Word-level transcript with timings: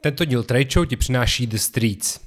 Tento 0.00 0.24
díl 0.24 0.42
Trade 0.42 0.70
Show 0.70 0.86
ti 0.86 0.96
přináší 0.96 1.46
The 1.46 1.56
Streets. 1.56 2.20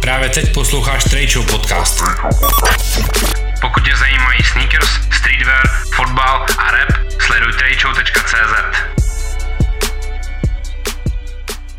Právě 0.00 0.28
teď 0.28 0.54
posloucháš 0.54 1.04
Trade 1.04 1.26
Show 1.26 1.50
podcast. 1.50 2.00
Pokud 3.60 3.84
tě 3.84 3.96
zajímají 3.96 4.42
sneakers, 4.52 4.88
streetwear, 4.88 5.62
fotbal 5.96 6.46
a 6.58 6.70
rap, 6.70 6.88
sleduj 7.20 7.52
tradeshow.cz. 7.52 8.76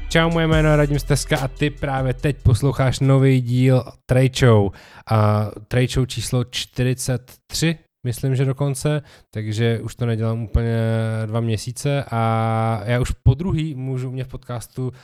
Čau, 0.09 0.29
moje 0.29 0.47
jméno 0.47 0.69
je 0.69 0.75
Radim 0.75 0.99
Steska 0.99 1.37
a 1.39 1.47
ty 1.47 1.69
právě 1.69 2.13
teď 2.13 2.37
posloucháš 2.43 2.99
nový 2.99 3.41
díl 3.41 3.83
Trade 4.05 4.29
Show. 4.39 4.71
A 5.11 5.45
Trade 5.67 5.87
Show 5.87 6.05
číslo 6.05 6.43
43, 6.43 7.77
myslím, 8.05 8.35
že 8.35 8.45
dokonce, 8.45 9.01
takže 9.33 9.79
už 9.79 9.95
to 9.95 10.05
nedělám 10.05 10.43
úplně 10.43 10.77
dva 11.25 11.39
měsíce 11.39 12.05
a 12.11 12.21
já 12.85 12.99
už 13.01 13.11
po 13.23 13.33
druhý 13.33 13.75
můžu 13.75 14.11
mě 14.11 14.23
v 14.23 14.27
podcastu 14.27 14.87
uh, 14.87 14.95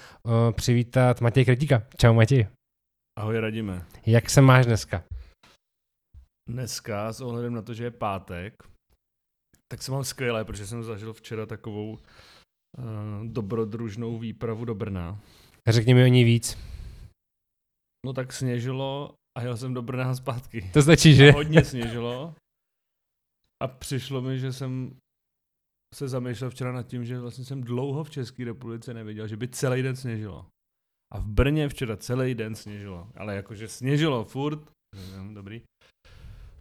přivítat 0.52 1.22
Matěj 1.22 1.46
Kretíka. 1.46 1.84
Čau 1.98 2.14
Matěj. 2.14 2.48
Ahoj 3.20 3.40
Radime. 3.40 3.86
Jak 4.06 4.30
se 4.30 4.42
máš 4.42 4.66
dneska? 4.66 5.04
Dneska 6.50 7.14
s 7.14 7.22
ohledem 7.22 7.54
na 7.54 7.62
to, 7.62 7.74
že 7.74 7.84
je 7.84 7.92
pátek, 7.92 8.54
tak 9.72 9.82
se 9.84 9.92
mám 9.92 10.04
skvěle, 10.04 10.46
protože 10.46 10.68
jsem 10.68 10.84
zažil 10.84 11.14
včera 11.14 11.46
takovou 11.46 11.92
uh, 11.92 12.00
dobrodružnou 13.28 14.18
výpravu 14.18 14.66
do 14.66 14.76
Brna. 14.76 15.20
Řekni 15.68 15.94
mi 15.94 16.04
o 16.04 16.08
ní 16.08 16.24
víc. 16.24 16.58
No 18.06 18.14
tak 18.14 18.34
sněžilo 18.34 19.14
a 19.38 19.42
jel 19.42 19.58
jsem 19.58 19.74
do 19.74 19.82
Brna 19.82 20.16
zpátky. 20.16 20.70
To 20.74 20.82
stačí, 20.82 21.16
že? 21.16 21.30
A 21.30 21.34
hodně 21.34 21.66
sněžilo. 21.66 22.34
A 23.64 23.68
přišlo 23.68 24.22
mi, 24.22 24.40
že 24.40 24.54
jsem 24.54 24.98
se 25.96 26.08
zamýšlel 26.08 26.50
včera 26.50 26.72
nad 26.72 26.84
tím, 26.84 27.06
že 27.06 27.20
vlastně 27.20 27.46
jsem 27.46 27.62
dlouho 27.62 28.04
v 28.04 28.10
České 28.10 28.46
republice 28.46 28.94
neviděl, 28.94 29.28
že 29.28 29.38
by 29.38 29.48
celý 29.48 29.82
den 29.82 29.96
sněžilo. 29.96 30.46
A 31.14 31.20
v 31.20 31.26
Brně 31.26 31.70
včera 31.70 31.98
celý 31.98 32.36
den 32.36 32.56
sněžilo. 32.56 33.12
Ale 33.16 33.36
jakože 33.36 33.68
sněžilo 33.68 34.26
furt. 34.26 34.60
Dobrý. 35.34 35.62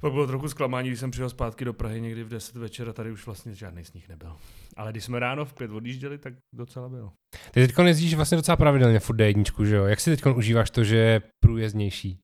Pak 0.00 0.12
bylo 0.12 0.26
trochu 0.26 0.48
zklamání, 0.48 0.88
když 0.88 1.00
jsem 1.00 1.10
přijel 1.10 1.30
zpátky 1.30 1.64
do 1.64 1.74
Prahy 1.74 2.00
někdy 2.00 2.24
v 2.24 2.28
10 2.28 2.56
večer 2.56 2.88
a 2.88 2.92
tady 2.92 3.12
už 3.12 3.26
vlastně 3.26 3.54
žádný 3.54 3.84
sníh 3.84 4.08
nebyl. 4.08 4.36
Ale 4.76 4.92
když 4.92 5.04
jsme 5.04 5.18
ráno 5.18 5.44
v 5.44 5.54
pět 5.54 5.70
odjížděli, 5.70 6.18
tak 6.18 6.34
docela 6.54 6.88
bylo. 6.88 7.12
Ty 7.50 7.66
teď 7.66 7.78
jezdíš 7.86 8.14
vlastně 8.14 8.36
docela 8.36 8.56
pravidelně 8.56 9.00
furt 9.00 9.20
jedničku, 9.20 9.64
že 9.64 9.76
jo? 9.76 9.84
Jak 9.84 10.00
si 10.00 10.16
teď 10.16 10.26
užíváš 10.36 10.70
to, 10.70 10.84
že 10.84 10.96
je 10.96 11.22
průjezdnější? 11.44 12.18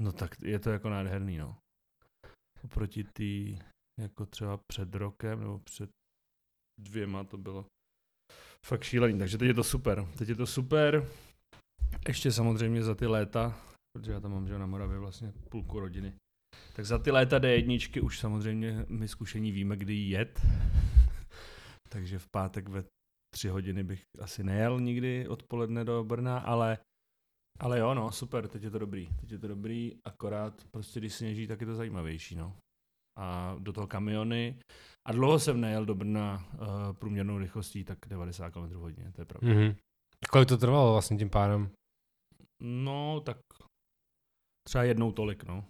No 0.00 0.12
tak 0.12 0.42
je 0.42 0.58
to 0.58 0.70
jako 0.70 0.90
nádherný, 0.90 1.38
no. 1.38 1.56
Oproti 2.64 3.04
tý, 3.04 3.58
jako 4.00 4.26
třeba 4.26 4.56
před 4.56 4.94
rokem 4.94 5.40
nebo 5.40 5.58
před 5.58 5.90
dvěma 6.80 7.24
to 7.24 7.38
bylo 7.38 7.66
fakt 8.66 8.82
šílený. 8.82 9.18
Takže 9.18 9.38
teď 9.38 9.48
je 9.48 9.54
to 9.54 9.64
super. 9.64 10.08
Teď 10.18 10.28
je 10.28 10.34
to 10.34 10.46
super. 10.46 11.08
Ještě 12.08 12.32
samozřejmě 12.32 12.82
za 12.82 12.94
ty 12.94 13.06
léta, 13.06 13.60
protože 13.92 14.12
já 14.12 14.20
tam 14.20 14.32
mám 14.32 14.48
že 14.48 14.58
na 14.58 14.66
Moravě 14.66 14.98
vlastně 14.98 15.32
půlku 15.48 15.80
rodiny. 15.80 16.14
Tak 16.76 16.84
za 16.84 16.98
ty 16.98 17.10
léta 17.10 17.38
D1 17.38 18.04
už 18.04 18.18
samozřejmě 18.18 18.86
my 18.88 19.08
zkušení 19.08 19.52
víme, 19.52 19.76
kdy 19.76 19.94
jet. 19.94 20.40
Takže 21.88 22.18
v 22.18 22.28
pátek 22.28 22.68
ve 22.68 22.84
tři 23.34 23.48
hodiny 23.48 23.84
bych 23.84 24.02
asi 24.20 24.44
nejel 24.44 24.80
nikdy 24.80 25.28
odpoledne 25.28 25.84
do 25.84 26.04
Brna, 26.04 26.38
ale 26.38 26.78
ale 27.58 27.78
jo, 27.78 27.94
no, 27.94 28.12
super, 28.12 28.48
teď 28.48 28.62
je 28.62 28.70
to 28.70 28.78
dobrý. 28.78 29.08
Teď 29.20 29.32
je 29.32 29.38
to 29.38 29.48
dobrý, 29.48 29.92
akorát 30.04 30.64
prostě 30.70 31.00
když 31.00 31.14
sněží, 31.14 31.46
tak 31.46 31.60
je 31.60 31.66
to 31.66 31.74
zajímavější, 31.74 32.36
no. 32.36 32.56
A 33.16 33.56
do 33.58 33.72
toho 33.72 33.86
kamiony. 33.86 34.58
A 35.06 35.12
dlouho 35.12 35.38
jsem 35.38 35.60
nejel 35.60 35.86
do 35.86 35.94
Brna 35.94 36.46
uh, 36.52 36.92
průměrnou 36.92 37.38
rychlostí, 37.38 37.84
tak 37.84 37.98
90 38.08 38.50
km 38.50 38.74
hodině, 38.74 39.12
to 39.12 39.20
je 39.20 39.24
pravda. 39.24 39.48
Mm-hmm. 39.48 39.76
Kolik 40.30 40.48
to 40.48 40.56
trvalo 40.56 40.92
vlastně 40.92 41.18
tím 41.18 41.30
pádem? 41.30 41.70
No, 42.62 43.20
tak 43.20 43.38
třeba 44.66 44.84
jednou 44.84 45.12
tolik, 45.12 45.44
no. 45.44 45.64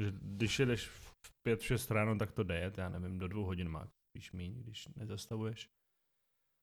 Že 0.00 0.12
když 0.20 0.58
jedeš 0.58 0.88
v 0.88 1.14
5-6 1.48 1.94
ráno, 1.94 2.18
tak 2.18 2.32
to 2.32 2.42
jde 2.42 2.72
já 2.76 2.88
nevím, 2.88 3.18
do 3.18 3.28
dvou 3.28 3.44
hodin 3.44 3.68
má 3.68 3.86
spíš 3.86 4.32
míň, 4.32 4.62
když 4.62 4.88
nezastavuješ. 4.96 5.68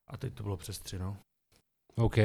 A 0.09 0.17
teď 0.17 0.33
to 0.33 0.43
bylo 0.43 0.57
přes 0.57 0.79
tři, 0.79 0.99
no. 0.99 1.17
OK, 1.95 2.15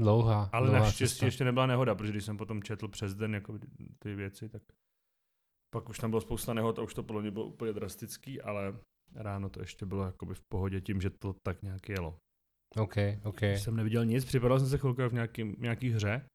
dlouhá. 0.00 0.50
Ale 0.52 0.66
dlouhá 0.66 0.84
naštěstí 0.84 1.14
cesta. 1.14 1.26
ještě 1.26 1.44
nebyla 1.44 1.66
nehoda, 1.66 1.94
protože 1.94 2.12
když 2.12 2.24
jsem 2.24 2.36
potom 2.36 2.62
četl 2.62 2.88
přes 2.88 3.14
den 3.14 3.34
jako 3.34 3.58
ty 4.02 4.14
věci, 4.14 4.48
tak 4.48 4.62
pak 5.74 5.88
už 5.88 5.98
tam 5.98 6.10
bylo 6.10 6.20
spousta 6.20 6.54
nehod 6.54 6.78
a 6.78 6.82
už 6.82 6.94
to 6.94 7.02
podle 7.02 7.22
mě 7.22 7.30
bylo 7.30 7.46
úplně 7.46 7.72
drastický, 7.72 8.42
ale 8.42 8.78
ráno 9.14 9.48
to 9.48 9.60
ještě 9.60 9.86
bylo 9.86 10.04
jakoby 10.04 10.34
v 10.34 10.42
pohodě 10.52 10.80
tím, 10.80 11.00
že 11.00 11.10
to 11.10 11.34
tak 11.46 11.62
nějak 11.62 11.88
jelo. 11.88 12.16
OK, 12.76 12.94
OK. 13.24 13.40
Když 13.40 13.62
jsem 13.62 13.76
neviděl 13.76 14.04
nic, 14.04 14.24
připadal 14.24 14.60
jsem 14.60 14.68
se 14.68 14.78
chvilku 14.78 15.08
v 15.08 15.12
nějaký, 15.12 15.54
nějaký 15.58 15.90
hře, 15.90 16.26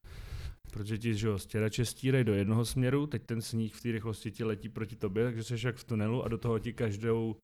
protože 0.72 0.97
ti, 0.97 1.16
že 1.16 1.28
jo, 1.28 1.40
stěrače 1.40 1.86
stírají 1.86 2.24
do 2.24 2.34
jednoho 2.34 2.66
směru, 2.66 3.08
teď 3.08 3.25
ten 3.25 3.42
sníh 3.42 3.75
v 3.75 3.81
té 3.81 3.92
rychlosti 3.92 4.31
ti 4.31 4.44
letí 4.44 4.69
proti 4.69 4.96
tobě, 4.96 5.24
takže 5.24 5.44
jsi 5.44 5.68
jak 5.68 5.75
v 5.75 5.84
tunelu 5.84 6.24
a 6.24 6.28
do 6.28 6.38
toho 6.38 6.59
ti 6.59 6.74
každou, 6.74 7.36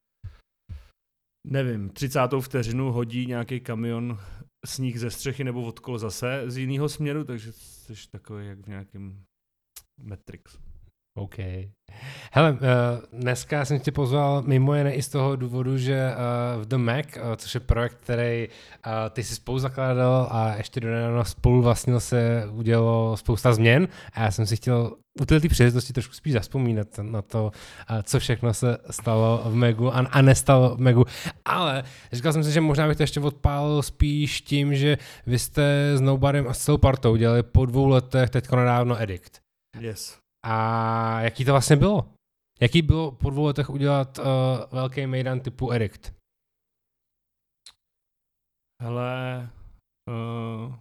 nevím, 1.48 1.90
30. 1.90 2.20
vteřinu 2.42 2.92
hodí 2.92 3.26
nějaký 3.26 3.60
kamion 3.60 4.20
sníh 4.66 5.00
ze 5.00 5.12
střechy 5.12 5.44
nebo 5.44 5.64
od 5.64 5.80
kol 5.80 5.98
zase 5.98 6.44
z 6.48 6.58
jiného 6.58 6.90
směru, 6.90 7.24
takže 7.24 7.52
jsi 7.52 7.94
takový 8.12 8.48
jak 8.48 8.60
v 8.60 8.68
nějakém 8.68 9.24
Matrix. 10.04 10.58
OK. 11.18 11.38
Hele, 12.32 12.52
uh, 12.52 12.60
dneska 13.20 13.66
jsem 13.66 13.80
tě 13.80 13.92
pozval 13.92 14.44
mimo 14.46 14.76
jiné 14.76 14.94
i 14.94 15.02
z 15.02 15.10
toho 15.10 15.36
důvodu, 15.36 15.78
že 15.78 16.12
uh, 16.12 16.62
v 16.62 16.66
The 16.66 16.78
Mac, 16.78 17.06
uh, 17.06 17.36
což 17.36 17.54
je 17.54 17.60
projekt, 17.60 17.98
který 18.04 18.48
ty 19.10 19.24
si 19.24 19.36
spolu 19.36 19.60
zakládal 19.60 20.28
a 20.32 20.56
ještě 20.58 20.80
do 20.80 20.90
spolu 21.24 21.62
vlastně 21.62 22.00
se 22.00 22.44
udělalo 22.52 23.18
spousta 23.18 23.54
změn 23.54 23.88
a 24.14 24.22
já 24.24 24.32
jsem 24.32 24.46
si 24.46 24.56
chtěl 24.56 24.96
u 25.22 25.26
této 25.26 25.48
příležitosti 25.48 25.94
trošku 25.94 26.14
spíš 26.14 26.34
zaspomínat 26.34 26.88
na 27.02 27.22
to, 27.22 27.52
co 28.04 28.20
všechno 28.20 28.54
se 28.54 28.78
stalo 28.90 29.42
v 29.46 29.56
Megu 29.56 29.96
a, 29.96 30.00
a 30.00 30.22
nestalo 30.22 30.76
v 30.76 30.80
Megu. 30.80 31.06
Ale 31.46 31.84
říkal 32.12 32.34
jsem 32.34 32.44
si, 32.44 32.52
že 32.52 32.62
možná 32.62 32.88
bych 32.88 32.98
to 32.98 33.04
ještě 33.04 33.20
odpálil 33.20 33.82
spíš 33.82 34.42
tím, 34.42 34.76
že 34.76 34.98
vy 35.26 35.40
jste 35.40 35.98
s 35.98 36.02
Nobarem 36.02 36.48
a 36.48 36.54
s 36.54 36.60
celou 36.60 36.78
partou 36.78 37.16
dělali 37.16 37.44
po 37.44 37.66
dvou 37.66 37.88
letech 37.88 38.30
teďko 38.30 38.56
nedávno 38.56 39.02
Edict. 39.02 39.32
Yes. 39.80 40.27
A 40.46 41.22
jaký 41.22 41.46
to 41.46 41.52
vlastně 41.52 41.76
bylo? 41.76 42.14
Jaký 42.62 42.82
bylo 42.82 43.12
po 43.12 43.30
dvou 43.30 43.46
letech 43.46 43.70
udělat 43.70 44.18
uh, 44.18 44.26
velký 44.72 45.08
mejdan 45.08 45.40
typu 45.40 45.72
Edict? 45.72 46.14
Hele, 48.84 49.50
uh, 50.10 50.76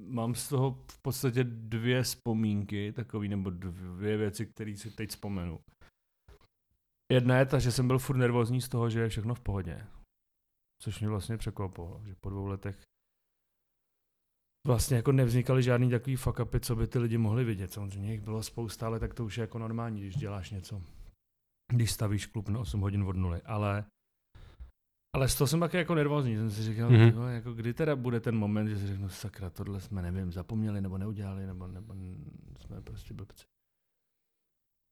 mám 0.00 0.34
z 0.34 0.48
toho 0.48 0.84
v 0.92 0.98
podstatě 1.02 1.44
dvě 1.44 2.02
vzpomínky, 2.02 2.92
takový, 2.92 3.28
nebo 3.28 3.50
dvě 3.50 4.16
věci, 4.16 4.46
které 4.46 4.76
si 4.76 4.90
teď 4.90 5.10
vzpomenu. 5.10 5.60
Jedna 7.12 7.38
je 7.38 7.46
ta, 7.46 7.58
že 7.58 7.72
jsem 7.72 7.86
byl 7.86 7.98
furt 7.98 8.16
nervózní 8.16 8.60
z 8.60 8.68
toho, 8.68 8.90
že 8.90 9.00
je 9.00 9.08
všechno 9.08 9.34
v 9.34 9.40
pohodě. 9.40 9.86
Což 10.82 11.00
mě 11.00 11.08
vlastně 11.08 11.36
překvapilo, 11.36 12.02
že 12.04 12.14
po 12.20 12.30
dvou 12.30 12.46
letech 12.46 12.87
vlastně 14.68 14.96
jako 14.96 15.12
nevznikaly 15.12 15.62
žádný 15.62 15.90
takový 15.90 16.16
fuck 16.16 16.38
upy, 16.40 16.60
co 16.60 16.76
by 16.76 16.86
ty 16.86 16.98
lidi 16.98 17.18
mohli 17.18 17.44
vidět. 17.44 17.72
Samozřejmě 17.72 18.12
jich 18.12 18.20
bylo 18.20 18.42
spousta, 18.42 18.86
ale 18.86 19.00
tak 19.00 19.14
to 19.14 19.24
už 19.24 19.38
je 19.38 19.40
jako 19.42 19.58
normální, 19.58 20.00
když 20.00 20.16
děláš 20.16 20.50
něco. 20.50 20.82
Když 21.72 21.92
stavíš 21.92 22.26
klub 22.26 22.48
na 22.48 22.60
8 22.60 22.80
hodin 22.80 23.02
od 23.02 23.16
nuly. 23.16 23.42
Ale, 23.42 23.84
ale 25.14 25.28
z 25.28 25.34
toho 25.34 25.48
jsem 25.48 25.60
taky 25.60 25.76
jako 25.76 25.94
nervózní. 25.94 26.36
Jsem 26.36 26.50
si 26.50 26.62
říkal, 26.62 26.90
Mhm. 26.90 27.00
mm-hmm. 27.00 27.28
jako 27.28 27.52
kdy 27.52 27.74
teda 27.74 27.96
bude 27.96 28.20
ten 28.20 28.36
moment, 28.36 28.68
že 28.68 28.78
si 28.78 28.86
řeknu, 28.86 29.08
sakra, 29.08 29.50
tohle 29.50 29.80
jsme, 29.80 30.02
nevím, 30.02 30.32
zapomněli 30.32 30.80
nebo 30.80 30.98
neudělali, 30.98 31.46
nebo, 31.46 31.66
nebo 31.66 31.94
jsme 32.58 32.80
prostě 32.82 33.14
blbci. 33.14 33.44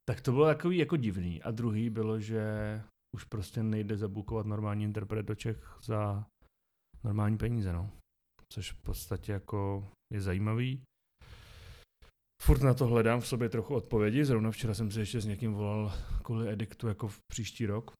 Tak 0.09 0.21
to 0.21 0.31
bylo 0.31 0.45
takový 0.45 0.77
jako 0.77 0.97
divný. 0.97 1.43
A 1.43 1.51
druhý 1.51 1.89
bylo, 1.89 2.19
že 2.19 2.41
už 3.15 3.23
prostě 3.23 3.63
nejde 3.63 3.97
zabukovat 3.97 4.45
normální 4.45 4.83
interpret 4.83 5.25
do 5.25 5.35
Čech 5.35 5.77
za 5.83 6.25
normální 7.03 7.37
peníze, 7.37 7.73
no 7.73 7.89
což 8.53 8.71
v 8.71 8.81
podstatě 8.81 9.31
jako 9.31 9.91
je 10.13 10.21
zajímavý. 10.21 10.83
Furt 12.41 12.61
na 12.61 12.73
to 12.73 12.87
hledám 12.87 13.21
v 13.21 13.27
sobě 13.27 13.49
trochu 13.49 13.75
odpovědi, 13.75 14.25
zrovna 14.25 14.51
včera 14.51 14.73
jsem 14.73 14.91
se 14.91 14.99
ještě 14.99 15.21
s 15.21 15.25
někým 15.25 15.53
volal 15.53 15.93
kvůli 16.23 16.49
ediktu 16.49 16.87
jako 16.87 17.07
v 17.07 17.19
příští 17.31 17.65
rok 17.65 17.91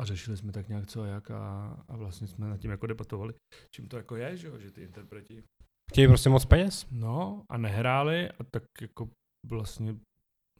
a 0.00 0.04
řešili 0.04 0.36
jsme 0.36 0.52
tak 0.52 0.68
nějak 0.68 0.86
co 0.86 1.02
a 1.02 1.06
jak 1.06 1.30
a, 1.30 1.70
a 1.88 1.96
vlastně 1.96 2.26
jsme 2.26 2.48
nad 2.48 2.56
tím 2.56 2.70
jako 2.70 2.86
debatovali, 2.86 3.34
čím 3.74 3.88
to 3.88 3.96
jako 3.96 4.16
je, 4.16 4.36
že, 4.36 4.48
jo, 4.48 4.58
že 4.58 4.70
ty 4.70 4.82
interpreti 4.82 5.44
Chtějí 5.90 6.08
prostě 6.08 6.28
moc 6.28 6.44
peněz? 6.44 6.86
No 6.90 7.44
a 7.50 7.58
nehráli 7.58 8.30
a 8.30 8.44
tak 8.44 8.62
jako 8.80 9.08
vlastně 9.46 9.96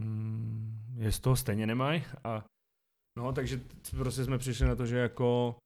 mm, 0.00 0.94
je 0.98 1.12
z 1.12 1.20
toho 1.20 1.36
stejně 1.36 1.66
nemají 1.66 2.04
a 2.24 2.44
no 3.18 3.32
takže 3.32 3.60
prostě 3.90 4.24
jsme 4.24 4.38
přišli 4.38 4.66
na 4.66 4.76
to, 4.76 4.86
že 4.86 4.96
jako 4.96 5.56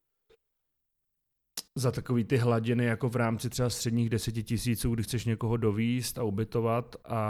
za 1.80 1.90
takový 1.90 2.24
ty 2.24 2.36
hladiny 2.36 2.84
jako 2.84 3.08
v 3.08 3.16
rámci 3.16 3.50
třeba 3.50 3.70
středních 3.70 4.10
deseti 4.10 4.42
tisíců, 4.42 4.94
kdy 4.94 5.02
chceš 5.02 5.24
někoho 5.24 5.56
dovíst 5.56 6.18
a 6.18 6.22
ubytovat 6.22 6.96
a, 7.04 7.20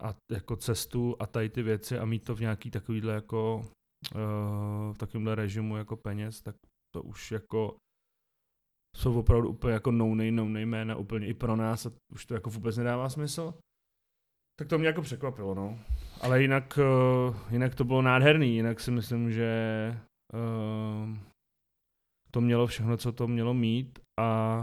a 0.00 0.14
jako 0.30 0.56
cestu 0.56 1.16
a 1.18 1.26
tady 1.26 1.48
ty 1.48 1.62
věci 1.62 1.98
a 1.98 2.04
mít 2.04 2.24
to 2.24 2.34
v 2.34 2.40
nějaký 2.40 2.70
takovýhle 2.70 3.14
jako 3.14 3.56
uh, 3.56 4.94
v 4.94 4.98
takovémhle 4.98 5.34
režimu 5.34 5.76
jako 5.76 5.96
peněz, 5.96 6.42
tak 6.42 6.56
to 6.94 7.02
už 7.02 7.32
jako 7.32 7.76
jsou 8.96 9.18
opravdu 9.18 9.48
úplně 9.48 9.74
jako 9.74 9.90
no 9.90 10.14
name, 10.14 10.30
no 10.30 10.44
name 10.44 10.66
jména, 10.66 10.96
úplně 10.96 11.26
i 11.26 11.34
pro 11.34 11.56
nás 11.56 11.86
a 11.86 11.90
už 12.12 12.26
to 12.26 12.34
jako 12.34 12.50
vůbec 12.50 12.76
nedává 12.76 13.08
smysl. 13.08 13.54
Tak 14.58 14.68
to 14.68 14.78
mě 14.78 14.86
jako 14.86 15.02
překvapilo, 15.02 15.54
no. 15.54 15.78
Ale 16.20 16.42
jinak, 16.42 16.78
uh, 16.78 17.36
jinak 17.50 17.74
to 17.74 17.84
bylo 17.84 18.02
nádherný, 18.02 18.54
jinak 18.54 18.80
si 18.80 18.90
myslím, 18.90 19.32
že 19.32 19.50
uh, 20.34 21.18
to 22.36 22.40
mělo 22.40 22.66
všechno, 22.66 22.96
co 22.96 23.12
to 23.12 23.28
mělo 23.28 23.54
mít 23.54 23.98
a 24.20 24.60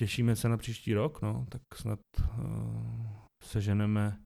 těšíme 0.00 0.36
se 0.36 0.48
na 0.48 0.56
příští 0.56 0.94
rok, 0.94 1.22
no, 1.22 1.46
tak 1.48 1.62
snad 1.74 2.00
uh, 2.20 3.06
seženeme 3.44 4.18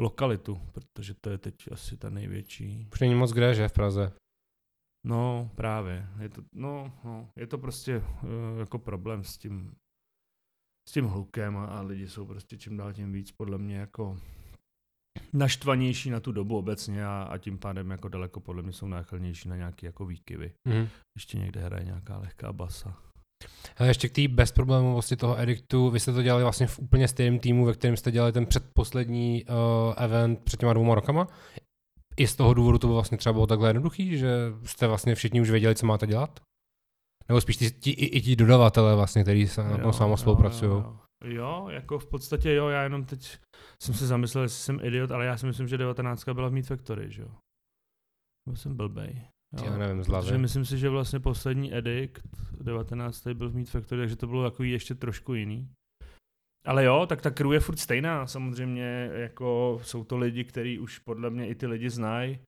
lokalitu, 0.00 0.60
protože 0.72 1.14
to 1.14 1.30
je 1.30 1.38
teď 1.38 1.54
asi 1.72 1.96
ta 1.96 2.10
největší. 2.10 2.88
Už 2.92 3.00
není 3.00 3.14
moc 3.14 3.32
kde, 3.32 3.54
že 3.54 3.68
v 3.68 3.72
Praze? 3.72 4.12
No, 5.06 5.50
právě. 5.54 6.08
Je 6.20 6.28
to, 6.28 6.42
no, 6.54 6.92
no, 7.04 7.30
je 7.36 7.46
to 7.46 7.58
prostě 7.58 7.98
uh, 7.98 8.58
jako 8.58 8.78
problém 8.78 9.24
s 9.24 9.38
tím, 9.38 9.74
s 10.88 10.92
tím 10.92 11.04
hlukem 11.04 11.56
a, 11.56 11.66
a 11.66 11.80
lidi 11.80 12.08
jsou 12.08 12.26
prostě 12.26 12.58
čím 12.58 12.76
dál 12.76 12.92
tím 12.92 13.12
víc 13.12 13.32
podle 13.32 13.58
mě 13.58 13.76
jako 13.76 14.20
naštvanější 15.32 16.10
na 16.10 16.20
tu 16.20 16.32
dobu 16.32 16.58
obecně 16.58 17.06
a, 17.06 17.28
a 17.30 17.38
tím 17.38 17.58
pádem 17.58 17.90
jako 17.90 18.08
daleko 18.08 18.40
podle 18.40 18.62
mě 18.62 18.72
jsou 18.72 18.86
náchylnější 18.86 19.48
na 19.48 19.56
nějaké 19.56 19.86
jako 19.86 20.06
výkyvy. 20.06 20.52
Mhm. 20.68 20.88
Ještě 21.16 21.38
někde 21.38 21.60
hraje 21.60 21.84
nějaká 21.84 22.18
lehká 22.18 22.52
basa. 22.52 22.96
Hele, 23.76 23.90
ještě 23.90 24.08
k 24.08 24.12
té 24.12 24.28
bezproblémovosti 24.28 25.16
toho 25.16 25.40
ediktu, 25.40 25.90
vy 25.90 26.00
jste 26.00 26.12
to 26.12 26.22
dělali 26.22 26.42
vlastně 26.42 26.66
v 26.66 26.78
úplně 26.78 27.08
stejném 27.08 27.38
týmu, 27.38 27.64
ve 27.64 27.72
kterém 27.72 27.96
jste 27.96 28.10
dělali 28.10 28.32
ten 28.32 28.46
předposlední 28.46 29.44
uh, 29.44 29.94
event 29.96 30.40
před 30.44 30.60
těma 30.60 30.72
dvouma 30.72 30.94
rokama. 30.94 31.26
I 32.16 32.26
z 32.26 32.36
toho 32.36 32.54
důvodu 32.54 32.78
to 32.78 32.86
bylo 32.86 32.94
vlastně 32.94 33.18
třeba 33.18 33.32
bylo 33.32 33.46
takhle 33.46 33.68
jednoduchý, 33.68 34.18
že 34.18 34.28
jste 34.64 34.86
vlastně 34.86 35.14
všichni 35.14 35.40
už 35.40 35.50
věděli, 35.50 35.74
co 35.74 35.86
máte 35.86 36.06
dělat? 36.06 36.40
Nebo 37.28 37.40
spíš 37.40 37.56
ti, 37.56 37.70
ti, 37.70 37.90
i, 37.90 38.06
i 38.18 38.20
ti 38.20 38.36
dodavatelé 38.36 38.94
vlastně, 38.94 39.22
kteří 39.22 39.48
se 39.48 39.64
na 39.64 39.78
tom 39.78 39.92
s 39.92 39.98
vámi 39.98 40.16
spolupracují. 40.16 40.70
Jo, 40.70 40.76
jo. 40.76 40.98
Jo, 41.24 41.68
jako 41.70 41.98
v 41.98 42.06
podstatě 42.06 42.54
jo, 42.54 42.68
já 42.68 42.82
jenom 42.82 43.04
teď 43.04 43.38
jsem 43.82 43.94
se 43.94 44.06
zamyslel, 44.06 44.44
jestli 44.44 44.58
jsem 44.58 44.80
idiot, 44.82 45.10
ale 45.10 45.26
já 45.26 45.36
si 45.36 45.46
myslím, 45.46 45.68
že 45.68 45.78
19 45.78 46.28
byla 46.28 46.48
v 46.48 46.52
Meat 46.52 46.66
Factory, 46.66 47.10
že 47.10 47.22
jo. 47.22 47.30
Byl 48.48 48.56
jsem 48.56 48.76
blbej. 48.76 49.28
Jo, 49.56 49.64
Já 49.64 49.78
nevím, 49.78 50.02
z 50.02 50.06
Protože 50.06 50.38
myslím 50.38 50.64
si, 50.64 50.78
že 50.78 50.88
vlastně 50.88 51.20
poslední 51.20 51.74
edikt, 51.74 52.28
19. 52.60 53.26
byl 53.26 53.50
v 53.50 53.54
Meat 53.54 53.68
Factory, 53.68 54.00
takže 54.00 54.16
to 54.16 54.26
bylo 54.26 54.50
takový 54.50 54.70
ještě 54.70 54.94
trošku 54.94 55.34
jiný. 55.34 55.70
Ale 56.64 56.84
jo, 56.84 57.06
tak 57.06 57.20
ta 57.22 57.30
crew 57.30 57.52
je 57.52 57.60
furt 57.60 57.76
stejná. 57.76 58.26
Samozřejmě 58.26 59.10
jako 59.12 59.80
jsou 59.82 60.04
to 60.04 60.16
lidi, 60.16 60.44
kteří 60.44 60.78
už 60.78 60.98
podle 60.98 61.30
mě 61.30 61.48
i 61.48 61.54
ty 61.54 61.66
lidi 61.66 61.90
znají. 61.90 62.38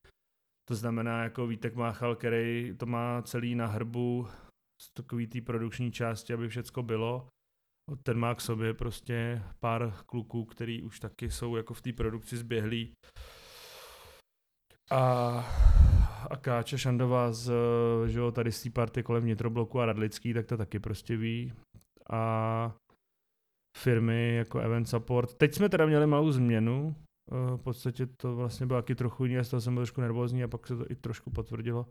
To 0.68 0.74
znamená 0.74 1.22
jako 1.22 1.46
Vítek 1.46 1.74
Máchal, 1.74 2.16
který 2.16 2.74
to 2.76 2.86
má 2.86 3.22
celý 3.22 3.54
na 3.54 3.66
hrbu 3.66 4.28
z 4.82 4.90
takový 4.96 5.26
té 5.26 5.40
produkční 5.40 5.92
části, 5.92 6.34
aby 6.34 6.48
všecko 6.48 6.82
bylo. 6.82 7.28
Ten 8.02 8.18
má 8.18 8.34
k 8.34 8.40
sobě 8.40 8.74
prostě 8.74 9.42
pár 9.60 9.94
kluků, 10.06 10.44
který 10.44 10.82
už 10.82 11.00
taky 11.00 11.30
jsou 11.30 11.56
jako 11.56 11.74
v 11.74 11.82
té 11.82 11.92
produkci 11.92 12.36
zběhlí. 12.36 12.92
A, 14.90 15.00
a 16.30 16.36
Káča 16.36 16.76
Šandová 16.76 17.32
z, 17.32 17.52
že 18.06 18.18
jo, 18.18 18.32
tady 18.32 18.52
z 18.52 18.62
té 18.62 18.70
party 18.70 19.02
kolem 19.02 19.26
Nitrobloku 19.26 19.80
a 19.80 19.86
Radlický, 19.86 20.34
tak 20.34 20.46
to 20.46 20.56
taky 20.56 20.78
prostě 20.78 21.16
ví. 21.16 21.52
A 22.10 22.74
firmy 23.78 24.34
jako 24.34 24.58
Event 24.58 24.88
Support. 24.88 25.34
Teď 25.34 25.54
jsme 25.54 25.68
teda 25.68 25.86
měli 25.86 26.06
malou 26.06 26.30
změnu, 26.30 26.94
eh, 27.32 27.56
v 27.56 27.62
podstatě 27.62 28.06
to 28.06 28.36
vlastně 28.36 28.66
bylo 28.66 28.82
taky 28.82 28.94
trochu 28.94 29.24
jiný, 29.24 29.38
a 29.38 29.44
z 29.44 29.50
toho 29.50 29.60
jsem 29.60 29.74
byl 29.74 29.82
trošku 29.82 30.00
nervózní 30.00 30.44
a 30.44 30.48
pak 30.48 30.66
se 30.66 30.76
to 30.76 30.90
i 30.90 30.94
trošku 30.94 31.30
potvrdilo. 31.30 31.86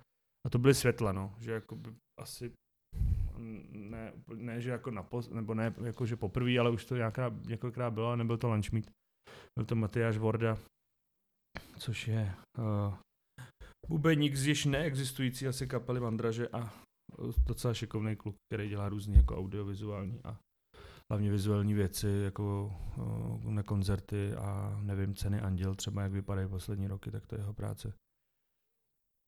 A 0.47 0.49
to 0.49 0.59
byly 0.59 0.73
světla, 0.73 1.11
no, 1.11 1.35
že 1.39 1.51
jako 1.51 1.75
by 1.75 1.89
asi 2.19 2.51
ne, 3.71 4.13
ne, 4.35 4.61
že 4.61 4.69
jako 4.69 4.91
napos, 4.91 5.29
nebo 5.29 5.53
ne, 5.53 5.73
jako 5.83 6.05
že 6.05 6.15
poprvé, 6.15 6.59
ale 6.59 6.69
už 6.69 6.85
to 6.85 6.95
nějaká, 6.95 7.35
několikrát 7.47 7.91
bylo 7.91 8.15
nebyl 8.15 8.37
to 8.37 8.47
lunch 8.47 8.71
meet. 8.71 8.91
Byl 9.57 9.65
to 9.65 9.75
Matyáš 9.75 10.17
Vorda, 10.17 10.57
což 11.77 12.07
je 12.07 12.33
uh, 12.57 12.95
bubeník 13.89 14.35
z 14.35 14.47
již 14.47 14.65
neexistující 14.65 15.47
asi 15.47 15.67
kapely 15.67 15.99
Mandraže 15.99 16.47
a 16.47 16.59
eh, 16.63 17.33
docela 17.47 17.73
šikovný 17.73 18.15
kluk, 18.15 18.35
který 18.49 18.69
dělá 18.69 18.89
různý 18.89 19.15
jako 19.15 19.37
audiovizuální 19.37 20.21
a 20.23 20.37
hlavně 21.11 21.31
vizuální 21.31 21.73
věci, 21.73 22.07
jako 22.07 22.75
uh, 22.97 23.51
na 23.51 23.63
koncerty 23.63 24.33
a 24.33 24.79
nevím, 24.83 25.15
ceny 25.15 25.41
Anděl 25.41 25.75
třeba, 25.75 26.01
jak 26.01 26.11
vypadají 26.11 26.49
poslední 26.49 26.87
roky, 26.87 27.11
tak 27.11 27.27
to 27.27 27.35
je 27.35 27.41
jeho 27.41 27.53
práce. 27.53 27.93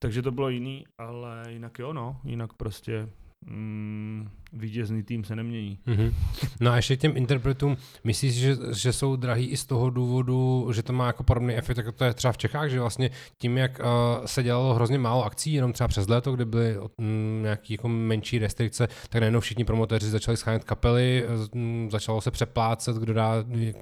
Takže 0.04 0.22
to 0.22 0.32
bylo 0.32 0.50
jiný, 0.50 0.86
ale 1.02 1.52
jinak 1.52 1.80
jo, 1.80 1.94
no, 1.94 2.22
jinak 2.24 2.54
prostě 2.54 3.10
mm, 3.46 4.30
vítězný 4.54 5.04
tým 5.04 5.24
se 5.24 5.36
nemění. 5.36 5.80
Mhm. 5.86 6.14
No 6.60 6.72
a 6.72 6.76
ještě 6.76 6.98
těm 6.98 7.18
interpretům, 7.18 7.78
myslíš, 8.04 8.34
že, 8.34 8.56
že 8.74 8.94
jsou 8.94 9.16
drahý 9.16 9.46
i 9.46 9.58
z 9.58 9.66
toho 9.66 9.90
důvodu, 9.90 10.70
že 10.74 10.84
to 10.84 10.94
má 10.94 11.08
jako 11.08 11.24
podobný 11.24 11.56
efekt, 11.56 11.78
jako 11.78 11.92
to 11.92 12.04
je 12.04 12.14
třeba 12.14 12.32
v 12.32 12.38
Čechách, 12.38 12.70
že 12.70 12.80
vlastně 12.80 13.10
tím, 13.38 13.58
jak 13.58 13.80
uh, 13.80 14.26
se 14.26 14.44
dělalo 14.44 14.74
hrozně 14.74 14.98
málo 14.98 15.26
akcí, 15.26 15.54
jenom 15.54 15.74
třeba 15.74 15.88
přes 15.88 16.08
léto, 16.08 16.32
kde 16.32 16.46
byly 16.46 16.78
mm, 16.98 17.40
nějaké 17.44 17.74
jako 17.74 17.88
menší 17.88 18.40
restrikce, 18.40 18.88
tak 19.10 19.20
najednou 19.20 19.40
všichni 19.40 19.66
promotéři 19.66 20.10
začali 20.10 20.38
schánět 20.38 20.64
kapely, 20.64 21.26
mm, 21.54 21.90
začalo 21.92 22.22
se 22.22 22.32
přeplácet, 22.32 22.98
kdo 22.98 23.14
dá 23.14 23.34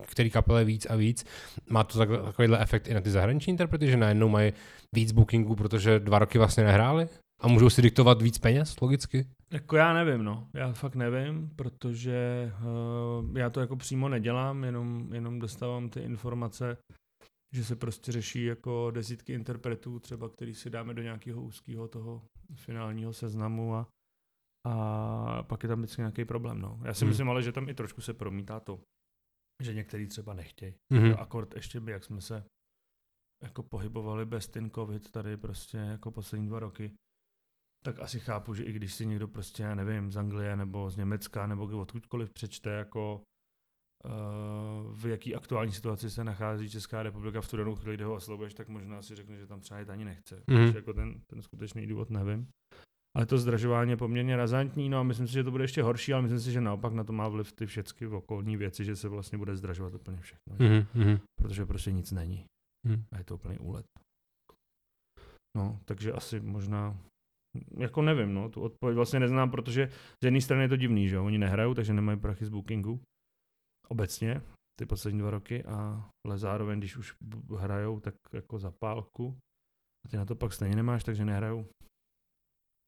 který 0.01 0.29
kapele 0.29 0.65
víc 0.65 0.87
a 0.89 0.95
víc. 0.95 1.25
Má 1.69 1.83
to 1.83 1.97
tak, 1.97 2.09
takovýhle 2.25 2.59
efekt 2.59 2.87
i 2.87 2.93
na 2.93 3.01
ty 3.01 3.09
zahraniční 3.09 3.51
interprety, 3.51 3.87
že 3.87 3.97
najednou 3.97 4.29
mají 4.29 4.53
víc 4.93 5.11
bookingů, 5.11 5.55
protože 5.55 5.99
dva 5.99 6.19
roky 6.19 6.37
vlastně 6.37 6.63
nehráli? 6.63 7.07
A 7.41 7.47
můžou 7.47 7.69
si 7.69 7.81
diktovat 7.81 8.21
víc 8.21 8.37
peněz, 8.37 8.75
logicky? 8.81 9.25
Jako 9.51 9.75
já 9.75 9.93
nevím, 9.93 10.23
no. 10.23 10.49
Já 10.53 10.73
fakt 10.73 10.95
nevím, 10.95 11.49
protože 11.55 12.51
uh, 13.29 13.37
já 13.37 13.49
to 13.49 13.59
jako 13.59 13.75
přímo 13.75 14.09
nedělám, 14.09 14.63
jenom, 14.63 15.13
jenom 15.13 15.39
dostávám 15.39 15.89
ty 15.89 15.99
informace, 15.99 16.77
že 17.55 17.63
se 17.63 17.75
prostě 17.75 18.11
řeší 18.11 18.43
jako 18.45 18.91
desítky 18.91 19.33
interpretů, 19.33 19.99
třeba 19.99 20.29
který 20.29 20.53
si 20.53 20.69
dáme 20.69 20.93
do 20.93 21.01
nějakého 21.01 21.41
úzkého 21.41 21.87
toho 21.87 22.25
finálního 22.55 23.13
seznamu 23.13 23.75
a, 23.75 23.87
a 24.67 25.43
pak 25.43 25.63
je 25.63 25.69
tam 25.69 25.79
vždycky 25.79 26.01
nějaký 26.01 26.25
problém, 26.25 26.61
no. 26.61 26.79
Já 26.83 26.93
si 26.93 27.05
Hmm. 27.05 27.09
myslím 27.09 27.29
ale, 27.29 27.43
že 27.43 27.51
tam 27.51 27.69
i 27.69 27.73
trošku 27.73 28.01
se 28.01 28.13
promítá 28.13 28.59
to, 28.59 28.79
že 29.63 29.73
některý 29.73 30.07
třeba 30.07 30.33
nechtějí. 30.33 30.73
Jo, 30.91 31.15
akord 31.17 31.55
ještě 31.55 31.79
by, 31.79 31.91
jak 31.91 32.03
jsme 32.03 32.21
se 32.21 32.43
jako 33.43 33.63
pohybovali 33.63 34.25
bez 34.25 34.47
ten 34.47 34.71
covid 34.71 35.11
tady 35.11 35.37
prostě 35.37 35.77
jako 35.77 36.11
poslední 36.11 36.47
dva 36.47 36.59
roky, 36.59 36.91
tak 37.83 37.99
asi 37.99 38.19
chápu, 38.19 38.53
že 38.53 38.63
i 38.63 38.71
když 38.71 38.93
si 38.93 39.05
někdo 39.05 39.27
prostě, 39.27 39.63
já 39.63 39.75
nevím, 39.75 40.11
z 40.11 40.17
Anglie 40.17 40.55
nebo 40.55 40.89
z 40.89 40.97
Německa 40.97 41.47
nebo 41.47 41.79
odkudkoliv 41.79 42.33
přečte 42.33 42.69
jako 42.69 43.21
uh, 44.05 44.95
v 44.95 45.05
jaký 45.05 45.35
aktuální 45.35 45.71
situaci 45.71 46.09
se 46.09 46.23
nachází 46.23 46.69
Česká 46.69 47.03
republika 47.03 47.41
v 47.41 47.49
tu 47.49 47.57
danou 47.57 47.75
chvíli, 47.75 47.95
kde 47.95 48.05
ho 48.05 48.13
oslovuješ, 48.13 48.53
tak 48.53 48.67
možná 48.67 49.01
si 49.01 49.15
řekne, 49.15 49.37
že 49.37 49.47
tam 49.47 49.59
třeba 49.59 49.79
jít 49.79 49.89
ani 49.89 50.05
nechce. 50.05 50.43
Mm. 50.47 50.75
Jako 50.75 50.93
ten, 50.93 51.21
ten 51.27 51.41
skutečný 51.41 51.87
důvod 51.87 52.09
nevím. 52.09 52.47
Ale 53.15 53.25
to 53.25 53.37
zdražování 53.37 53.91
je 53.91 53.97
poměrně 53.97 54.37
razantní, 54.37 54.89
no 54.89 54.99
a 54.99 55.03
myslím 55.03 55.27
si, 55.27 55.33
že 55.33 55.43
to 55.43 55.51
bude 55.51 55.63
ještě 55.63 55.83
horší, 55.83 56.13
ale 56.13 56.21
myslím 56.21 56.39
si, 56.39 56.51
že 56.51 56.61
naopak 56.61 56.93
na 56.93 57.03
to 57.03 57.13
má 57.13 57.27
vliv 57.27 57.51
ty 57.51 57.65
všechny 57.65 58.07
okolní 58.07 58.57
věci, 58.57 58.85
že 58.85 58.95
se 58.95 59.09
vlastně 59.09 59.37
bude 59.37 59.55
zdražovat 59.55 59.93
úplně 59.93 60.21
všechno. 60.21 60.55
mhm. 60.93 61.19
protože 61.37 61.65
prostě 61.65 61.91
nic 61.91 62.11
není. 62.11 62.45
Mhm. 62.87 63.03
A 63.11 63.17
je 63.17 63.23
to 63.23 63.35
úplný 63.35 63.57
úlet. 63.57 63.85
No, 65.57 65.79
takže 65.85 66.13
asi 66.13 66.39
možná, 66.39 66.97
jako 67.77 68.01
nevím, 68.01 68.33
no, 68.33 68.49
tu 68.49 68.61
odpověď 68.61 68.95
vlastně 68.95 69.19
neznám, 69.19 69.51
protože 69.51 69.89
z 70.23 70.25
jedné 70.25 70.41
strany 70.41 70.63
je 70.63 70.69
to 70.69 70.75
divný, 70.75 71.09
že 71.09 71.15
jo, 71.15 71.25
oni 71.25 71.37
nehrajou, 71.37 71.73
takže 71.73 71.93
nemají 71.93 72.19
prachy 72.19 72.45
z 72.45 72.49
bookingu, 72.49 73.01
obecně, 73.87 74.41
ty 74.79 74.85
poslední 74.85 75.19
dva 75.19 75.31
roky, 75.31 75.63
a, 75.65 76.09
ale 76.27 76.37
zároveň, 76.37 76.79
když 76.79 76.97
už 76.97 77.15
hrajou, 77.57 77.99
tak 77.99 78.15
jako 78.33 78.59
za 78.59 78.71
pálku, 78.71 79.37
a 80.05 80.09
ty 80.09 80.17
na 80.17 80.25
to 80.25 80.35
pak 80.35 80.53
stejně 80.53 80.75
nemáš, 80.75 81.03
takže 81.03 81.25
nehrajou. 81.25 81.65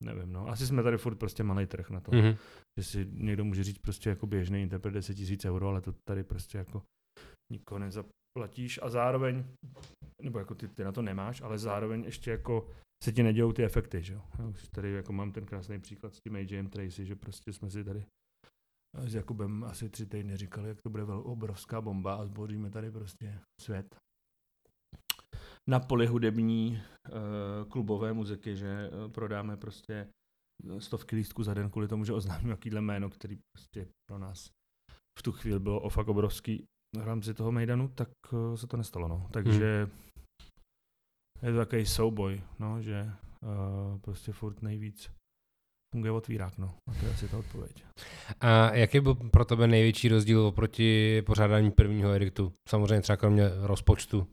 Nevím, 0.03 0.34
no. 0.34 0.48
Asi 0.48 0.68
jsme 0.68 0.84
tady 0.84 0.98
furt 0.98 1.15
prostě 1.15 1.44
malý 1.44 1.65
trh 1.65 1.89
na 1.89 2.00
to. 2.01 2.12
Mhm. 2.12 2.36
Že 2.80 2.84
si 2.84 3.08
někdo 3.12 3.46
může 3.46 3.63
říct 3.63 3.77
prostě 3.77 4.10
jako 4.10 4.27
běžný 4.27 4.62
interpret 4.62 4.91
10 4.91 5.18
000 5.20 5.56
euro, 5.56 5.68
ale 5.68 5.82
to 5.82 5.94
tady 6.08 6.24
prostě 6.24 6.58
jako 6.58 6.84
nikoho 7.51 7.80
nezaplatíš 7.80 8.80
a 8.82 8.89
zároveň, 8.89 9.46
nebo 10.22 10.39
jako 10.39 10.56
ty, 10.56 10.68
ty 10.68 10.84
na 10.84 10.91
to 10.91 11.01
nemáš, 11.01 11.41
ale 11.41 11.58
zároveň 11.58 12.03
ještě 12.03 12.32
jako 12.32 12.68
se 13.03 13.12
ti 13.12 13.24
nedějou 13.24 13.51
ty 13.53 13.63
efekty, 13.63 14.03
že 14.03 14.20
už 14.50 14.67
tady 14.67 14.91
jako 14.91 15.13
mám 15.13 15.31
ten 15.31 15.46
krásný 15.46 15.79
příklad 15.79 16.13
s 16.15 16.20
tím 16.20 16.36
AJM 16.36 16.70
Tracy, 16.70 17.05
že 17.05 17.15
prostě 17.15 17.53
jsme 17.53 17.70
si 17.70 17.84
tady 17.84 18.05
eh, 18.98 19.10
s 19.10 19.15
Jakubem 19.15 19.63
asi 19.63 19.89
tři 19.89 20.05
týdny 20.05 20.38
říkali, 20.38 20.70
jak 20.70 20.81
to 20.81 20.89
bude 20.89 21.03
vel, 21.03 21.22
obrovská 21.25 21.81
bomba 21.81 22.15
a 22.15 22.25
zboříme 22.25 22.70
tady 22.70 22.91
prostě 22.91 23.39
svět. 23.62 23.96
Na 25.70 25.79
poli 25.79 26.08
hudební 26.08 26.81
uh, 27.10 27.70
klubové 27.70 28.13
muziky, 28.13 28.58
že 28.58 28.89
uh, 28.89 29.12
prodáme 29.12 29.58
prostě 29.58 30.08
stovky 30.79 31.15
lístků 31.15 31.43
za 31.43 31.53
den 31.53 31.70
kvůli 31.70 31.88
tomu, 31.88 32.05
že 32.05 32.13
oznámím 32.13 32.50
jakýhle 32.50 32.81
jméno, 32.81 33.10
který 33.10 33.38
prostě 33.55 33.88
pro 34.10 34.20
nás 34.20 34.51
v 35.20 35.24
tu 35.24 35.31
chvíli 35.31 35.60
bylo 35.60 35.81
o 35.81 35.89
fakt 35.89 36.08
obrovský 36.08 36.65
v 36.96 37.03
rámci 37.03 37.34
toho 37.34 37.51
Mejdanu, 37.51 37.88
tak 37.88 38.10
uh, 38.34 38.55
se 38.55 38.67
to 38.67 38.77
nestalo, 38.77 39.08
no. 39.08 39.29
Takže 39.34 39.89
je 41.43 41.51
to 41.51 41.57
takový 41.57 41.86
souboj, 41.86 42.41
no, 42.60 42.81
že 42.81 43.12
uh, 43.41 44.00
prostě 44.00 44.31
furt 44.31 44.62
nejvíc 44.62 45.12
funguje 45.95 46.12
otvírák, 46.12 46.57
no. 46.57 46.75
A 46.89 46.93
to 47.00 47.05
je 47.05 47.12
asi 47.12 47.27
ta 47.27 47.38
odpověď. 47.38 47.83
A 48.39 48.74
jaký 48.74 49.00
byl 49.00 49.15
pro 49.15 49.45
tebe 49.45 49.67
největší 49.67 50.10
rozdíl 50.10 50.41
oproti 50.41 51.21
pořádání 51.21 51.71
prvního 51.71 52.13
ediktu? 52.13 52.53
Samozřejmě 52.69 53.01
třeba 53.01 53.17
kromě 53.17 53.50
rozpočtu. 53.62 54.27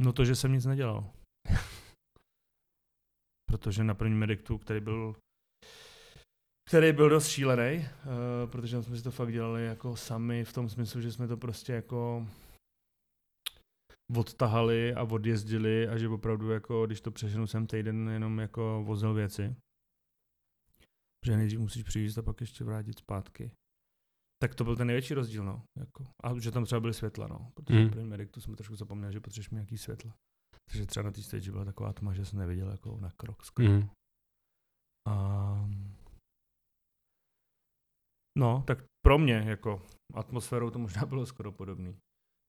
No 0.00 0.12
to, 0.12 0.24
že 0.24 0.36
jsem 0.36 0.52
nic 0.52 0.66
nedělal. 0.66 1.10
Protože 3.50 3.84
na 3.84 3.94
prvním 3.94 4.22
ediktu, 4.22 4.58
který 4.58 4.80
byl 4.80 5.14
který 6.68 6.92
byl 6.92 7.08
dost 7.08 7.28
šílený, 7.28 7.78
uh, 7.78 7.84
protože 8.50 8.82
jsme 8.82 8.96
si 8.96 9.02
to 9.02 9.10
fakt 9.10 9.32
dělali 9.32 9.66
jako 9.66 9.96
sami 9.96 10.44
v 10.44 10.52
tom 10.52 10.68
smyslu, 10.68 11.00
že 11.00 11.12
jsme 11.12 11.28
to 11.28 11.36
prostě 11.36 11.72
jako 11.72 12.26
odtahali 14.16 14.94
a 14.94 15.02
odjezdili 15.02 15.88
a 15.88 15.98
že 15.98 16.08
opravdu 16.08 16.50
jako, 16.50 16.86
když 16.86 17.00
to 17.00 17.10
přeženu 17.10 17.46
jsem 17.46 17.66
týden 17.66 18.08
jenom 18.08 18.38
jako 18.38 18.82
vozil 18.86 19.14
věci. 19.14 19.56
Protože 21.20 21.36
nejdřív 21.36 21.60
musíš 21.60 21.82
přijít 21.82 22.18
a 22.18 22.22
pak 22.22 22.40
ještě 22.40 22.64
vrátit 22.64 22.98
zpátky. 22.98 23.50
Tak 24.42 24.54
to 24.54 24.64
byl 24.64 24.76
ten 24.76 24.86
největší 24.86 25.14
rozdíl, 25.14 25.44
no. 25.44 25.62
Jako. 25.78 26.06
A 26.22 26.38
že 26.38 26.50
tam 26.50 26.64
třeba 26.64 26.80
byly 26.80 26.94
světla, 26.94 27.26
no. 27.26 27.52
Protože 27.54 27.78
mm. 27.78 27.90
první 27.90 28.08
Medic, 28.08 28.30
to 28.30 28.40
jsme 28.40 28.56
trošku 28.56 28.76
zapomněli, 28.76 29.12
že 29.12 29.20
potřebuješ 29.20 29.50
nějaký 29.50 29.78
světla. 29.78 30.14
Takže 30.64 30.86
třeba 30.86 31.04
na 31.04 31.12
té 31.12 31.22
stage 31.22 31.50
byla 31.50 31.64
taková 31.64 31.92
tma, 31.92 32.14
že 32.14 32.24
jsem 32.24 32.38
neviděl 32.38 32.70
jako 32.70 32.98
na 33.00 33.10
krok 33.10 33.44
skoro. 33.44 33.68
Mm. 33.68 33.88
A... 35.08 35.68
No, 38.38 38.64
tak 38.66 38.84
pro 39.02 39.18
mě 39.18 39.34
jako 39.34 39.86
atmosférou 40.14 40.70
to 40.70 40.78
možná 40.78 41.06
bylo 41.06 41.26
skoro 41.26 41.52
podobný 41.52 41.96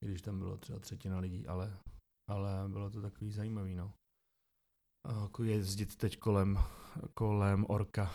když 0.05 0.21
tam 0.21 0.39
bylo 0.39 0.57
třeba 0.57 0.79
třetina 0.79 1.19
lidí, 1.19 1.47
ale, 1.47 1.77
ale 2.29 2.69
bylo 2.69 2.89
to 2.89 3.01
takový 3.01 3.31
zajímavý, 3.31 3.75
no. 3.75 3.93
Jako 5.23 5.43
jezdit 5.43 5.95
teď 5.95 6.17
kolem, 6.17 6.59
kolem 7.13 7.65
Orka, 7.69 8.11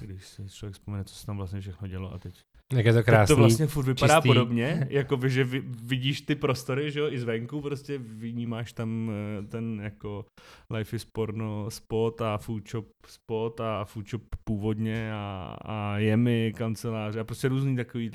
když 0.00 0.28
si 0.28 0.48
člověk 0.48 0.74
vzpomene, 0.74 1.04
co 1.04 1.14
se 1.14 1.26
tam 1.26 1.36
vlastně 1.36 1.60
všechno 1.60 1.88
dělo 1.88 2.12
a 2.12 2.18
teď 2.18 2.42
jak 2.72 2.86
je 2.86 2.92
to 2.92 3.02
krásný. 3.02 3.26
Tak 3.26 3.36
to 3.36 3.36
vlastně 3.36 3.66
furt 3.66 3.84
vypadá 3.84 4.14
čistý. 4.14 4.28
podobně, 4.28 4.86
jakoby, 4.90 5.30
že 5.30 5.44
vidíš 5.64 6.20
ty 6.20 6.34
prostory, 6.34 6.90
že 6.90 7.00
jo, 7.00 7.08
i 7.10 7.18
zvenku, 7.18 7.60
prostě 7.60 7.98
vnímáš 7.98 8.72
tam 8.72 9.10
eh, 9.10 9.42
ten 9.42 9.80
jako 9.80 10.26
Life 10.70 10.96
is 10.96 11.04
Porno 11.04 11.70
spot 11.70 12.20
a 12.20 12.38
food 12.38 12.70
shop 12.70 12.86
spot 13.06 13.60
a 13.60 13.84
food 13.84 14.08
shop 14.08 14.22
původně 14.44 15.12
a, 15.14 15.56
a 15.64 15.98
jemy, 15.98 16.52
kanceláře 16.56 17.20
a 17.20 17.24
prostě 17.24 17.48
různý 17.48 17.76
takový 17.76 18.10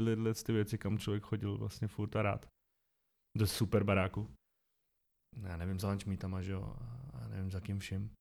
ty 0.45 0.53
věci, 0.53 0.77
kam 0.77 0.97
člověk 0.97 1.23
chodil 1.23 1.57
vlastně 1.57 1.87
furt 1.87 2.15
a 2.15 2.21
rád 2.21 2.45
do 3.37 3.47
super 3.47 3.83
baráku. 3.83 4.29
Já 5.43 5.57
nevím, 5.57 5.79
za 5.79 5.89
lunch 5.89 6.05
že 6.41 6.51
jo, 6.51 6.75
a 7.13 7.27
nevím 7.27 7.51
za 7.51 7.59
kým 7.59 7.79
vším. 7.79 8.11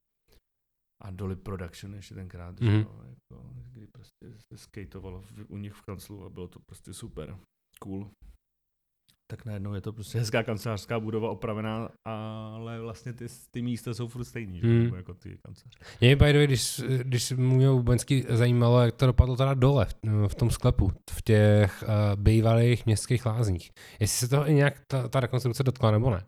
A 1.02 1.10
Dolly 1.10 1.36
Production 1.36 1.94
ještě 1.94 2.14
tenkrát, 2.14 2.56
mm-hmm. 2.56 2.64
že 2.64 2.70
mhm. 2.70 2.80
jo, 2.80 3.02
jako, 3.04 3.50
kdy 3.54 3.86
prostě 3.86 4.38
se 4.40 4.58
skateovalo 4.58 5.24
u 5.48 5.56
nich 5.56 5.72
v 5.72 5.82
kanclu 5.82 6.24
a 6.24 6.30
bylo 6.30 6.48
to 6.48 6.60
prostě 6.60 6.94
super, 6.94 7.38
cool. 7.80 8.10
Tak 9.30 9.44
najednou 9.44 9.75
je 9.75 9.80
to 9.80 9.92
prostě 9.92 10.18
hezká 10.18 10.42
kancelářská 10.42 11.00
budova 11.00 11.30
opravená, 11.30 11.88
ale 12.04 12.80
vlastně 12.80 13.12
ty, 13.12 13.26
ty 13.50 13.62
místa 13.62 13.94
jsou 13.94 14.08
furt 14.08 14.25
stejný, 14.25 14.60
že? 14.60 14.66
Mm. 14.66 14.94
jako 14.94 15.14
ty 15.14 15.38
kanceláře. 15.44 15.78
Mě 16.00 16.16
by 16.16 16.32
the 16.32 16.38
way, 16.38 16.46
když, 16.46 16.82
když 17.02 17.30
mě 17.30 17.68
Bubenský 17.68 18.25
zajímalo, 18.28 18.80
jak 18.80 18.94
to 18.94 19.06
dopadlo 19.06 19.37
teda 19.37 19.54
dole 19.54 19.87
v, 19.87 20.28
v 20.28 20.34
tom 20.34 20.50
sklepu, 20.50 20.92
v 21.10 21.22
těch 21.22 21.82
uh, 21.82 22.22
bývalých 22.22 22.87
městských 22.87 23.26
lázních. 23.26 23.70
Jestli 24.00 24.18
se 24.18 24.28
toho 24.28 24.49
i 24.49 24.54
nějak 24.54 24.80
ta, 24.87 25.08
ta 25.08 25.20
rekonstrukce 25.20 25.62
dotkla 25.62 25.90
nebo 25.90 26.10
ne? 26.10 26.25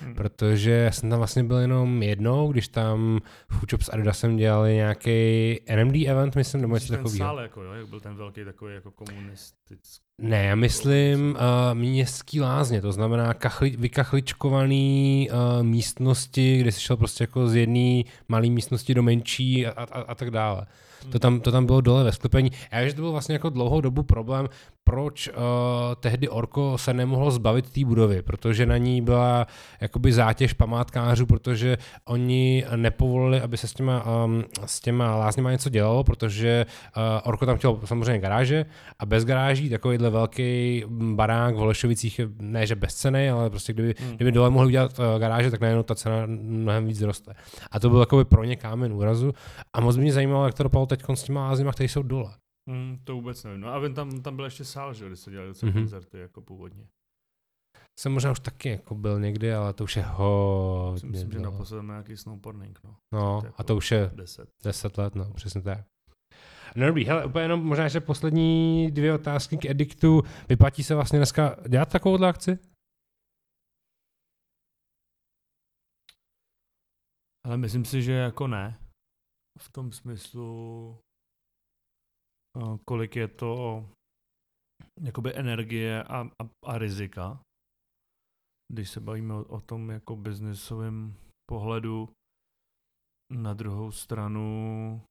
Hmm. 0.00 0.14
Protože 0.14 0.90
jsem 0.92 1.10
tam 1.10 1.18
vlastně 1.18 1.44
byl 1.44 1.56
jenom 1.56 2.02
jednou, 2.02 2.52
když 2.52 2.68
tam 2.68 3.20
Foodshop 3.50 3.82
s 3.82 3.92
Adidasem 3.92 4.36
dělali 4.36 4.74
nějaký 4.74 5.58
NMD 5.76 5.94
event, 6.06 6.36
myslím, 6.36 6.60
nebo 6.60 6.74
něco 6.74 6.92
takového. 6.92 7.18
sál, 7.18 7.40
jako, 7.40 7.62
jo, 7.62 7.72
jak 7.72 7.88
byl 7.88 8.00
ten 8.00 8.14
velký 8.14 8.44
takový 8.44 8.74
jako 8.74 8.90
komunistický. 8.90 10.04
Ne, 10.18 10.44
já 10.44 10.54
myslím 10.54 11.30
uh, 11.30 11.38
městský 11.74 12.40
lázně, 12.40 12.80
to 12.80 12.92
znamená 12.92 13.34
kachli, 13.34 13.70
vykachličkovaný 13.70 15.28
uh, 15.30 15.62
místnosti, 15.62 16.58
kde 16.58 16.72
se 16.72 16.80
šel 16.80 16.96
prostě 16.96 17.22
jako 17.22 17.48
z 17.48 17.54
jedné 17.54 18.02
malé 18.28 18.48
místnosti 18.50 18.94
do 18.94 19.02
menší 19.02 19.66
a, 19.66 19.70
a, 19.70 20.00
a 20.00 20.14
tak 20.14 20.30
dále. 20.30 20.66
To 21.12 21.18
tam, 21.18 21.40
to 21.40 21.52
tam 21.52 21.66
bylo 21.66 21.80
dole 21.80 22.04
ve 22.04 22.12
sklepení. 22.12 22.50
Já 22.72 22.80
vím, 22.80 22.88
že 22.88 22.94
to 22.94 23.02
byl 23.02 23.12
vlastně 23.12 23.32
jako 23.32 23.50
dlouhou 23.50 23.80
dobu 23.80 24.02
problém, 24.02 24.48
proč 24.84 25.28
uh, 25.28 25.34
tehdy 26.00 26.28
Orko 26.28 26.78
se 26.78 26.94
nemohlo 26.94 27.30
zbavit 27.30 27.70
té 27.70 27.84
budovy, 27.84 28.22
protože 28.22 28.66
na 28.66 28.76
ní 28.76 29.02
byla 29.02 29.46
jakoby 29.80 30.12
zátěž 30.12 30.52
památkářů, 30.52 31.26
protože 31.26 31.78
oni 32.04 32.64
nepovolili, 32.76 33.40
aby 33.40 33.56
se 33.56 33.68
s 33.68 33.72
těma, 33.72 34.24
um, 34.24 34.44
s 34.66 34.80
těma 34.80 35.16
lázněma 35.16 35.52
něco 35.52 35.68
dělalo, 35.70 36.04
protože 36.04 36.66
uh, 36.96 37.02
Orko 37.28 37.46
tam 37.46 37.56
chtěl 37.56 37.80
samozřejmě 37.84 38.18
garáže 38.18 38.66
a 38.98 39.06
bez 39.06 39.24
garáží 39.24 39.70
takovýhle 39.70 40.10
velký 40.10 40.84
barák 40.88 41.54
v 41.54 41.58
Holešovicích 41.58 42.18
je 42.18 42.28
ne, 42.38 42.66
že 42.66 42.76
bezcený, 42.76 43.28
ale 43.28 43.50
prostě 43.50 43.72
kdyby, 43.72 43.94
hmm. 44.00 44.16
kdyby 44.16 44.32
dole 44.32 44.50
mohli 44.50 44.66
udělat 44.66 44.98
uh, 44.98 45.20
garáže, 45.20 45.50
tak 45.50 45.60
najednou 45.60 45.82
ta 45.82 45.94
cena 45.94 46.22
mnohem 46.26 46.86
víc 46.86 47.02
roste. 47.02 47.34
A 47.70 47.80
to 47.80 47.90
byl 47.90 48.00
takový 48.00 48.24
pro 48.24 48.44
ně 48.44 48.56
kámen 48.56 48.92
úrazu 48.92 49.32
a 49.72 49.80
moc 49.80 49.96
mě 49.96 50.12
zajímalo, 50.12 50.44
jak 50.44 50.54
to 50.54 50.62
dopadlo 50.62 50.86
teď 50.96 51.04
s 51.14 51.22
těma 51.22 51.48
lázněma, 51.48 51.72
které 51.72 51.88
jsou 51.88 52.02
dole. 52.02 52.36
Mm, 52.70 52.98
to 53.04 53.14
vůbec 53.14 53.44
nevím. 53.44 53.60
No 53.60 53.68
a 53.68 53.88
tam, 53.94 54.22
tam 54.22 54.36
byl 54.36 54.44
ještě 54.44 54.64
sál, 54.64 54.94
že, 54.94 55.06
kde 55.06 55.16
se 55.16 55.30
dělali 55.30 55.48
docela 55.48 55.72
mm-hmm. 55.72 55.74
koncerty 55.74 56.18
jako 56.18 56.40
původně. 56.40 56.86
Jsem 57.98 58.12
možná 58.12 58.30
už 58.30 58.40
taky 58.40 58.68
jako 58.68 58.94
byl 58.94 59.20
někdy, 59.20 59.54
ale 59.54 59.72
to 59.72 59.84
už 59.84 59.96
je 59.96 60.02
hodně. 60.02 61.08
Myslím, 61.08 61.32
že 61.32 61.38
naposledy 61.38 61.86
nějaký 61.86 62.16
snowboarding, 62.16 62.80
no. 62.84 62.96
No, 63.12 63.42
to 63.42 63.48
a 63.56 63.62
to 63.62 63.76
už 63.76 63.90
je 63.90 64.10
10. 64.14 64.48
10 64.64 64.98
let, 64.98 65.14
no, 65.14 65.32
přesně 65.34 65.62
tak. 65.62 65.86
No 66.76 66.86
dobrý, 66.86 67.04
hele, 67.04 67.24
úplně 67.24 67.44
jenom 67.44 67.66
možná 67.66 67.84
ještě 67.84 68.00
poslední 68.00 68.90
dvě 68.90 69.14
otázky 69.14 69.56
k 69.56 69.64
Ediktu. 69.64 70.22
Vyplatí 70.48 70.84
se 70.84 70.94
vlastně 70.94 71.18
dneska 71.18 71.56
dělat 71.68 71.88
takovouhle 71.92 72.28
akci? 72.28 72.58
Ale 77.44 77.56
myslím 77.56 77.84
si, 77.84 78.02
že 78.02 78.12
jako 78.12 78.46
ne. 78.46 78.83
V 79.58 79.72
tom 79.72 79.92
smyslu, 79.92 80.98
Eh, 82.56 82.78
kolik 82.84 83.16
je 83.16 83.28
to 83.28 83.84
jakoby 85.00 85.34
energie 85.36 86.02
a, 86.02 86.20
a, 86.22 86.42
a 86.64 86.78
rizika. 86.78 87.40
Když 88.72 88.90
se 88.90 89.00
bavíme 89.00 89.34
o, 89.34 89.44
o 89.44 89.60
tom 89.60 89.90
jako 89.90 90.16
biznesovém 90.16 91.14
pohledu, 91.46 92.08
na 93.32 93.54
druhou 93.54 93.92
stranu 93.92 95.02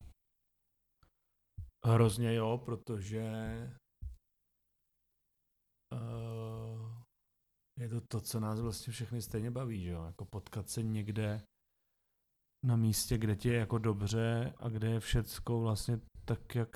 hrozně 1.86 2.34
jo, 2.34 2.62
protože 2.66 3.24
uh, 5.94 7.02
je 7.80 7.90
to 7.90 8.02
to, 8.02 8.22
co 8.22 8.40
nás 8.40 8.60
vlastně 8.60 8.94
všechny 8.94 9.22
stejně 9.22 9.52
baví, 9.52 9.84
že 9.84 9.90
jo? 9.90 10.04
Jako 10.04 10.26
potkat 10.26 10.70
se 10.70 10.84
někde 10.84 11.42
na 12.64 12.76
místě, 12.76 13.18
kde 13.18 13.36
ti 13.36 13.50
je 13.50 13.60
jako 13.60 13.78
dobře 13.78 14.54
a 14.58 14.70
kde 14.70 14.88
je 14.88 15.00
všecko 15.00 15.60
vlastně 15.60 16.00
tak, 16.26 16.56
jak 16.56 16.70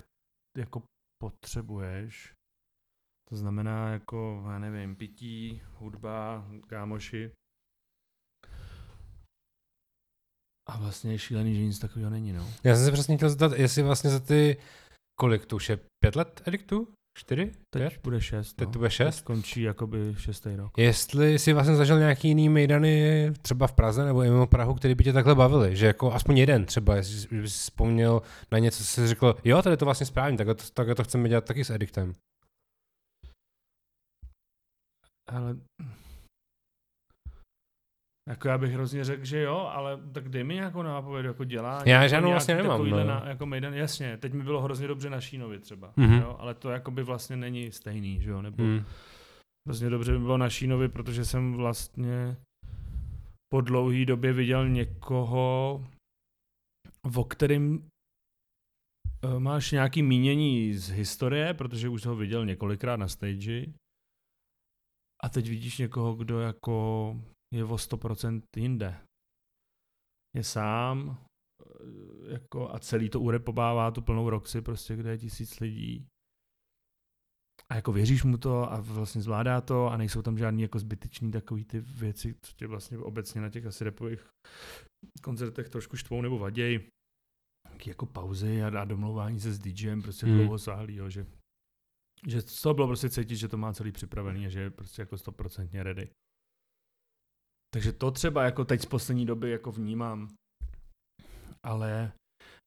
jako 0.58 0.84
potřebuješ. 1.24 2.34
To 3.30 3.36
znamená 3.36 3.90
jako, 3.90 4.44
já 4.52 4.60
nevím, 4.60 4.96
pití, 4.96 5.62
hudba, 5.74 6.48
kámoši. 6.68 7.32
A 10.70 10.78
vlastně 10.78 11.12
je 11.12 11.20
šílený, 11.20 11.56
že 11.56 11.62
nic 11.62 11.80
takového 11.80 12.10
není, 12.10 12.34
no. 12.34 12.48
Já 12.64 12.76
jsem 12.76 12.86
se 12.86 12.92
přesně 12.92 13.18
chtěl 13.18 13.30
zeptat, 13.30 13.52
jestli 13.52 13.84
vlastně 13.84 14.10
za 14.10 14.20
ty, 14.20 14.58
kolik 15.20 15.46
to 15.46 15.56
už 15.56 15.70
je, 15.70 15.80
pět 16.04 16.16
let 16.16 16.42
ediktu? 16.46 16.94
Čtyři? 17.18 17.52
Teď 17.70 17.82
pět? 17.82 18.02
bude 18.04 18.22
šest. 18.22 18.54
Teď 18.54 18.68
no. 18.68 18.72
to 18.74 18.80
bude 18.80 18.90
šest? 18.90 19.16
Teď 19.16 19.24
končí 19.24 19.62
jakoby 19.62 20.16
šestý 20.18 20.56
rok. 20.56 20.78
Jestli 20.78 21.40
jsi 21.40 21.54
vlastně 21.54 21.76
zažil 21.76 22.00
nějaký 22.00 22.28
jiný 22.28 22.50
mejdany 22.50 23.32
třeba 23.42 23.68
v 23.68 23.74
Praze 23.74 24.06
nebo 24.06 24.24
i 24.24 24.30
mimo 24.30 24.48
Prahu, 24.48 24.74
který 24.74 24.96
by 24.96 25.04
tě 25.04 25.14
takhle 25.14 25.36
bavili, 25.36 25.76
že 25.76 25.86
jako 25.86 26.14
aspoň 26.14 26.38
jeden 26.38 26.66
třeba, 26.66 26.96
jestli 26.96 27.42
bys 27.42 27.54
vzpomněl 27.54 28.22
na 28.52 28.60
něco, 28.60 28.78
co 28.78 28.84
jsi 28.84 29.08
řekl, 29.08 29.36
jo, 29.44 29.62
tady 29.62 29.74
je 29.74 29.78
to 29.78 29.86
vlastně 29.86 30.06
správně, 30.06 30.38
takhle 30.38 30.56
to, 30.56 30.64
takhle 30.74 30.96
to 30.96 31.04
chceme 31.04 31.30
dělat 31.30 31.46
taky 31.46 31.66
s 31.66 31.70
Ediktem. 31.70 32.14
Ale 35.28 35.56
jako 38.28 38.48
já 38.48 38.58
bych 38.58 38.74
hrozně 38.74 39.04
řekl, 39.04 39.26
že 39.26 39.42
jo, 39.42 39.58
ale 39.58 40.00
tak 40.12 40.30
dej 40.30 40.44
mi 40.44 40.54
nějakou 40.54 40.82
nápověd, 40.82 41.26
jako 41.26 41.44
dělá. 41.44 41.84
Já 41.86 42.08
žádnou 42.08 42.30
vlastně 42.30 42.56
nemám. 42.56 42.90
No. 42.90 43.04
Na, 43.04 43.24
jako 43.28 43.46
mejdan, 43.46 43.74
jasně, 43.74 44.18
teď 44.18 44.34
mi 44.34 44.44
bylo 44.44 44.62
hrozně 44.62 44.88
dobře 44.88 45.10
na 45.10 45.22
Šínovi 45.22 45.60
třeba, 45.60 45.94
mm-hmm. 45.94 46.22
jo, 46.22 46.36
ale 46.40 46.54
to 46.54 46.70
jako 46.70 46.92
by 46.92 47.04
vlastně 47.04 47.38
není 47.38 47.72
stejný, 47.72 48.22
že 48.22 48.30
jo, 48.30 48.42
nebo 48.42 48.64
mm. 48.64 48.84
hrozně 49.68 49.90
dobře 49.90 50.12
by 50.12 50.20
bylo 50.20 50.38
na 50.38 50.50
Šínovi, 50.50 50.90
protože 50.90 51.26
jsem 51.26 51.54
vlastně 51.54 52.38
po 53.54 53.62
dlouhé 53.62 54.06
době 54.06 54.34
viděl 54.34 54.70
někoho, 54.70 55.86
o 57.16 57.24
kterým 57.24 57.90
eh, 59.24 59.40
máš 59.40 59.72
nějaký 59.72 60.04
mínění 60.04 60.74
z 60.74 60.90
historie, 60.90 61.54
protože 61.54 61.90
už 61.90 62.06
ho 62.06 62.16
viděl 62.16 62.46
několikrát 62.46 62.96
na 62.96 63.08
stage. 63.08 63.66
A 65.24 65.30
teď 65.30 65.50
vidíš 65.50 65.78
někoho, 65.78 66.14
kdo 66.14 66.40
jako 66.40 67.16
je 67.54 67.64
o 67.64 67.76
100% 67.76 68.42
jinde. 68.58 69.02
Je 70.36 70.44
sám, 70.44 71.26
jako 72.30 72.74
a 72.74 72.80
celý 72.80 73.10
to 73.10 73.20
urepovává 73.22 73.92
tu 73.92 74.02
plnou 74.02 74.30
Roxy, 74.30 74.62
prostě, 74.62 74.96
kde 74.96 75.10
je 75.10 75.18
tisíc 75.18 75.60
lidí. 75.60 76.08
A 77.70 77.76
jako 77.76 77.92
věříš 77.92 78.24
mu 78.24 78.38
to 78.38 78.72
a 78.72 78.80
vlastně 78.80 79.22
zvládá 79.22 79.62
to 79.62 79.88
a 79.88 79.98
nejsou 79.98 80.22
tam 80.22 80.38
žádný 80.38 80.62
jako 80.62 80.80
zbytečný 80.80 81.32
takový 81.32 81.66
ty 81.66 81.80
věci, 81.80 82.36
co 82.42 82.54
tě 82.54 82.68
vlastně 82.68 82.98
obecně 82.98 83.42
na 83.42 83.50
těch 83.50 83.66
asi 83.66 83.84
repových 83.84 84.30
koncertech 85.24 85.70
trošku 85.70 85.98
štvou 85.98 86.22
nebo 86.22 86.40
vaděj. 86.40 86.90
Taky 87.72 87.90
jako 87.90 88.06
pauzy 88.06 88.64
a, 88.64 88.82
a 88.82 88.86
domlouvání 88.86 89.40
se 89.40 89.54
s 89.54 89.60
DJem, 89.60 90.02
prostě 90.02 90.26
Hmm. 90.26 90.38
dlouhosáhlý, 90.38 90.96
jo, 90.96 91.10
že 91.10 91.26
že 92.28 92.42
z 92.42 92.62
toho 92.62 92.74
bylo 92.74 92.88
prostě 92.88 93.10
cítit, 93.10 93.36
že 93.36 93.48
to 93.48 93.58
má 93.58 93.74
celý 93.74 93.92
připravený 93.92 94.46
a 94.46 94.50
že 94.50 94.60
je 94.60 94.70
prostě 94.70 95.02
jako 95.02 95.18
stoprocentně 95.18 95.84
ready. 95.84 96.10
Takže 97.74 97.92
to 97.92 98.12
třeba 98.12 98.44
jako 98.44 98.66
teď 98.66 98.82
z 98.82 98.86
poslední 98.86 99.26
doby 99.26 99.50
jako 99.52 99.72
vnímám. 99.72 100.30
Ale 101.64 102.12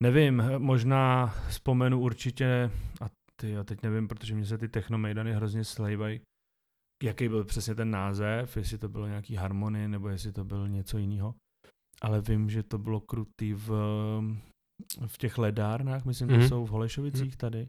nevím, 0.03 0.43
možná 0.59 1.27
vzpomenu 1.49 2.01
určitě, 2.01 2.71
a 3.01 3.07
ty 3.41 3.51
jo, 3.51 3.65
teď 3.65 3.83
nevím, 3.83 4.09
protože 4.09 4.35
mě 4.35 4.45
se 4.47 4.59
ty 4.59 4.69
technomejdany 4.69 5.33
hrozně 5.33 5.65
slejvají, 5.65 6.21
jaký 7.03 7.29
byl 7.29 7.45
přesně 7.45 7.75
ten 7.75 7.91
název, 7.91 8.57
jestli 8.57 8.79
to 8.79 8.89
bylo 8.89 9.07
nějaký 9.07 9.35
harmonie, 9.35 9.89
nebo 9.89 10.09
jestli 10.09 10.33
to 10.33 10.45
byl 10.45 10.69
něco 10.69 10.99
jiného. 10.99 11.35
Ale 12.03 12.21
vím, 12.21 12.51
že 12.51 12.63
to 12.63 12.79
bylo 12.79 13.01
krutý 13.01 13.53
v, 13.55 13.69
v 15.07 15.19
těch 15.19 15.39
ledárnách, 15.39 16.05
myslím, 16.05 16.29
že 16.31 16.37
Mhm. 16.37 16.49
jsou 16.49 16.65
v 16.67 16.71
Holešovicích 16.71 17.37
tady. 17.37 17.69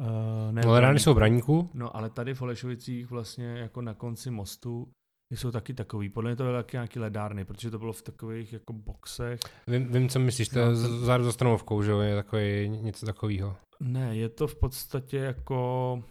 Uh, 0.00 0.52
ne 0.52 0.62
No, 0.64 0.72
Braníku. 0.74 0.98
jsou 1.02 1.12
v 1.12 1.16
Braníku. 1.16 1.70
No 1.74 1.96
ale 1.96 2.10
tady 2.10 2.34
v 2.34 2.40
Holešovicích 2.40 3.10
vlastně 3.10 3.46
jako 3.46 3.82
na 3.82 3.94
konci 3.94 4.30
mostu 4.30 4.88
jsou 5.34 5.50
taky 5.50 5.74
takový. 5.74 6.08
Podle 6.08 6.30
mě 6.30 6.36
to 6.36 6.42
byly 6.42 6.54
taky 6.56 6.76
nějaký 6.76 6.98
ledárny, 6.98 7.44
protože 7.44 7.70
to 7.70 7.78
bylo 7.78 7.92
v 7.92 8.02
takových 8.02 8.52
jako 8.52 8.72
boxech. 8.72 9.40
Vím, 9.66 9.92
vím, 9.92 10.08
co 10.08 10.18
myslíš, 10.18 10.48
to 10.48 10.58
No, 10.58 10.64
je 10.70 10.74
z- 10.76 11.04
záru 11.04 11.24
za 11.24 11.32
stanovkou, 11.32 11.82
že 11.82 11.90
jo, 11.90 12.00
je 12.00 12.14
takový 12.14 12.68
něco 12.68 13.06
takového. 13.06 13.56
Ne, 13.80 14.16
je 14.16 14.28
to 14.28 14.46
v 14.46 14.54
podstatě 14.60 15.16
jako 15.16 16.02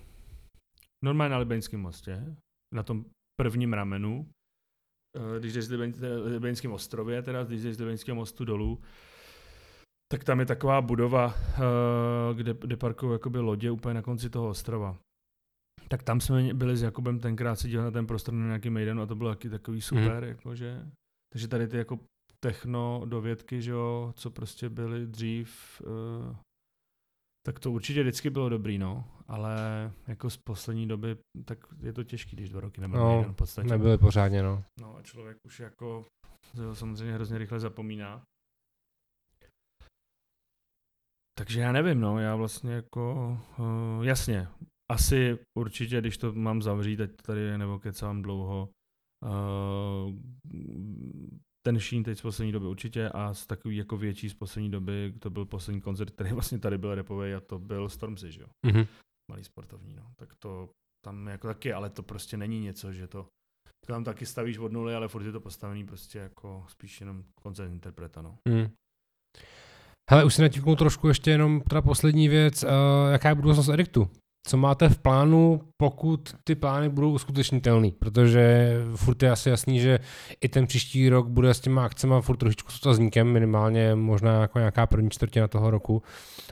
normálně 1.04 1.32
na 1.32 1.38
Libeňském 1.38 1.80
mostě, 1.82 2.36
na 2.76 2.84
tom 2.84 3.06
prvním 3.42 3.74
ramenu, 3.74 4.28
Eh, 5.18 5.40
když 5.40 5.54
jdeš 5.54 5.66
z 5.66 5.72
Libeňském 6.26 6.72
ostrově, 6.74 7.22
teda 7.22 7.44
když 7.44 7.62
jdeš 7.62 7.76
z 7.76 7.80
Libeňského 7.80 8.16
mostu 8.16 8.46
dolů, 8.46 8.82
tak 10.12 10.24
tam 10.24 10.40
je 10.40 10.46
taková 10.46 10.82
budova, 10.82 11.34
eh, 11.38 12.34
kde, 12.34 12.54
kde 12.54 12.78
parkují 12.78 13.12
jakoby 13.12 13.40
lodě 13.40 13.72
úplně 13.72 13.94
na 13.94 14.02
konci 14.02 14.30
toho 14.30 14.50
ostrova. 14.50 14.98
Tak 15.88 16.04
tam 16.04 16.22
jsme 16.22 16.54
byli 16.54 16.78
s 16.78 16.82
Jakubem 16.82 17.20
tenkrát 17.20 17.56
se 17.56 17.68
dívat 17.68 17.84
na 17.84 17.92
ten 17.92 18.08
prostor 18.08 18.34
na 18.34 18.46
nějaký 18.46 18.70
Maidenu 18.70 19.02
a 19.02 19.06
to 19.06 19.16
bylo 19.16 19.30
taky 19.30 19.50
takový 19.50 19.82
super, 19.82 20.24
mm. 20.24 20.30
jakože. 20.30 20.86
Takže 21.34 21.48
tady 21.48 21.68
ty 21.68 21.78
jako 21.78 22.00
techno 22.40 23.02
dovědky, 23.06 23.62
že 23.62 23.72
jo, 23.72 24.14
co 24.16 24.32
prostě 24.32 24.70
byly 24.70 25.08
dřív, 25.08 25.82
eh, 25.82 26.36
tak 27.46 27.60
to 27.60 27.72
určitě 27.72 28.02
vždycky 28.02 28.30
bylo 28.30 28.50
dobrý, 28.50 28.78
no. 28.78 29.04
Ale 29.28 29.56
jako 30.08 30.30
z 30.30 30.38
poslední 30.38 30.88
doby, 30.88 31.18
tak 31.46 31.58
je 31.82 31.94
to 31.94 32.04
těžký, 32.04 32.36
když 32.36 32.50
dva 32.50 32.62
roky 32.62 32.82
nebyl 32.82 33.00
No, 33.00 33.06
Maiden 33.06 33.34
v 33.34 33.36
podstatě. 33.36 33.70
Nebyly 33.70 33.98
pořádně, 33.98 34.44
no. 34.44 34.64
No 34.80 34.98
a 34.98 35.02
člověk 35.02 35.38
už 35.46 35.60
jako 35.60 36.06
samozřejmě 36.74 37.14
hrozně 37.14 37.38
rychle 37.38 37.60
zapomíná. 37.60 38.22
Takže 41.38 41.62
já 41.62 41.72
nevím, 41.72 42.00
no, 42.00 42.20
já 42.20 42.36
vlastně 42.36 42.74
jako, 42.74 43.38
uh, 43.60 44.06
jasně, 44.06 44.48
asi 44.92 45.38
určitě, 45.58 46.02
když 46.02 46.18
to 46.18 46.34
mám 46.34 46.62
zavřít, 46.62 47.02
ať 47.02 47.10
tady 47.26 47.58
nebo 47.58 47.80
kecám 47.80 48.22
dlouho, 48.22 48.70
uh, 49.26 50.14
ten 51.68 51.80
Sheen 51.80 52.04
teď 52.04 52.18
z 52.18 52.22
poslední 52.22 52.52
doby 52.52 52.66
určitě 52.66 53.10
a 53.10 53.34
z 53.34 53.46
takový 53.48 53.78
jako 53.78 53.98
větší 53.98 54.30
z 54.30 54.34
poslední 54.34 54.72
doby, 54.72 55.14
to 55.20 55.30
byl 55.30 55.46
poslední 55.46 55.82
koncert, 55.82 56.12
který 56.12 56.32
vlastně 56.34 56.60
tady 56.60 56.78
byl 56.78 56.96
repový 56.96 57.34
a 57.34 57.40
to 57.40 57.60
byl 57.60 57.90
Stormzy, 57.90 58.32
že 58.32 58.42
jo, 58.42 58.48
Mhm. 58.66 58.86
malý 59.32 59.44
sportovní, 59.44 59.96
no, 59.96 60.12
tak 60.20 60.34
to 60.40 60.70
tam 61.06 61.28
jako 61.28 61.48
taky, 61.48 61.74
ale 61.74 61.90
to 61.90 62.04
prostě 62.04 62.38
není 62.38 62.60
něco, 62.60 62.94
že 62.94 63.08
to 63.08 63.28
tam 63.88 64.04
taky 64.04 64.26
stavíš 64.26 64.58
od 64.58 64.72
nuly, 64.72 64.96
ale 64.96 65.08
furt 65.08 65.24
je 65.26 65.32
to 65.32 65.40
postavený 65.40 65.86
prostě 65.86 66.20
jako 66.20 66.66
spíš 66.68 67.00
jenom 67.02 67.24
koncert 67.42 67.72
interpreta, 67.72 68.22
no. 68.22 68.38
Hmm. 68.50 68.68
Hele, 70.12 70.26
už 70.26 70.34
si 70.36 70.42
natíknu 70.42 70.76
trošku 70.76 71.08
ještě 71.08 71.32
jenom 71.32 71.62
ta 71.62 71.82
poslední 71.82 72.28
věc. 72.30 72.64
Uh, 72.64 72.70
jaká 73.12 73.30
je 73.30 73.36
budoucnost 73.36 73.70
Edictu? 73.70 74.10
Co 74.48 74.58
máte 74.58 74.90
v 74.90 74.98
plánu, 74.98 75.62
pokud 75.78 76.36
ty 76.44 76.56
plány 76.56 76.90
budou 76.90 77.12
uskutečnitelný? 77.12 77.92
Protože 77.92 78.74
furt 78.96 79.24
je 79.24 79.32
asi 79.32 79.50
jasný, 79.50 79.80
že 79.80 80.00
i 80.42 80.50
ten 80.50 80.68
příští 80.68 81.10
rok 81.10 81.28
bude 81.28 81.54
s 81.54 81.60
těma 81.60 81.86
akcemi 81.86 82.16
furt 82.22 82.38
trošičku 82.38 82.72
s 82.72 82.86
otazníkem, 82.86 83.28
minimálně 83.28 83.96
možná 83.96 84.42
jako 84.42 84.60
nějaká 84.60 84.88
první 84.88 85.10
čtvrtina 85.10 85.48
toho 85.48 85.72
roku, 85.72 86.04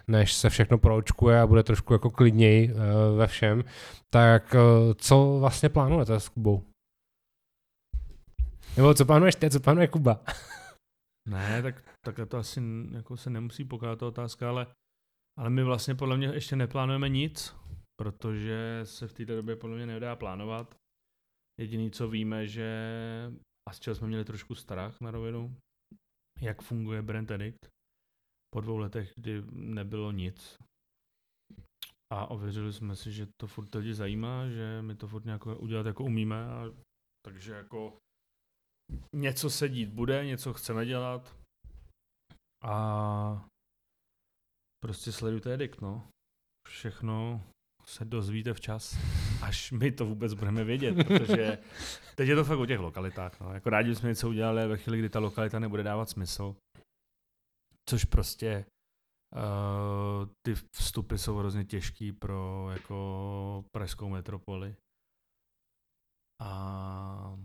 než 0.07 0.33
se 0.33 0.49
všechno 0.49 0.77
proočkuje 0.77 1.41
a 1.41 1.47
bude 1.47 1.63
trošku 1.63 1.93
jako 1.93 2.09
klidněji 2.09 2.73
uh, 2.73 2.79
ve 3.17 3.27
všem. 3.27 3.63
Tak 4.09 4.55
uh, 4.55 4.93
co 4.97 5.37
vlastně 5.39 5.69
plánujete 5.69 6.19
s 6.19 6.29
Kubou? 6.29 6.63
Nebo 8.77 8.93
co 8.93 9.05
plánuješ 9.05 9.35
ty, 9.35 9.49
co 9.49 9.59
plánuje 9.59 9.87
Kuba? 9.87 10.19
Ne, 11.29 11.61
tak, 11.61 11.83
tak 12.01 12.15
to 12.27 12.37
asi 12.37 12.61
jako 12.91 13.17
se 13.17 13.29
nemusí 13.29 13.65
pokládat 13.65 13.99
ta 13.99 14.07
otázka, 14.07 14.49
ale, 14.49 14.67
ale 15.39 15.49
my 15.49 15.63
vlastně 15.63 15.95
podle 15.95 16.17
mě 16.17 16.27
ještě 16.27 16.55
neplánujeme 16.55 17.09
nic, 17.09 17.55
protože 18.03 18.81
se 18.83 19.07
v 19.07 19.13
této 19.13 19.35
době 19.35 19.55
podle 19.55 19.75
mě 19.75 19.85
nedá 19.85 20.15
plánovat. 20.15 20.75
Jediný, 21.59 21.91
co 21.91 22.09
víme, 22.09 22.47
že 22.47 22.69
a 23.69 23.73
z 23.73 23.79
čeho 23.79 23.95
jsme 23.95 24.07
měli 24.07 24.25
trošku 24.25 24.55
strach 24.55 25.01
na 25.01 25.11
rovinu, 25.11 25.55
jak 26.41 26.61
funguje 26.61 27.01
Brand 27.01 27.31
Addict 27.31 27.67
po 28.53 28.61
dvou 28.61 28.77
letech, 28.77 29.13
kdy 29.15 29.43
nebylo 29.51 30.11
nic. 30.11 30.57
A 32.13 32.27
ověřili 32.27 32.73
jsme 32.73 32.95
si, 32.95 33.11
že 33.11 33.27
to 33.41 33.47
furt 33.47 33.75
lidi 33.75 33.93
zajímá, 33.93 34.49
že 34.49 34.81
my 34.81 34.95
to 34.95 35.07
furt 35.07 35.25
nějak 35.25 35.45
udělat 35.45 35.85
jako 35.85 36.03
umíme, 36.03 36.45
a, 36.45 36.65
takže 37.25 37.53
jako 37.53 37.97
něco 39.15 39.49
se 39.49 39.69
dít 39.69 39.89
bude, 39.89 40.25
něco 40.25 40.53
chceme 40.53 40.85
dělat 40.85 41.37
a 42.63 43.47
prostě 44.83 45.11
sledujte 45.11 45.53
Edict, 45.53 45.81
no. 45.81 46.07
Všechno 46.67 47.47
se 47.85 48.05
dozvíte 48.05 48.53
včas, 48.53 48.97
až 49.41 49.71
my 49.71 49.91
to 49.91 50.05
vůbec 50.05 50.33
budeme 50.33 50.63
vědět, 50.63 50.95
protože 51.07 51.57
teď 52.15 52.29
je 52.29 52.35
to 52.35 52.43
fakt 52.43 52.59
o 52.59 52.65
těch 52.65 52.79
lokalitách, 52.79 53.39
no. 53.39 53.53
Jako 53.53 53.69
rádi 53.69 53.89
bychom 53.89 54.09
něco 54.09 54.29
udělali 54.29 54.67
ve 54.67 54.77
chvíli, 54.77 54.99
kdy 54.99 55.09
ta 55.09 55.19
lokalita 55.19 55.59
nebude 55.59 55.83
dávat 55.83 56.09
smysl, 56.09 56.55
což 57.89 58.05
prostě 58.05 58.65
uh, 59.35 60.27
ty 60.47 60.55
vstupy 60.75 61.15
jsou 61.15 61.37
hrozně 61.37 61.65
těžký 61.65 62.11
pro 62.11 62.69
jako 62.71 63.65
pražskou 63.71 64.09
metropoli. 64.09 64.75
A 66.41 67.37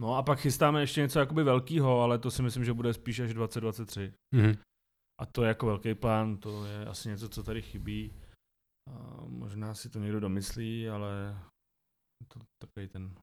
No 0.00 0.16
a 0.16 0.22
pak 0.22 0.38
chystáme 0.38 0.80
ještě 0.80 1.00
něco 1.00 1.18
jakoby 1.18 1.44
velkýho, 1.44 2.00
ale 2.00 2.18
to 2.18 2.30
si 2.30 2.42
myslím, 2.42 2.64
že 2.64 2.72
bude 2.72 2.94
spíš 2.94 3.20
až 3.20 3.34
2023. 3.34 4.12
Mhm. 4.34 4.56
A 5.20 5.26
to 5.26 5.42
je 5.42 5.48
jako 5.48 5.66
velký 5.66 5.94
plán, 5.94 6.36
to 6.36 6.64
je 6.64 6.86
asi 6.86 7.08
něco, 7.08 7.28
co 7.28 7.42
tady 7.42 7.62
chybí. 7.62 8.12
A 8.90 9.24
možná 9.26 9.74
si 9.74 9.90
to 9.90 9.98
někdo 9.98 10.20
domyslí, 10.20 10.88
ale 10.88 11.38
je 12.20 12.26
to 12.28 12.40
takový 12.62 12.88
ten 12.88 13.14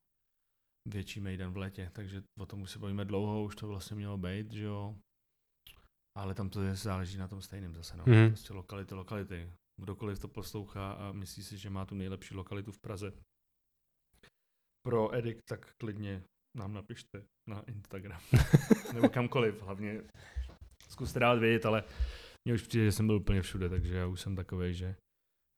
větší 0.89 1.19
Maiden 1.19 1.51
v 1.51 1.57
létě, 1.57 1.91
takže 1.93 2.23
o 2.39 2.45
tom 2.45 2.61
už 2.61 2.71
se 2.71 2.79
bavíme 2.79 3.05
dlouho, 3.05 3.43
už 3.43 3.55
to 3.55 3.67
vlastně 3.67 3.95
mělo 3.95 4.17
být, 4.17 4.51
že 4.51 4.63
jo. 4.63 4.95
Ale 6.17 6.35
tam 6.35 6.49
to 6.49 6.61
je, 6.61 6.75
záleží 6.75 7.17
na 7.17 7.27
tom 7.27 7.41
stejném 7.41 7.75
zase, 7.75 7.97
no. 7.97 8.03
Mhm. 8.07 8.27
Prostě 8.27 8.53
lokality, 8.53 8.95
lokality. 8.95 9.51
Kdokoliv 9.81 10.19
to 10.19 10.27
poslouchá 10.27 10.91
a 10.91 11.11
myslí 11.11 11.43
si, 11.43 11.57
že 11.57 11.69
má 11.69 11.85
tu 11.85 11.95
nejlepší 11.95 12.35
lokalitu 12.35 12.71
v 12.71 12.79
Praze 12.79 13.13
pro 14.85 15.15
Edik, 15.15 15.39
tak 15.49 15.73
klidně 15.77 16.23
nám 16.57 16.73
napište 16.73 17.23
na 17.49 17.61
Instagram. 17.61 18.21
Nebo 18.93 19.09
kamkoliv, 19.09 19.61
hlavně 19.61 20.01
zkuste 20.89 21.19
dát 21.19 21.39
vědět, 21.39 21.65
ale 21.65 21.83
mně 22.47 22.53
už 22.53 22.67
přijde, 22.67 22.85
že 22.85 22.91
jsem 22.91 23.07
byl 23.07 23.15
úplně 23.15 23.41
všude, 23.41 23.69
takže 23.69 23.95
já 23.95 24.07
už 24.07 24.21
jsem 24.21 24.35
takový, 24.35 24.73
že 24.73 24.95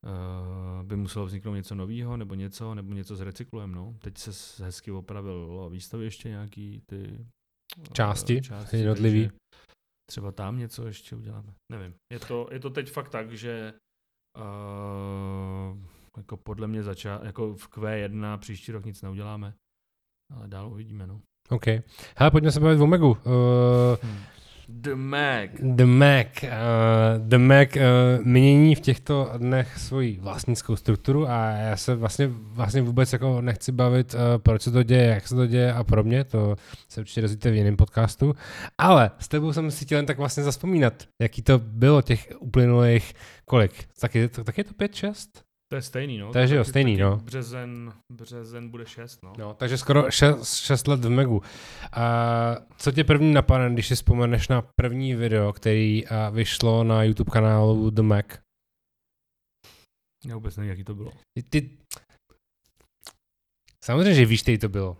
uh, 0.03 0.83
by 0.83 0.95
muselo 0.95 1.25
vzniknout 1.25 1.53
něco 1.55 1.75
nového, 1.75 2.17
nebo 2.17 2.35
něco, 2.35 2.75
nebo 2.75 2.93
něco 2.93 3.15
zrecyklujeme. 3.15 3.75
No. 3.75 3.95
Teď 3.99 4.17
se 4.17 4.33
s- 4.33 4.59
hezky 4.59 4.91
opravilo 4.91 5.69
výstaviště 5.69 6.29
nějaký 6.29 6.81
ty 6.89 7.19
eh, 7.81 7.93
Části, 7.93 8.41
jednotlivý. 8.71 9.21
takže 9.23 9.37
Třeba 10.09 10.31
tam 10.31 10.57
něco 10.57 10.87
ještě 10.87 11.15
uděláme. 11.15 11.53
Nevím. 11.71 11.93
Je 12.13 12.19
to, 12.19 12.47
je 12.51 12.59
to 12.59 12.69
teď 12.69 12.89
fakt 12.91 13.09
tak, 13.09 13.31
že 13.31 13.73
uh, 14.37 15.77
jako 16.17 16.37
podle 16.37 16.67
mě 16.67 16.83
začá, 16.83 17.19
jako 17.23 17.53
v 17.55 17.69
Q1 17.69 18.37
příští 18.39 18.71
rok 18.71 18.85
nic 18.85 19.01
neuděláme, 19.01 19.53
ale 20.35 20.47
dál 20.47 20.67
uvidíme, 20.71 21.07
no. 21.07 21.21
OK. 21.49 21.65
Hele, 22.17 22.31
pojďme 22.31 22.51
se 22.51 22.59
bavit 22.59 22.79
o 22.81 22.87
Megu. 22.87 23.09
Uh, 23.09 23.17
Hmm. 24.01 24.17
The 24.73 24.95
Mac. 24.95 25.49
The 25.61 25.85
Mac. 25.85 26.27
Uh, 26.43 26.49
The 27.17 27.37
Mac 27.37 27.75
uh, 27.75 28.25
mění 28.25 28.75
v 28.75 28.79
těchto 28.79 29.31
dnech 29.37 29.77
svoji 29.77 30.19
vlastnickou 30.21 30.75
strukturu 30.75 31.29
a 31.29 31.45
já 31.49 31.77
se 31.77 31.95
vlastně, 31.95 32.27
vlastně 32.31 32.81
vůbec 32.81 33.13
jako 33.13 33.41
nechci 33.41 33.71
bavit, 33.71 34.13
uh, 34.13 34.19
proč 34.37 34.61
se 34.61 34.71
to 34.71 34.83
děje, 34.83 35.05
jak 35.05 35.27
se 35.27 35.35
to 35.35 35.47
děje 35.47 35.73
a 35.73 35.83
pro 35.83 36.03
mě, 36.03 36.23
to 36.23 36.55
se 36.89 37.01
určitě 37.01 37.21
dozvíte 37.21 37.51
v 37.51 37.55
jiném 37.55 37.77
podcastu, 37.77 38.35
ale 38.77 39.11
s 39.19 39.27
tebou 39.27 39.53
jsem 39.53 39.71
si 39.71 39.85
chtěl 39.85 39.97
jen 39.97 40.05
tak 40.05 40.17
vlastně 40.17 40.43
zaspomínat, 40.43 40.93
jaký 41.21 41.41
to 41.41 41.59
bylo 41.59 42.01
těch 42.01 42.33
uplynulých, 42.39 43.13
kolik? 43.45 43.71
Tak 43.99 44.15
je, 44.15 44.29
tak 44.29 44.57
je 44.57 44.63
to 44.63 44.73
5-6? 44.73 45.50
To 45.71 45.75
je 45.75 45.81
stejný, 45.81 46.17
no. 46.17 46.31
Takže 46.33 46.55
jo, 46.55 46.63
stejný, 46.63 46.93
taky 46.93 47.01
no. 47.01 47.17
Březen, 47.17 47.93
březen 48.11 48.69
bude 48.69 48.85
6, 48.85 49.23
no. 49.23 49.33
No, 49.37 49.53
takže 49.53 49.77
skoro 49.77 50.11
6, 50.11 50.55
6 50.55 50.87
let 50.87 50.99
v 50.99 51.09
Megu. 51.09 51.41
A 51.91 52.57
co 52.77 52.91
tě 52.91 53.03
první 53.03 53.33
napadne, 53.33 53.73
když 53.73 53.87
si 53.87 53.95
vzpomeneš 53.95 54.47
na 54.47 54.61
první 54.75 55.15
video, 55.15 55.53
který 55.53 56.07
a, 56.07 56.29
vyšlo 56.29 56.83
na 56.83 57.03
YouTube 57.03 57.31
kanálu 57.31 57.89
The 57.89 58.01
Mac? 58.01 58.25
Já 60.25 60.35
vůbec 60.35 60.57
nevím, 60.57 60.69
jaký 60.69 60.83
to 60.83 60.95
bylo. 60.95 61.11
Ty... 61.49 61.77
Samozřejmě, 63.83 64.13
že 64.13 64.25
víš, 64.25 64.41
který 64.41 64.57
to 64.57 64.69
bylo. 64.69 64.97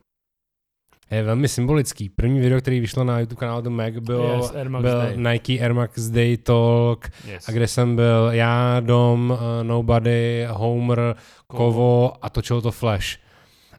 Je 1.12 1.24
velmi 1.24 1.48
symbolický. 1.48 2.10
První 2.10 2.40
video, 2.40 2.60
který 2.62 2.80
vyšlo 2.80 3.04
na 3.04 3.20
YouTube 3.20 3.40
kanálu 3.40 3.62
The 3.62 3.70
Mac, 3.70 3.94
bylo, 3.94 4.36
Yes, 4.36 4.52
Air 4.56 4.70
Max 4.70 4.82
byl 4.82 4.98
Day. 4.98 5.18
Nike 5.18 5.60
Air 5.64 5.74
Max 5.74 6.10
Day 6.10 6.38
Talk, 6.38 7.10
Yes. 7.28 7.50
a 7.50 7.52
kde 7.52 7.68
jsem 7.68 7.96
byl 7.96 8.30
já, 8.32 8.80
Dom, 8.80 9.32
uh, 9.32 9.64
Nobody, 9.64 10.48
Homer, 10.50 11.16
Kovo 11.48 12.14
a 12.26 12.30
točilo 12.30 12.62
to 12.62 12.72
Flash. 12.72 13.18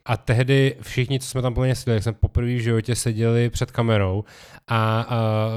A 0.06 0.16
tehdy 0.16 0.76
všichni, 0.80 1.20
co 1.20 1.26
jsme 1.28 1.42
tam 1.42 1.54
plně 1.54 1.74
seděli, 1.74 1.96
jak 1.96 2.02
jsme 2.02 2.12
poprvé 2.12 2.46
v 2.54 2.62
životě 2.62 2.94
seděli 2.96 3.50
před 3.50 3.70
kamerou 3.70 4.24
a 4.68 5.06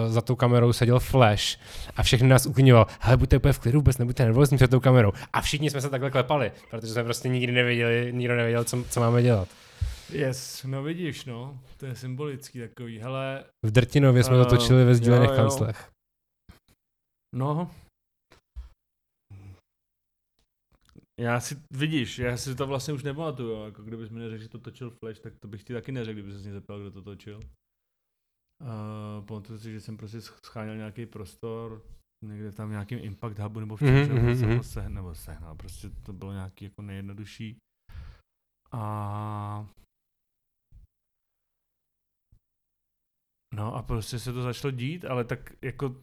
uh, 0.05 0.11
za 0.13 0.21
tou 0.21 0.35
kamerou 0.35 0.73
seděl 0.73 0.99
Flash 0.99 1.57
a 1.97 2.03
všechny 2.03 2.27
nás 2.27 2.45
uklidňoval, 2.45 2.87
hele, 2.99 3.17
buďte 3.17 3.37
úplně 3.37 3.53
v 3.53 3.59
klidu, 3.59 3.79
vůbec 3.79 3.97
nebuďte 3.97 4.23
nervózní 4.23 4.57
před 4.57 4.71
tou 4.71 4.79
kamerou. 4.79 5.11
A 5.33 5.41
všichni 5.41 5.69
jsme 5.69 5.81
se 5.81 5.89
takhle 5.89 6.11
klepali, 6.11 6.51
protože 6.71 6.93
jsme 6.93 7.03
prostě 7.03 7.29
nikdy 7.29 7.53
nevěděli, 7.53 8.09
nikdo 8.13 8.35
nevěděl, 8.35 8.63
co, 8.63 8.83
co 8.89 8.99
máme 8.99 9.23
dělat. 9.23 9.47
Yes, 10.11 10.63
no 10.63 10.83
vidíš, 10.83 11.25
no. 11.25 11.59
To 11.77 11.85
je 11.85 11.95
symbolický 11.95 12.59
takový. 12.59 12.99
Hele, 12.99 13.45
V 13.65 13.71
Drtinově 13.71 14.23
jsme 14.23 14.35
to 14.35 14.41
Eh, 14.41 14.57
točili 14.57 14.85
ve 14.85 14.95
sdílených 14.95 15.29
jo, 15.29 15.35
jo. 15.35 15.41
kanclech. 15.41 15.91
no. 17.35 17.71
Já 21.21 21.39
si, 21.39 21.61
vidíš, 21.73 22.19
já 22.19 22.37
si 22.37 22.55
to 22.55 22.67
vlastně 22.67 22.93
už 22.93 23.03
nepamatuju, 23.03 23.65
jako 23.65 23.83
kdybys 23.83 24.09
mi 24.09 24.19
neřekl, 24.19 24.43
že 24.43 24.49
to 24.49 24.59
točil 24.59 24.89
Flash, 24.91 25.19
tak 25.19 25.33
to 25.39 25.47
bych 25.47 25.63
ti 25.63 25.73
taky 25.73 25.91
neřekl, 25.91 26.13
kdyby 26.19 26.33
se 26.33 26.39
mě 26.39 26.53
zeptal, 26.53 26.79
kdo 26.79 26.91
to 26.91 27.01
točil. 27.01 27.39
Uh, 28.61 29.25
pamatuju 29.25 29.59
si, 29.59 29.71
že 29.71 29.81
jsem 29.81 29.97
prostě 29.97 30.21
scháněl 30.21 30.75
nějaký 30.75 31.05
prostor, 31.05 31.81
někde 32.25 32.51
tam 32.51 32.67
v 32.67 32.71
nějakým 32.71 32.99
Impact 33.01 33.39
Hubu 33.39 33.59
nebo 33.59 33.75
v 33.75 33.79
čem 33.79 33.93
Mhm, 33.95 34.05
jsem 34.05 34.15
mhm, 34.15 34.27
mm-hmm, 34.33 34.47
mhm. 34.53 34.63
sehnal, 34.63 34.93
nebo 34.93 35.15
sehnal, 35.15 35.55
prostě 35.55 35.89
to 35.89 36.13
bylo 36.13 36.33
nějaký 36.33 36.65
jako 36.65 36.81
nejjednodušší. 36.81 37.57
A 38.71 39.67
No 43.55 43.75
a 43.75 43.83
prostě 43.83 44.19
se 44.19 44.33
to 44.33 44.41
začalo 44.41 44.71
dít, 44.71 45.05
ale 45.05 45.23
tak 45.23 45.53
jako 45.61 45.95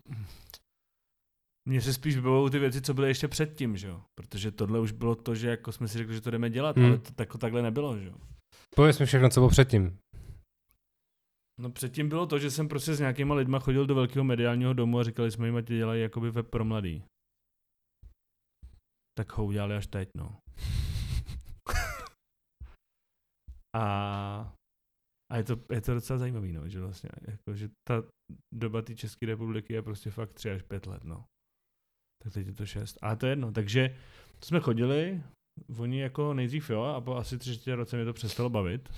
mně 1.69 1.81
se 1.81 1.93
spíš 1.93 2.17
vybavou 2.17 2.49
ty 2.49 2.59
věci, 2.59 2.83
co 2.83 2.95
byly 2.95 3.09
ještě 3.09 3.29
předtím, 3.29 3.77
že 3.77 3.89
jo? 3.89 4.03
Protože 4.21 4.51
tohle 4.51 4.81
už 4.81 4.93
bylo 4.93 5.15
to, 5.15 5.35
že 5.35 5.49
jako 5.49 5.73
jsme 5.73 5.89
si 5.89 5.99
řekli, 5.99 6.15
že 6.15 6.21
to 6.21 6.31
jdeme 6.31 6.51
dělat, 6.51 6.77
Hmm. 6.77 6.87
ale 6.87 6.99
to 6.99 7.23
jako 7.23 7.39
takhle 7.39 7.63
nebylo, 7.63 7.99
že 7.99 8.09
jo? 8.09 8.15
Pověz 8.77 8.99
mi 8.99 9.07
všechno, 9.07 9.29
co 9.31 9.41
bylo 9.41 9.51
předtím. 9.51 9.99
No 11.61 11.71
předtím 11.71 12.09
bylo 12.09 12.27
to, 12.27 12.39
že 12.39 12.51
jsem 12.51 12.69
prostě 12.69 12.95
s 12.95 13.01
nějakýma 13.01 13.35
lidma 13.35 13.59
chodil 13.59 13.87
do 13.87 13.95
velkého 13.95 14.25
mediálního 14.25 14.73
domu 14.73 14.99
a 14.99 15.03
říkali 15.05 15.31
jsme 15.31 15.47
jim, 15.47 15.57
ať 15.57 15.65
dělají 15.65 16.03
jakoby 16.03 16.31
web 16.31 16.49
pro 16.51 16.65
mladý. 16.65 17.05
Tak 19.19 19.33
ho 19.33 19.45
udělali 19.45 19.77
až 19.77 19.87
teď, 19.87 20.09
no. 20.17 20.39
a 23.77 24.55
a 25.33 25.37
je 25.37 25.45
to, 25.45 25.57
je 25.71 25.81
to 25.81 25.95
docela 25.95 26.19
zajímavý, 26.19 26.53
no, 26.53 26.69
že 26.69 26.81
vlastně, 26.81 27.11
jako, 27.29 27.55
že 27.55 27.69
ta 27.89 28.03
doba 28.55 28.83
té 28.83 28.95
České 28.95 29.27
republiky 29.27 29.73
je 29.73 29.83
prostě 29.83 30.11
fakt 30.11 30.33
3 30.33 30.51
až 30.51 30.63
5 30.63 30.87
let, 30.87 31.05
no. 31.05 31.25
Tak 32.23 32.33
teď 32.33 32.47
je 32.47 32.53
to 32.53 32.67
6. 32.67 32.99
A 33.03 33.17
to 33.17 33.27
je 33.27 33.33
jedno, 33.33 33.53
takže 33.53 33.97
jsme 34.45 34.61
chodili, 34.61 35.23
oni 35.79 36.01
jako 36.01 36.35
nejdřív 36.35 36.71
jo, 36.71 36.83
a 36.83 37.01
po 37.01 37.17
asi 37.17 37.39
tři 37.39 37.75
roce 37.75 37.97
mě 37.97 38.05
to 38.05 38.13
přestalo 38.13 38.51
bavit. 38.51 38.89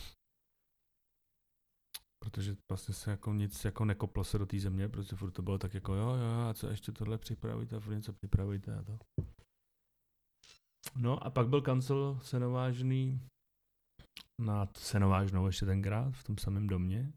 Protože 2.25 2.57
vlastně 2.70 2.94
se 2.94 3.11
jako 3.11 3.33
nic 3.33 3.64
jako 3.64 3.85
nekoplo 3.85 4.25
se 4.25 4.38
do 4.38 4.47
té 4.47 4.59
země, 4.59 4.88
protože 4.88 5.16
furt 5.16 5.31
to 5.31 5.42
bylo 5.42 5.59
tak 5.59 5.75
jako 5.75 5.94
jo, 5.94 6.09
jo, 6.09 6.49
a 6.49 6.55
co 6.55 6.68
ještě 6.68 6.92
tohle 6.92 7.18
připravíte, 7.18 7.77
a 7.77 7.81
furt 7.81 7.94
něco 7.94 8.12
připravíte 8.12 8.79
a 8.79 8.83
to. 8.83 8.99
No 10.97 11.27
a 11.27 11.31
pak 11.31 11.49
byl 11.49 11.62
kancel 11.62 12.18
senovážný 12.23 13.20
nad 14.40 14.77
Senovážnou 14.77 15.46
ještě 15.46 15.66
tenkrát, 15.66 16.11
v 16.11 16.24
tom 16.24 16.38
samém 16.38 16.66
domě. 16.66 17.12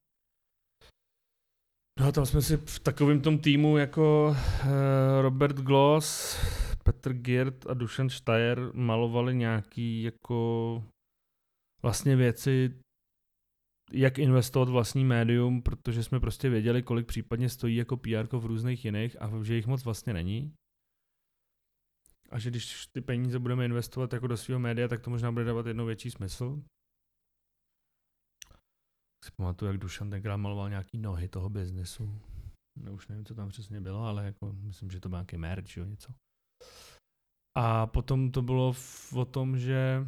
No 2.00 2.08
a 2.08 2.12
tam 2.12 2.26
jsme 2.26 2.42
si 2.42 2.58
v 2.58 2.80
takovém 2.80 3.22
tom 3.22 3.40
týmu 3.40 3.78
jako 3.78 4.36
eh, 4.36 5.22
Robert 5.22 5.56
Gloss, 5.56 6.38
Petr 6.84 7.14
Giert 7.14 7.68
a 7.68 7.74
Dušan 7.74 8.10
Steyer 8.10 8.72
malovali 8.74 9.36
nějaký 9.36 10.04
jako 10.04 10.84
vlastně 11.82 12.16
věci, 12.16 12.80
jak 13.92 14.20
investovat 14.20 14.70
vlastní 14.70 15.06
médium, 15.06 15.62
protože 15.62 16.04
jsme 16.04 16.20
prostě 16.20 16.50
věděli, 16.50 16.84
kolik 16.84 17.08
případně 17.08 17.50
stojí 17.50 17.76
jako 17.76 17.98
PR 17.98 18.38
v 18.38 18.46
různých 18.46 18.86
jiných 18.86 19.22
a 19.22 19.44
že 19.44 19.56
jich 19.56 19.68
moc 19.68 19.84
vlastně 19.86 20.14
není. 20.14 20.54
A 22.30 22.40
že 22.40 22.50
když 22.50 22.88
ty 22.88 23.02
peníze 23.02 23.40
budeme 23.40 23.66
investovat 23.66 24.14
jako 24.14 24.28
do 24.28 24.38
svého 24.38 24.60
média, 24.60 24.88
tak 24.88 25.02
to 25.02 25.10
možná 25.10 25.32
bude 25.32 25.46
dávat 25.46 25.66
jednou 25.66 25.86
větší 25.86 26.12
smysl. 26.12 26.62
Si 29.26 29.32
pamatuju, 29.38 29.72
jak 29.72 29.78
Dušan 29.78 30.10
tenkrát 30.10 30.38
maloval 30.38 30.70
nějaký 30.70 30.98
nohy 30.98 31.28
toho 31.28 31.50
biznesu. 31.50 32.22
No, 32.84 32.94
už 32.94 33.08
nevím, 33.08 33.26
co 33.26 33.36
tam 33.36 33.50
přesně 33.50 33.82
bylo, 33.82 34.04
ale 34.04 34.26
jako 34.26 34.54
myslím, 34.54 34.92
že 34.92 35.00
to 35.00 35.10
byl 35.10 35.18
nějaký 35.18 35.38
merch, 35.38 35.78
jo, 35.78 35.86
něco. 35.86 36.14
A 37.58 37.88
potom 37.88 38.32
to 38.32 38.42
bylo 38.42 38.74
v, 38.74 39.14
o 39.14 39.26
tom, 39.26 39.58
že 39.58 40.08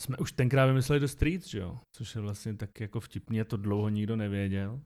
jsme 0.00 0.16
už 0.16 0.32
tenkrát 0.32 0.66
vymysleli 0.66 1.00
do 1.00 1.08
Streets, 1.08 1.48
že 1.48 1.58
jo? 1.58 1.80
Což 1.96 2.14
je 2.14 2.20
vlastně 2.20 2.54
tak 2.54 2.80
jako 2.80 3.00
vtipně, 3.00 3.44
to 3.44 3.56
dlouho 3.56 3.88
nikdo 3.88 4.16
nevěděl. 4.16 4.80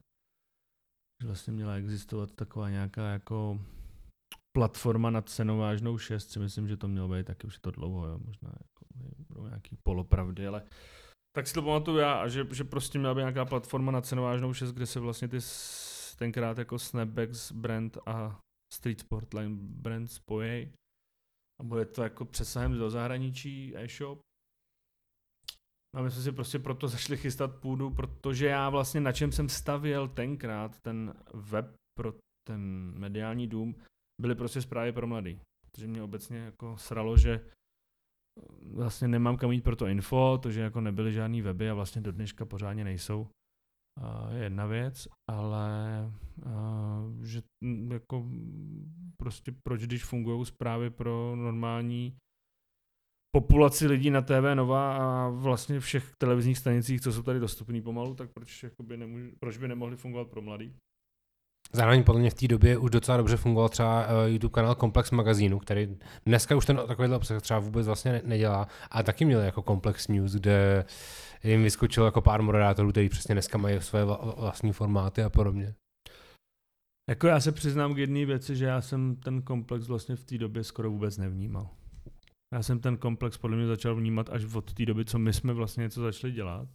Že 1.23 1.27
vlastně 1.27 1.53
měla 1.53 1.75
existovat 1.75 2.33
taková 2.33 2.71
nějaká 2.71 3.12
jako 3.12 3.61
platforma 4.57 5.11
nad 5.11 5.29
cenou 5.29 5.59
vážnou 5.59 5.99
6, 5.99 6.31
si 6.31 6.38
myslím, 6.38 6.69
že 6.69 6.77
to 6.77 6.88
mělo 6.88 7.09
být 7.09 7.27
taky 7.27 7.47
už 7.47 7.59
to 7.59 7.71
dlouho, 7.71 8.07
jo? 8.07 8.19
možná 8.19 8.53
jako, 8.62 9.49
nějaký 9.49 9.77
polopravdy, 9.83 10.47
ale 10.47 10.62
tak 11.37 11.46
si 11.46 11.55
to 11.55 11.62
pamatuju 11.62 11.99
já, 11.99 12.12
a 12.12 12.29
že, 12.29 12.46
že 12.53 12.64
prostě 12.64 12.99
měla 12.99 13.14
být 13.14 13.20
nějaká 13.20 13.44
platforma 13.44 13.92
na 13.92 14.01
cenovážnou 14.01 14.53
6, 14.53 14.72
kde 14.72 14.87
se 14.87 15.01
vlastně 15.01 15.29
ty 15.29 15.38
tenkrát 16.18 16.59
jako 16.59 16.79
Snapbacks 16.79 17.53
brand 17.53 17.99
a 18.07 18.40
Street 18.75 19.01
Sportline 19.01 19.57
brand 19.61 20.11
spojí. 20.11 20.72
A 21.61 21.64
bude 21.64 21.85
to 21.85 22.03
jako 22.03 22.25
přesahem 22.25 22.79
do 22.79 22.90
zahraničí 22.90 23.77
e-shop. 23.77 24.20
A 25.96 26.03
my 26.03 26.11
jsme 26.11 26.22
si 26.22 26.33
prostě 26.33 26.59
proto 26.59 26.88
začali 26.88 27.16
chystat 27.16 27.57
půdu, 27.61 27.90
protože 27.90 28.46
já 28.46 28.70
vlastně 28.70 29.01
na 29.01 29.12
čem 29.12 29.33
jsem 29.33 29.49
stavěl 29.49 30.09
tenkrát 30.09 30.81
ten 30.81 31.14
web 31.35 31.75
pro 31.99 32.14
ten 32.49 32.92
mediální 32.99 33.49
dům, 33.49 33.75
byly 34.20 34.35
prostě 34.35 34.62
zprávy 34.62 34.92
pro 34.92 35.07
mladý. 35.07 35.40
Protože 35.64 35.87
mě 35.87 36.03
obecně 36.03 36.38
jako 36.38 36.77
sralo, 36.77 37.16
že 37.16 37.51
vlastně 38.75 39.09
nemám 39.09 39.37
kam 39.37 39.53
jít 39.53 39.64
pro 39.64 39.77
to 39.77 39.87
info, 39.87 40.38
to, 40.42 40.51
že 40.51 40.61
jako 40.61 40.81
nebyly 40.81 41.12
žádný 41.12 41.42
weby 41.42 41.70
a 41.70 41.75
vlastně 41.75 42.01
do 42.01 42.12
dneška 42.12 42.44
pořádně 42.44 42.85
nejsou, 42.85 43.29
je 44.31 44.42
jedna 44.42 44.66
věc, 44.66 45.09
ale 45.31 45.68
že 47.22 47.42
jako 47.92 48.27
prostě 49.16 49.55
proč, 49.62 49.83
když 49.83 50.05
fungují 50.05 50.46
zprávy 50.46 50.90
pro 50.90 51.37
normální 51.37 52.16
populaci 53.37 53.87
lidí 53.87 54.11
na 54.11 54.22
TV 54.22 54.55
Nova 54.55 54.96
a 54.96 55.29
vlastně 55.29 55.81
všech 55.81 56.12
televizních 56.18 56.59
stanicích, 56.59 57.01
co 57.01 57.12
jsou 57.12 57.22
tady 57.22 57.40
dostupný 57.40 57.83
pomalu, 57.83 58.14
tak 58.14 58.31
proč, 58.33 58.62
jakoby 58.62 58.96
nemůž, 58.96 59.22
proč 59.40 59.57
by 59.57 59.68
nemohli 59.68 59.96
fungovat 59.96 60.29
pro 60.29 60.42
mladý? 60.42 60.75
Zároveň 61.73 62.05
podle 62.05 62.21
mě 62.21 62.31
v 62.31 62.35
té 62.35 62.49
době 62.49 62.79
už 62.79 62.91
docela 62.91 63.17
dobře 63.17 63.37
fungoval 63.37 63.69
třeba 63.69 64.07
uh, 64.07 64.13
YouTube 64.27 64.53
kanál 64.53 64.75
Komplex 64.75 65.11
magazínu, 65.11 65.59
který 65.59 65.97
dneska 66.27 66.57
už 66.57 66.67
ten 66.67 66.81
takovýhle 66.87 67.17
obsah 67.17 67.43
třeba 67.43 67.59
vůbec 67.59 67.87
vlastně 67.87 68.13
ne- 68.13 68.23
nedělá, 68.25 68.69
a 68.91 69.03
taky 69.03 69.25
měl 69.25 69.41
jako 69.41 69.63
Komplex 69.63 70.09
News, 70.09 70.33
kde 70.33 70.85
jim 71.45 71.63
vyskočilo 71.63 72.07
jako 72.07 72.21
pár 72.21 72.43
moderátorů, 72.43 72.91
kteří 72.91 73.09
přesně 73.09 73.35
dneska 73.35 73.59
mají 73.59 73.81
své 73.81 74.05
vla- 74.05 74.41
vlastní 74.41 74.73
formáty 74.73 75.23
a 75.23 75.31
podobně. 75.31 75.75
Jako 77.11 77.27
já 77.27 77.41
se 77.41 77.53
přiznám 77.53 77.95
k 77.95 77.99
jedné 77.99 78.25
věci, 78.25 78.57
že 78.57 78.65
já 78.65 78.81
jsem 78.81 79.17
ten 79.17 79.43
komplex 79.43 79.87
vlastně 79.89 80.17
v 80.17 80.25
té 80.25 80.39
době 80.39 80.65
skoro 80.65 80.91
vůbec 80.91 81.19
nevnímal. 81.19 81.69
Já 82.55 82.63
jsem 82.63 82.81
ten 82.81 82.97
komplex 82.97 83.39
podle 83.39 83.57
mě 83.57 83.67
začal 83.67 83.95
vnímat 83.95 84.31
až 84.31 84.55
od 84.55 84.73
té 84.73 84.87
doby, 84.87 85.05
co 85.05 85.19
my 85.19 85.33
jsme 85.33 85.53
vlastně 85.53 85.83
něco 85.83 86.01
začali 86.01 86.33
dělat. 86.33 86.69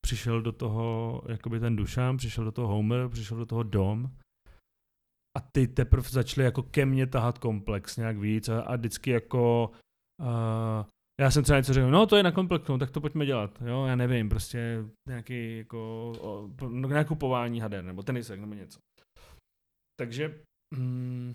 Přišel 0.00 0.42
do 0.42 0.52
toho, 0.52 1.22
jakoby 1.28 1.60
ten 1.60 1.76
Dušan, 1.76 2.16
přišel 2.16 2.44
do 2.44 2.52
toho 2.52 2.68
Homer, 2.68 3.08
přišel 3.08 3.36
do 3.36 3.46
toho 3.46 3.62
Dom 3.62 4.10
a 5.38 5.40
ty 5.52 5.68
teprve 5.68 6.08
začali 6.08 6.44
jako 6.44 6.62
ke 6.62 6.86
mně 6.86 7.06
tahat 7.06 7.38
komplex 7.38 7.96
nějak 7.96 8.18
víc 8.18 8.48
a, 8.48 8.60
a 8.60 8.76
vždycky 8.76 9.10
jako 9.10 9.70
uh, 10.20 10.86
já 11.20 11.30
jsem 11.30 11.42
třeba 11.42 11.58
něco 11.58 11.72
řekl, 11.72 11.90
no 11.90 12.06
to 12.06 12.16
je 12.16 12.22
na 12.22 12.32
komplexu, 12.32 12.78
tak 12.78 12.90
to 12.90 13.00
pojďme 13.00 13.26
dělat, 13.26 13.62
jo, 13.66 13.84
já 13.84 13.96
nevím, 13.96 14.28
prostě 14.28 14.84
nějaký 15.08 15.58
jako, 15.58 16.12
o, 16.20 16.50
no, 16.68 16.88
nakupování 16.88 17.60
hader, 17.60 17.84
nebo 17.84 18.02
tenisek, 18.02 18.40
nebo 18.40 18.54
něco. 18.54 18.78
Takže, 20.00 20.40
mm, 20.76 21.34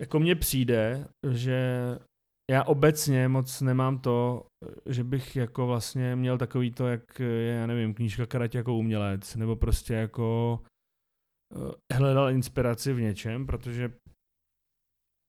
jako 0.00 0.18
mně 0.18 0.34
přijde, 0.34 1.08
že 1.30 1.98
já 2.50 2.64
obecně 2.64 3.28
moc 3.28 3.60
nemám 3.60 3.98
to, 3.98 4.46
že 4.86 5.04
bych 5.04 5.36
jako 5.36 5.66
vlastně 5.66 6.16
měl 6.16 6.38
takový 6.38 6.70
to, 6.70 6.86
jak 6.86 7.20
je, 7.20 7.54
já 7.54 7.66
nevím, 7.66 7.94
knížka 7.94 8.26
karate 8.26 8.58
jako 8.58 8.74
umělec, 8.74 9.36
nebo 9.36 9.56
prostě 9.56 9.94
jako 9.94 10.58
eh, 11.90 11.94
hledal 11.94 12.30
inspiraci 12.30 12.92
v 12.92 13.00
něčem, 13.00 13.46
protože 13.46 13.92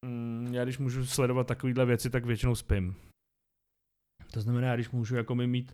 mm, 0.06 0.54
já 0.54 0.64
když 0.64 0.78
můžu 0.78 1.06
sledovat 1.06 1.48
takovýhle 1.48 1.86
věci, 1.86 2.10
tak 2.10 2.26
většinou 2.26 2.56
spím. 2.56 2.96
To 4.34 4.42
znamená, 4.42 4.68
já 4.68 4.76
když 4.76 4.90
můžu 4.90 5.16
jako 5.16 5.36
mi 5.36 5.48
mít 5.48 5.74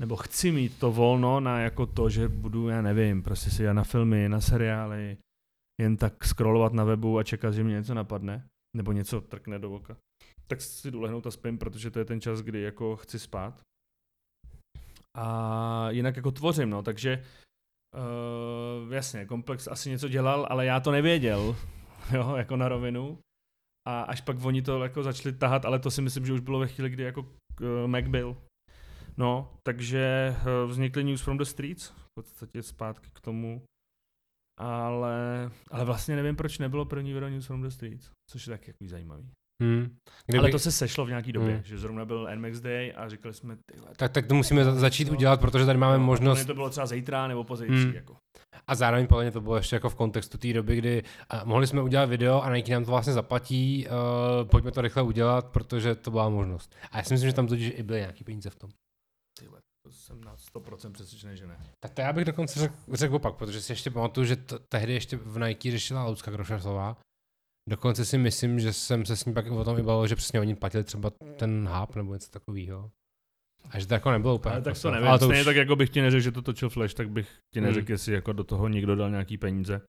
nebo 0.00 0.16
chci 0.16 0.52
mít 0.52 0.78
to 0.78 0.92
volno 0.92 1.40
na 1.40 1.60
jako 1.60 1.86
to, 1.86 2.10
že 2.10 2.28
budu, 2.28 2.68
já 2.68 2.82
nevím, 2.82 3.22
prostě 3.22 3.50
si 3.50 3.74
na 3.74 3.84
filmy, 3.84 4.28
na 4.28 4.40
seriály, 4.40 5.18
jen 5.80 5.96
tak 5.96 6.24
scrollovat 6.24 6.72
na 6.72 6.84
webu 6.84 7.18
a 7.18 7.24
čekat, 7.24 7.54
že 7.54 7.64
mě 7.64 7.74
něco 7.74 7.94
napadne, 7.94 8.48
nebo 8.76 8.92
něco 8.92 9.20
trkne 9.20 9.58
do 9.58 9.72
oka, 9.72 9.96
tak 10.46 10.60
si 10.60 10.90
jdu 10.90 11.00
lehnout 11.00 11.26
a 11.26 11.30
spím, 11.30 11.58
protože 11.58 11.90
to 11.90 11.98
je 11.98 12.04
ten 12.04 12.20
čas, 12.20 12.40
kdy 12.40 12.62
jako 12.62 12.96
chci 12.96 13.18
spát. 13.18 13.60
A 15.16 15.90
jinak 15.90 16.16
jako 16.16 16.30
tvořím, 16.30 16.70
no, 16.70 16.82
takže 16.82 17.24
uh, 17.96 18.92
jasně, 18.92 19.26
komplex 19.26 19.68
asi 19.68 19.90
něco 19.90 20.08
dělal, 20.08 20.46
ale 20.50 20.66
já 20.66 20.80
to 20.80 20.90
nevěděl, 20.90 21.56
jo, 22.12 22.36
jako 22.36 22.56
na 22.56 22.68
rovinu. 22.68 23.18
A 23.88 24.02
až 24.02 24.20
pak 24.20 24.44
oni 24.44 24.62
to 24.62 24.82
jako 24.82 25.02
začali 25.02 25.34
tahat, 25.34 25.64
ale 25.64 25.78
to 25.78 25.90
si 25.90 26.02
myslím, 26.02 26.26
že 26.26 26.32
už 26.32 26.40
bylo 26.40 26.58
ve 26.58 26.68
chvíli, 26.68 26.90
kdy 26.90 27.02
jako 27.02 27.20
uh, 27.20 27.86
Mac 27.86 28.08
byl. 28.08 28.36
No, 29.16 29.52
takže 29.66 30.34
uh, 30.36 30.70
vznikly 30.70 31.04
News 31.04 31.22
from 31.22 31.38
the 31.38 31.44
Streets, 31.44 31.88
v 31.88 32.06
podstatě 32.20 32.62
zpátky 32.62 33.10
k 33.12 33.20
tomu. 33.20 33.62
Ale, 34.60 35.50
ale 35.70 35.84
vlastně 35.84 36.16
nevím, 36.16 36.36
proč 36.36 36.58
nebylo 36.58 36.84
první 36.84 37.12
video 37.12 37.28
News 37.28 37.46
from 37.46 37.62
the 37.62 37.68
Streets, 37.68 38.10
což 38.30 38.46
je 38.46 38.50
taky 38.50 38.70
jako 38.70 38.86
zajímavý. 38.86 39.30
Hmm. 39.62 39.96
Kdyby... 40.26 40.38
Ale 40.38 40.50
to 40.50 40.58
se 40.58 40.72
sešlo 40.72 41.04
v 41.04 41.08
nějaký 41.08 41.32
době, 41.32 41.54
hmm. 41.54 41.64
že 41.64 41.78
zrovna 41.78 42.04
byl 42.04 42.28
NMAX 42.34 42.60
Day 42.60 42.92
a 42.96 43.08
říkali 43.08 43.34
jsme... 43.34 43.56
Ty, 43.56 43.78
tak, 43.96 44.12
tak 44.12 44.26
to 44.26 44.34
musíme 44.34 44.64
začít 44.64 45.10
udělat, 45.10 45.40
protože 45.40 45.66
tady 45.66 45.78
máme 45.78 45.98
no, 45.98 46.04
možnost... 46.04 46.44
To 46.44 46.54
bylo 46.54 46.70
třeba 46.70 46.86
zítra 46.86 47.28
nebo 47.28 47.44
pozítří. 47.44 47.74
Hmm. 47.74 47.94
Jako. 47.94 48.16
A 48.66 48.74
zároveň 48.74 49.06
podle 49.06 49.24
mě 49.24 49.30
to 49.30 49.40
bylo 49.40 49.56
ještě 49.56 49.76
jako 49.76 49.90
v 49.90 49.94
kontextu 49.94 50.38
té 50.38 50.52
doby, 50.52 50.76
kdy 50.76 51.02
uh, 51.34 51.40
mohli 51.44 51.66
jsme 51.66 51.82
udělat 51.82 52.04
video 52.04 52.42
a 52.42 52.54
Nike 52.54 52.72
nám 52.72 52.84
to 52.84 52.90
vlastně 52.90 53.12
zaplatí, 53.12 53.86
uh, 53.86 54.48
pojďme 54.48 54.72
to 54.72 54.80
rychle 54.80 55.02
udělat, 55.02 55.46
protože 55.46 55.94
to 55.94 56.10
byla 56.10 56.28
možnost. 56.28 56.74
A 56.90 56.96
já 56.96 57.04
si 57.04 57.14
myslím, 57.14 57.30
že 57.30 57.36
tam 57.36 57.46
totiž 57.46 57.72
i 57.76 57.82
byly 57.82 57.98
nějaký 57.98 58.24
peníze 58.24 58.50
v 58.50 58.56
tom. 58.56 58.70
Tyhle, 59.38 59.58
to 59.86 59.92
jsem 59.92 60.24
na 60.24 60.36
100% 60.54 60.92
přesvědčený, 60.92 61.36
že 61.36 61.46
ne. 61.46 61.58
Tak 61.84 61.94
to 61.94 62.00
já 62.00 62.12
bych 62.12 62.24
dokonce 62.24 62.60
řekl 62.60 62.74
řek 62.92 63.12
opak, 63.12 63.34
protože 63.34 63.60
si 63.60 63.72
ještě 63.72 63.90
pamatuju, 63.90 64.26
že 64.26 64.36
to, 64.36 64.58
tehdy 64.72 64.92
ještě 64.92 65.16
v 65.16 65.38
Nike 65.38 65.70
řešila 65.70 66.08
Lucka 66.08 66.30
Grošasová 66.30 66.96
Dokonce 67.68 68.04
si 68.04 68.18
myslím, 68.18 68.60
že 68.60 68.72
jsem 68.72 69.04
se 69.06 69.16
s 69.16 69.24
ní 69.24 69.34
pak 69.34 69.50
o 69.50 69.64
tom 69.64 69.78
i 69.78 69.82
bavil, 69.82 70.06
že 70.06 70.16
přesně 70.16 70.40
oni 70.40 70.54
platili 70.54 70.84
třeba 70.84 71.10
ten 71.10 71.68
hub 71.68 71.96
nebo 71.96 72.14
něco 72.14 72.30
takového. 72.30 72.90
A 73.70 73.78
že 73.78 73.86
to 73.86 73.94
jako 73.94 74.10
nebylo 74.10 74.34
úplně. 74.34 74.52
Ale 74.52 74.62
tak 74.62 74.82
to 74.82 74.90
nevím, 74.90 75.08
ale 75.08 75.18
to 75.18 75.28
už... 75.28 75.44
tak 75.44 75.56
jako 75.56 75.76
bych 75.76 75.90
ti 75.90 76.00
neřekl, 76.00 76.22
že 76.22 76.32
to 76.32 76.42
točil 76.42 76.68
Flash, 76.70 76.94
tak 76.94 77.10
bych 77.10 77.38
ti 77.54 77.60
neřekl, 77.60 77.86
hmm. 77.86 77.92
jestli 77.92 78.12
jako 78.12 78.32
do 78.32 78.44
toho 78.44 78.68
někdo 78.68 78.96
dal 78.96 79.10
nějaký 79.10 79.38
peníze. 79.38 79.80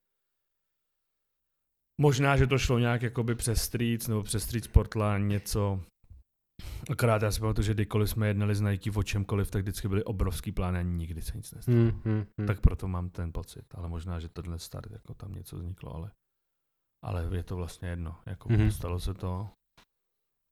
Možná, 2.02 2.38
že 2.38 2.48
to 2.48 2.58
šlo 2.58 2.80
nějak 2.80 3.02
jakoby 3.02 3.36
přes 3.36 3.62
Streets 3.62 4.08
nebo 4.08 4.24
přes 4.24 4.44
Street 4.44 4.64
Sportland 4.64 5.28
něco. 5.28 5.84
Akorát 6.92 7.22
já 7.22 7.32
si 7.32 7.40
pamatuju, 7.40 7.66
že 7.66 7.74
kdykoliv 7.74 8.10
jsme 8.10 8.28
jednali 8.28 8.56
s 8.56 8.62
Nike 8.62 8.92
o 8.92 9.04
čemkoliv, 9.04 9.52
tak 9.52 9.62
vždycky 9.62 9.88
byly 9.88 10.04
obrovský 10.04 10.52
plány 10.52 10.80
a 10.80 10.82
nikdy 10.82 11.22
se 11.22 11.38
nic 11.38 11.54
nestalo. 11.54 11.78
Hmm, 11.78 12.02
hmm, 12.06 12.26
hmm. 12.38 12.48
Tak 12.48 12.62
proto 12.62 12.88
mám 12.88 13.10
ten 13.10 13.34
pocit. 13.34 13.66
Ale 13.72 13.90
možná, 13.90 14.20
že 14.20 14.30
tenhle 14.30 14.60
start 14.60 14.92
jako 14.92 15.14
tam 15.14 15.32
něco 15.32 15.58
vzniklo, 15.58 15.96
ale 15.96 16.12
ale 17.06 17.28
je 17.32 17.44
to 17.44 17.56
vlastně 17.56 17.90
jedno. 17.90 18.16
Jako 18.26 18.50
mm-hmm. 18.50 18.68
stalo 18.68 19.00
se 19.00 19.14
to 19.14 19.50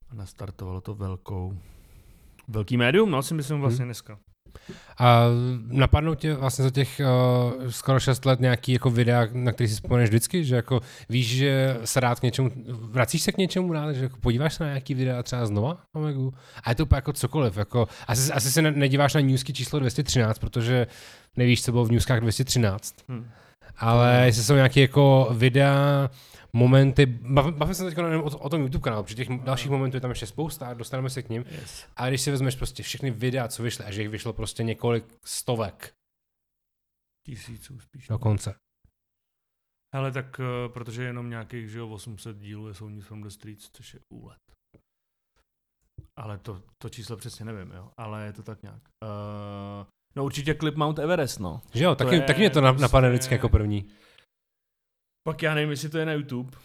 a 0.10 0.16
nastartovalo 0.16 0.82
to 0.82 0.96
velkou, 0.96 1.58
velký 2.48 2.78
médium, 2.78 3.12
no 3.12 3.24
si 3.24 3.34
myslím 3.34 3.60
vlastně 3.60 3.86
mm. 3.86 3.88
dneska. 3.88 4.20
A 5.00 5.24
napadnou 5.68 6.16
tě 6.16 6.34
vlastně 6.34 6.64
za 6.64 6.70
těch 6.70 7.02
uh, 7.02 7.70
skoro 7.70 8.00
6 8.00 8.26
let 8.26 8.40
nějaký 8.40 8.74
jako 8.74 8.90
videa, 8.90 9.28
na 9.32 9.52
který 9.52 9.68
si 9.68 9.76
vzpomeneš 9.76 10.10
vždycky, 10.10 10.44
že 10.44 10.56
jako 10.56 10.82
víš, 11.10 11.28
že 11.28 11.78
se 11.86 12.00
rád 12.00 12.20
k 12.20 12.24
něčemu, 12.24 12.52
vracíš 12.68 13.22
se 13.22 13.32
k 13.32 13.38
něčemu 13.38 13.74
rád, 13.74 13.94
že 13.94 14.04
jako 14.04 14.18
podíváš 14.18 14.54
se 14.54 14.64
na 14.64 14.70
nějaký 14.70 14.94
videa 14.94 15.24
třeba 15.24 15.46
znova 15.46 15.78
na 15.96 16.02
Megu 16.02 16.34
a 16.64 16.70
je 16.70 16.76
to 16.76 16.84
úplně 16.84 16.98
jako 16.98 17.14
cokoliv, 17.14 17.58
jako 17.58 17.88
asi, 18.08 18.32
asi 18.32 18.52
se 18.52 18.62
nedíváš 18.62 19.14
na 19.14 19.22
newsky 19.22 19.54
číslo 19.54 19.80
213, 19.80 20.40
protože 20.40 20.88
nevíš, 21.38 21.64
co 21.64 21.72
bylo 21.72 21.86
v 21.86 21.92
newskách 21.92 22.20
213. 22.20 22.96
Hmm. 23.10 23.30
Ale 23.78 24.22
jestli 24.26 24.44
jsou 24.44 24.56
nějaké 24.56 24.82
jako 24.82 25.28
videa, 25.32 26.10
momenty, 26.56 27.06
bavíme 27.06 27.76
se 27.76 27.86
teď 27.86 27.98
o, 27.98 28.24
o 28.24 28.50
tom 28.50 28.62
YouTube 28.62 28.84
kanálu, 28.84 29.04
protože 29.04 29.16
těch 29.16 29.30
dalších 29.30 29.72
momentů 29.72 29.98
je 29.98 30.02
tam 30.02 30.10
ještě 30.10 30.28
spousta 30.28 30.68
a 30.68 30.74
dostaneme 30.74 31.10
se 31.10 31.24
k 31.24 31.30
ním. 31.30 31.46
Yes. 31.52 31.86
A 31.96 32.10
když 32.10 32.22
si 32.22 32.32
vezmeš 32.32 32.56
prostě 32.56 32.84
všechny 32.84 33.12
videa, 33.12 33.48
co 33.48 33.64
vyšly, 33.64 33.86
a 33.86 33.92
že 33.92 34.02
jich 34.02 34.10
vyšlo 34.10 34.34
prostě 34.34 34.64
několik 34.64 35.06
stovek. 35.24 35.94
Tisíců 37.26 37.80
spíš. 37.80 38.08
Dokonce. 38.08 38.56
Ale 39.94 40.12
tak, 40.12 40.40
uh, 40.40 40.74
protože 40.74 41.04
jenom 41.04 41.30
nějakých, 41.30 41.70
že 41.70 41.80
jo, 41.80 41.90
800 41.90 42.38
dílů 42.38 42.68
je 42.68 42.74
Sony 42.74 43.02
from 43.02 43.22
the 43.22 43.30
Streets, 43.30 43.70
což 43.74 43.94
je 43.94 44.00
úlet. 44.14 44.38
Ale 46.20 46.38
to, 46.38 46.64
to 46.82 46.90
číslo 46.90 47.18
přesně 47.18 47.46
nevím, 47.46 47.72
jo. 47.72 47.92
Ale 47.98 48.26
je 48.26 48.34
to 48.34 48.44
tak 48.44 48.64
nějak. 48.64 48.82
Uh, 49.04 49.86
no 50.16 50.26
určitě 50.26 50.54
klip 50.54 50.76
Mount 50.76 51.00
Everest, 51.00 51.40
no. 51.40 51.62
Že 51.74 51.84
jo, 51.84 51.96
taky, 51.96 52.22
taky 52.22 52.40
mě 52.40 52.50
to 52.50 52.62
prostě... 52.62 52.82
napadne 52.82 53.10
vždycky 53.10 53.34
jako 53.34 53.50
první. 53.50 53.90
Pak 55.28 55.44
já 55.44 55.54
nevím, 55.54 55.70
jestli 55.70 55.90
to 55.90 55.98
je 55.98 56.06
na 56.06 56.14
YouTube, 56.14 56.58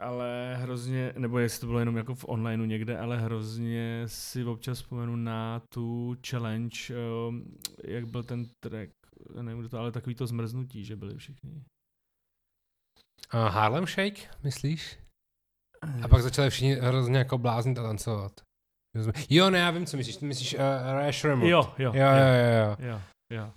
ale 0.00 0.56
hrozně, 0.56 1.12
nebo 1.18 1.38
jestli 1.38 1.60
to 1.60 1.66
bylo 1.66 1.78
jenom 1.78 1.96
jako 1.96 2.14
v 2.14 2.24
onlineu 2.28 2.64
někde, 2.64 2.98
ale 2.98 3.18
hrozně 3.18 4.02
si 4.06 4.44
občas 4.44 4.78
vzpomenu 4.78 5.16
na 5.16 5.62
tu 5.74 6.16
challenge, 6.28 6.78
um, 7.28 7.58
jak 7.84 8.06
byl 8.06 8.22
ten 8.22 8.46
track, 8.64 8.92
nevím 9.40 9.68
to, 9.68 9.78
ale 9.78 9.92
takový 9.92 10.14
to 10.14 10.26
zmrznutí, 10.26 10.84
že 10.84 10.96
byli 10.96 11.16
všichni. 11.16 11.64
Uh, 13.34 13.40
Harlem 13.40 13.86
Shake, 13.86 14.30
myslíš? 14.42 14.98
A 16.02 16.08
pak 16.08 16.22
začali 16.22 16.50
všichni 16.50 16.74
hrozně 16.74 17.18
jako 17.18 17.38
bláznit 17.38 17.78
a 17.78 17.82
tancovat. 17.82 18.32
Jo, 19.30 19.50
ne, 19.50 19.58
já 19.58 19.70
vím, 19.70 19.86
co 19.86 19.96
myslíš. 19.96 20.16
Ty 20.16 20.26
myslíš 20.26 20.54
uh, 20.54 20.60
Rash 20.92 21.24
Remote. 21.24 21.50
Jo, 21.50 21.74
jo, 21.78 21.92
jo, 21.94 22.02
jo, 22.02 22.16
jo, 22.16 22.76
jo. 22.78 22.88
jo, 22.88 23.00
jo 23.30 23.52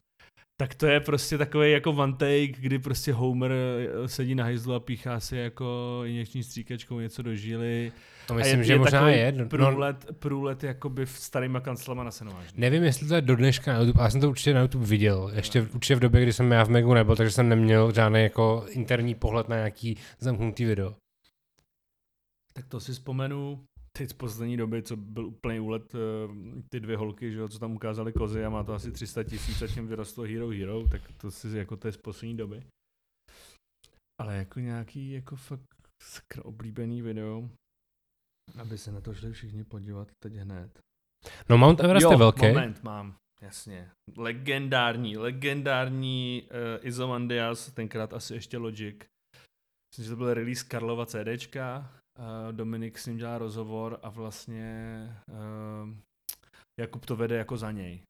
tak 0.59 0.75
to 0.75 0.87
je 0.87 0.99
prostě 0.99 1.37
takový 1.37 1.71
jako 1.71 1.91
one 1.91 2.13
take, 2.13 2.47
kdy 2.47 2.79
prostě 2.79 3.13
Homer 3.13 3.51
eh, 3.51 4.07
sedí 4.07 4.35
na 4.35 4.43
hajzlu 4.43 4.73
a 4.73 4.79
píchá 4.79 5.19
si 5.19 5.37
jako 5.37 6.01
injekční 6.05 6.43
stříkačkou 6.43 6.99
něco 6.99 7.21
do 7.21 7.35
žily. 7.35 7.91
To 8.27 8.33
myslím, 8.33 8.59
je, 8.59 8.65
že 8.65 8.73
je 8.73 8.79
možná 8.79 9.09
je. 9.09 9.31
No, 9.31 9.45
průlet, 9.45 10.05
průlet 10.19 10.63
jakoby 10.63 11.05
v 11.05 11.09
starýma 11.09 11.59
kanclama 11.59 12.03
na 12.03 12.11
senovážní. 12.11 12.61
Nevím, 12.61 12.83
jestli 12.83 13.07
to 13.07 13.15
je 13.15 13.21
do 13.21 13.35
dneška 13.35 13.73
na 13.73 13.79
YouTube, 13.79 13.99
ale 13.99 14.05
já 14.05 14.11
jsem 14.11 14.21
to 14.21 14.29
určitě 14.29 14.53
na 14.53 14.61
YouTube 14.61 14.85
viděl. 14.85 15.31
Ještě 15.33 15.61
určitě 15.61 15.95
v 15.95 15.99
době, 15.99 16.21
kdy 16.21 16.33
jsem 16.33 16.51
já 16.51 16.63
v 16.63 16.69
Megu 16.69 16.93
nebyl, 16.93 17.15
takže 17.15 17.31
jsem 17.31 17.49
neměl 17.49 17.91
žádný 17.91 18.23
jako 18.23 18.65
interní 18.69 19.15
pohled 19.15 19.49
na 19.49 19.55
nějaký 19.55 19.97
zamknutý 20.19 20.65
video. 20.65 20.95
Tak 22.53 22.67
to 22.67 22.79
si 22.79 22.91
vzpomenu, 22.91 23.63
teď 23.99 24.09
z 24.09 24.13
poslední 24.13 24.57
doby, 24.57 24.83
co 24.83 24.95
byl 24.95 25.25
úplný 25.25 25.59
úlet, 25.59 25.95
eh, 25.95 25.99
ty 26.69 26.79
dvě 26.79 26.97
holky, 26.97 27.31
že 27.31 27.39
jo, 27.39 27.47
co 27.47 27.59
tam 27.59 27.71
ukázali 27.71 28.13
kozy 28.13 28.45
a 28.45 28.49
má 28.49 28.63
to 28.63 28.73
asi 28.73 28.91
300 28.91 29.23
tisíc 29.23 29.61
a 29.61 29.67
tím 29.67 29.87
vyrostlo 29.87 30.23
Hero 30.23 30.49
Hero, 30.49 30.87
tak 30.87 31.01
to 31.17 31.31
si 31.31 31.57
jako 31.57 31.77
to 31.77 31.87
je 31.87 31.91
z 31.91 31.97
poslední 31.97 32.37
doby. 32.37 32.63
Ale 34.21 34.37
jako 34.37 34.59
nějaký 34.59 35.11
jako 35.11 35.35
fakt 35.35 35.63
skr 36.03 36.41
oblíbený 36.43 37.01
video, 37.01 37.49
aby 38.61 38.77
se 38.77 38.91
na 38.91 39.01
to 39.01 39.13
šli 39.13 39.31
všichni 39.31 39.63
podívat 39.63 40.07
teď 40.23 40.33
hned. 40.33 40.79
No 41.49 41.57
Mount 41.57 41.79
Everest 41.79 42.03
jo, 42.03 42.11
je 42.11 42.17
velký. 42.17 42.47
moment 42.47 42.83
mám, 42.83 43.15
jasně. 43.41 43.91
Legendární, 44.17 45.17
legendární 45.17 46.43
uh, 46.43 46.87
Izomandias, 46.87 47.71
tenkrát 47.71 48.13
asi 48.13 48.33
ještě 48.33 48.57
Logic. 48.57 48.95
Myslím, 49.91 50.05
že 50.05 50.09
to 50.09 50.15
byl 50.15 50.33
release 50.33 50.63
Karlova 50.63 51.05
CDčka, 51.05 51.98
Dominik 52.51 52.97
s 52.97 53.05
ním 53.05 53.17
dělá 53.17 53.37
rozhovor 53.37 53.99
a 54.03 54.09
vlastně 54.09 55.07
uh, 55.27 55.95
Jakub 56.79 57.05
to 57.05 57.15
vede 57.15 57.37
jako 57.37 57.57
za 57.57 57.71
něj. 57.71 58.01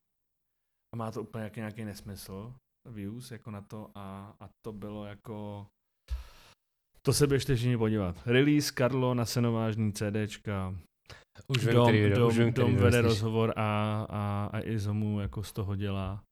A 0.93 0.97
má 0.97 1.11
to 1.11 1.21
úplně 1.21 1.39
nějaký, 1.39 1.59
nějaký 1.59 1.85
nesmysl, 1.85 2.53
views 2.89 3.31
jako 3.31 3.51
na 3.51 3.61
to 3.61 3.91
a, 3.95 4.35
a 4.39 4.49
to 4.65 4.73
bylo 4.73 5.05
jako 5.05 5.67
to 7.01 7.13
se 7.13 7.27
běžte 7.27 7.55
všichni 7.55 7.77
podívat. 7.77 8.21
Release 8.25 8.71
Karlo 8.71 9.13
na 9.13 9.25
senovážní 9.25 9.93
CDčka. 9.93 10.75
Už 11.47 11.65
vím, 11.65 11.73
Dom, 11.73 11.87
který 11.87 12.01
video, 12.01 12.19
Dom, 12.19 12.27
už 12.27 12.37
vím, 12.37 12.51
který 12.53 12.67
Dom 12.67 12.83
vede 12.83 13.01
rozhovor 13.01 13.53
a, 13.55 14.05
a, 14.09 14.49
a 14.53 14.59
Izomu 14.59 15.19
jako 15.19 15.43
z 15.43 15.53
toho 15.53 15.75
dělá 15.75 16.23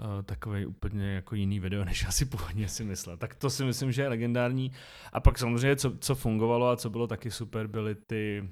uh, 0.00 0.22
takový 0.22 0.66
úplně 0.66 1.12
jako 1.12 1.34
jiný 1.34 1.60
video, 1.60 1.84
než 1.90 2.04
asi 2.04 2.24
původně 2.26 2.68
si 2.68 2.84
myslel. 2.84 3.16
Tak 3.16 3.34
to 3.34 3.50
si 3.50 3.64
myslím, 3.64 3.92
že 3.92 4.02
je 4.02 4.08
legendární. 4.08 4.72
A 5.12 5.20
pak 5.20 5.38
samozřejmě, 5.38 5.76
co, 5.76 5.98
co 5.98 6.14
fungovalo 6.14 6.68
a 6.68 6.76
co 6.76 6.90
bylo 6.90 7.06
taky 7.06 7.30
super, 7.30 7.66
byly 7.66 7.94
ty 7.94 8.50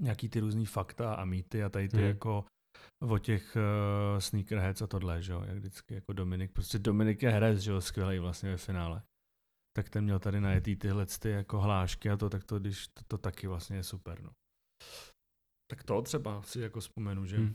nějaký 0.00 0.28
ty 0.28 0.40
různý 0.40 0.66
fakta 0.66 1.14
a 1.14 1.24
mýty 1.24 1.64
a 1.64 1.68
tady 1.68 1.88
ty 1.88 1.96
Hmm. 1.96 2.06
jako 2.06 2.44
o 3.02 3.18
těch 3.18 3.56
uh, 3.56 4.18
sneakerheads 4.18 4.82
a 4.82 4.86
tohle, 4.86 5.22
že 5.22 5.32
jo, 5.32 5.42
jak 5.46 5.56
vždycky 5.56 5.94
jako 5.94 6.12
Dominik, 6.12 6.52
prostě 6.52 6.78
Dominik 6.78 7.22
je 7.22 7.30
herec, 7.30 7.58
že 7.58 7.70
jo, 7.70 7.80
skvělý 7.80 8.18
vlastně 8.18 8.50
ve 8.50 8.56
finále. 8.56 9.02
Tak 9.76 9.90
ten 9.90 10.04
měl 10.04 10.18
tady 10.18 10.40
najetý 10.40 10.76
tyhle 10.76 11.06
ty 11.06 11.30
jako 11.30 11.60
hlášky 11.60 12.10
a 12.10 12.16
to, 12.16 12.30
tak 12.30 12.44
to, 12.44 12.58
když 12.58 12.88
to, 12.88 13.02
to 13.08 13.18
taky 13.18 13.46
vlastně 13.46 13.76
je 13.76 13.82
super, 13.82 14.22
no. 14.22 14.30
Tak 15.70 15.82
to 15.82 16.02
třeba 16.02 16.42
si 16.42 16.60
jako 16.60 16.80
vzpomenu, 16.80 17.26
že? 17.26 17.36
Hmm. 17.36 17.54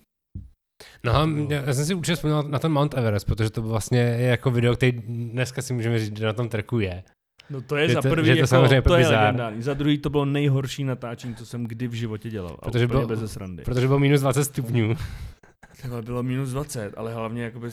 No 1.03 1.15
a 1.15 1.27
já 1.49 1.73
jsem 1.73 1.85
si 1.85 1.93
určitě 1.93 2.15
vzpomněl 2.15 2.43
na 2.43 2.59
ten 2.59 2.71
Mount 2.71 2.93
Everest, 2.97 3.25
protože 3.27 3.49
to 3.49 3.61
vlastně 3.61 3.99
je 3.99 4.27
jako 4.27 4.51
video, 4.51 4.75
který 4.75 4.91
dneska 5.07 5.61
si 5.61 5.73
můžeme 5.73 5.99
říct, 5.99 6.17
že 6.17 6.25
na 6.25 6.33
tom 6.33 6.49
tracku 6.49 6.79
je. 6.79 7.03
No 7.49 7.61
to 7.61 7.75
je 7.75 7.87
Že 7.87 7.93
za 7.93 8.01
to- 8.01 8.09
prvý, 8.09 8.25
že 8.27 8.33
to 8.33 8.37
jako, 8.37 8.47
samozřejmě 8.47 8.81
to 8.81 8.93
je 8.93 8.99
bizár. 8.99 9.19
legendární. 9.21 9.61
Za 9.61 9.73
druhý 9.73 9.97
to 9.97 10.09
bylo 10.09 10.25
nejhorší 10.25 10.83
natáčení, 10.83 11.35
co 11.35 11.45
jsem 11.45 11.63
kdy 11.63 11.87
v 11.87 11.93
životě 11.93 12.29
dělal. 12.29 12.57
Protože 12.63 12.87
bylo- 12.87 13.07
bez 13.07 13.31
srandy. 13.33 13.63
Protože 13.63 13.87
bylo 13.87 13.99
minus 13.99 14.21
20 14.21 14.43
stupňů. 14.45 14.95
Třeba 15.71 16.01
bylo 16.01 16.23
minus 16.23 16.49
20, 16.49 16.93
ale 16.97 17.13
hlavně 17.13 17.43
jakoby, 17.43 17.69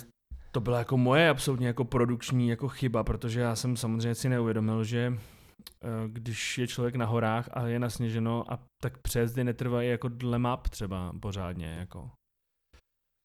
to 0.53 0.61
byla 0.61 0.79
jako 0.79 0.97
moje 0.97 1.29
absolutně 1.29 1.67
jako 1.67 1.85
produkční 1.85 2.49
jako 2.49 2.69
chyba, 2.69 3.05
protože 3.05 3.41
já 3.41 3.57
jsem 3.57 3.77
samozřejmě 3.77 4.15
si 4.15 4.29
neuvědomil, 4.29 4.85
že 4.85 5.13
eh, 5.85 5.89
když 6.07 6.59
je 6.59 6.67
člověk 6.67 6.95
na 6.97 7.07
horách 7.07 7.49
a 7.53 7.67
je 7.67 7.79
nasněženo, 7.79 8.45
a 8.53 8.59
tak 8.83 8.99
přejezdy 8.99 9.45
netrvají 9.45 9.91
jako 9.91 10.09
dle 10.09 10.39
map 10.39 10.69
třeba 10.69 11.13
pořádně. 11.21 11.77
Jako. 11.79 12.11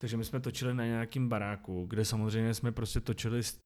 Takže 0.01 0.17
my 0.17 0.25
jsme 0.25 0.39
točili 0.39 0.73
na 0.73 0.85
nějakým 0.85 1.29
baráku, 1.29 1.85
kde 1.85 2.05
samozřejmě 2.05 2.53
jsme 2.53 2.71
prostě 2.71 2.99
točili 2.99 3.43
s 3.43 3.59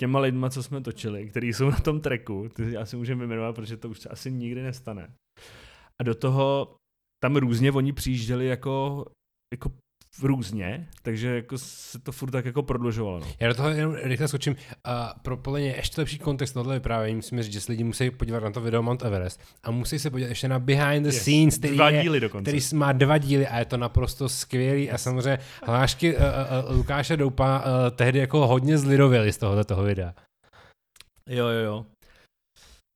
těma 0.00 0.20
lidma, 0.20 0.50
co 0.50 0.62
jsme 0.62 0.80
točili, 0.80 1.28
který 1.28 1.52
jsou 1.52 1.70
na 1.70 1.76
tom 1.76 2.00
treku, 2.00 2.48
ty 2.48 2.72
já 2.72 2.86
si 2.86 2.96
můžeme 2.96 3.18
vyjmenovat, 3.18 3.54
protože 3.54 3.76
to 3.76 3.88
už 3.88 4.00
se 4.00 4.08
asi 4.08 4.32
nikdy 4.32 4.62
nestane. 4.62 5.14
A 6.00 6.04
do 6.04 6.14
toho 6.14 6.76
tam 7.22 7.36
různě 7.36 7.72
oni 7.72 7.92
přijížděli 7.92 8.46
jako, 8.46 9.04
jako 9.54 9.72
různě, 10.22 10.86
takže 11.02 11.34
jako 11.36 11.58
se 11.58 11.98
to 11.98 12.12
furt 12.12 12.30
tak 12.30 12.44
jako 12.44 12.62
prodlužovalo. 12.62 13.18
No. 13.20 13.26
Já 13.40 13.48
do 13.48 13.54
toho 13.54 13.68
jenom 13.68 13.94
rychle 14.02 14.28
skočím. 14.28 14.56
A 14.84 15.14
pro 15.22 15.36
Poleně 15.36 15.74
ještě 15.76 16.00
lepší 16.00 16.18
kontext 16.18 16.54
tohle 16.54 16.74
vyprávění 16.74 17.16
musím 17.16 17.42
říct, 17.42 17.52
že 17.52 17.60
se 17.60 17.72
lidi 17.72 17.84
musí 17.84 18.10
podívat 18.10 18.42
na 18.42 18.50
to 18.50 18.60
video 18.60 18.82
Mount 18.82 19.02
Everest 19.04 19.40
a 19.64 19.70
musí 19.70 19.98
se 19.98 20.10
podívat 20.10 20.28
ještě 20.28 20.48
na 20.48 20.58
behind 20.58 21.02
the 21.06 21.08
Yes. 21.12 21.22
scenes, 21.22 21.58
který, 21.58 21.76
Dva 21.76 21.90
je, 21.90 22.02
díly 22.02 22.20
dokonce. 22.20 22.50
který 22.50 22.62
má 22.74 22.92
dva 22.92 23.18
díly 23.18 23.46
a 23.46 23.58
je 23.58 23.64
to 23.64 23.76
naprosto 23.76 24.28
skvělý 24.28 24.90
a 24.90 24.98
samozřejmě 24.98 25.38
hlášky 25.62 26.16
uh, 26.16 26.22
uh, 26.70 26.76
Lukáše 26.76 27.16
Doupa 27.16 27.58
uh, 27.58 27.96
tehdy 27.96 28.18
jako 28.18 28.46
hodně 28.46 28.78
zlidověly 28.78 29.32
z 29.32 29.38
tohoto 29.38 29.64
toho 29.64 29.82
videa. 29.82 30.14
Jo, 31.28 31.46
jo, 31.48 31.60
jo. 31.64 31.86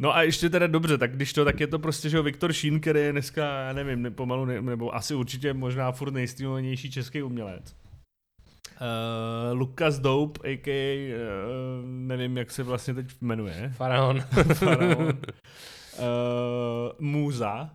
No 0.02 0.16
a 0.16 0.22
ještě 0.22 0.50
teda 0.50 0.66
dobře, 0.66 0.98
tak 0.98 1.16
když 1.16 1.32
to, 1.32 1.44
tak 1.44 1.60
je 1.60 1.66
to 1.66 1.78
prostě, 1.78 2.10
že 2.10 2.16
jo, 2.16 2.22
Viktor 2.22 2.52
Šín, 2.52 2.80
který 2.80 3.00
je 3.00 3.12
dneska, 3.12 3.62
já 3.62 3.72
nevím, 3.72 4.02
ne, 4.02 4.10
pomalu, 4.10 4.44
ne, 4.44 4.62
nebo 4.62 4.94
asi 4.94 5.14
určitě 5.14 5.54
možná 5.54 5.92
furt 5.92 6.12
nejstreamovanější 6.12 6.90
český 6.90 7.22
umělec. 7.22 7.76
Uh, 8.80 9.58
Lukas 9.58 9.98
Dope, 9.98 10.48
a.k.a. 10.48 11.14
Uh, 11.14 11.86
nevím, 11.86 12.36
jak 12.36 12.50
se 12.50 12.62
vlastně 12.62 12.94
teď 12.94 13.06
jmenuje. 13.20 13.72
Faraon. 13.76 14.20
Faraon. 14.54 15.08
uh, 15.08 15.14
Můza. 16.98 17.70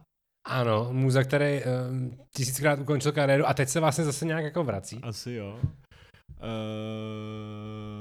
ano, 0.48 0.90
muza, 0.92 1.24
který 1.24 1.62
um, 1.64 2.18
tisíckrát 2.36 2.80
ukončil 2.80 3.12
kariéru 3.12 3.48
a 3.48 3.54
teď 3.54 3.70
se 3.70 3.80
vlastně 3.80 4.04
zase 4.04 4.26
nějak 4.26 4.44
jako 4.44 4.64
vrací. 4.64 5.00
Asi 5.04 5.32
jo. 5.34 5.60
Uh, 6.44 7.95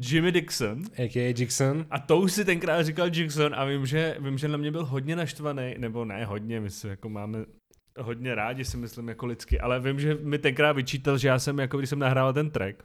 Jimmy 0.00 0.32
Dixon. 0.32 0.82
A.k.a. 0.98 1.34
Jackson. 1.38 1.86
A 1.90 1.98
to 1.98 2.20
už 2.20 2.32
si 2.32 2.44
tenkrát 2.44 2.82
říkal 2.82 3.08
Jackson 3.16 3.54
a 3.54 3.64
vím, 3.64 3.86
že, 3.86 4.16
vím, 4.20 4.38
že 4.38 4.48
na 4.48 4.56
mě 4.56 4.70
byl 4.70 4.84
hodně 4.84 5.16
naštvaný, 5.16 5.74
nebo 5.78 6.04
ne 6.04 6.24
hodně, 6.24 6.60
my 6.60 6.70
se 6.70 6.88
jako 6.88 7.08
máme 7.08 7.44
hodně 7.98 8.34
rádi, 8.34 8.64
si 8.64 8.76
myslím, 8.76 9.08
jako 9.08 9.26
lidsky, 9.26 9.60
ale 9.60 9.80
vím, 9.80 10.00
že 10.00 10.14
mi 10.14 10.38
tenkrát 10.38 10.72
vyčítal, 10.72 11.18
že 11.18 11.28
já 11.28 11.38
jsem, 11.38 11.58
jako 11.58 11.78
když 11.78 11.90
jsem 11.90 11.98
nahrával 11.98 12.32
ten 12.32 12.50
track, 12.50 12.84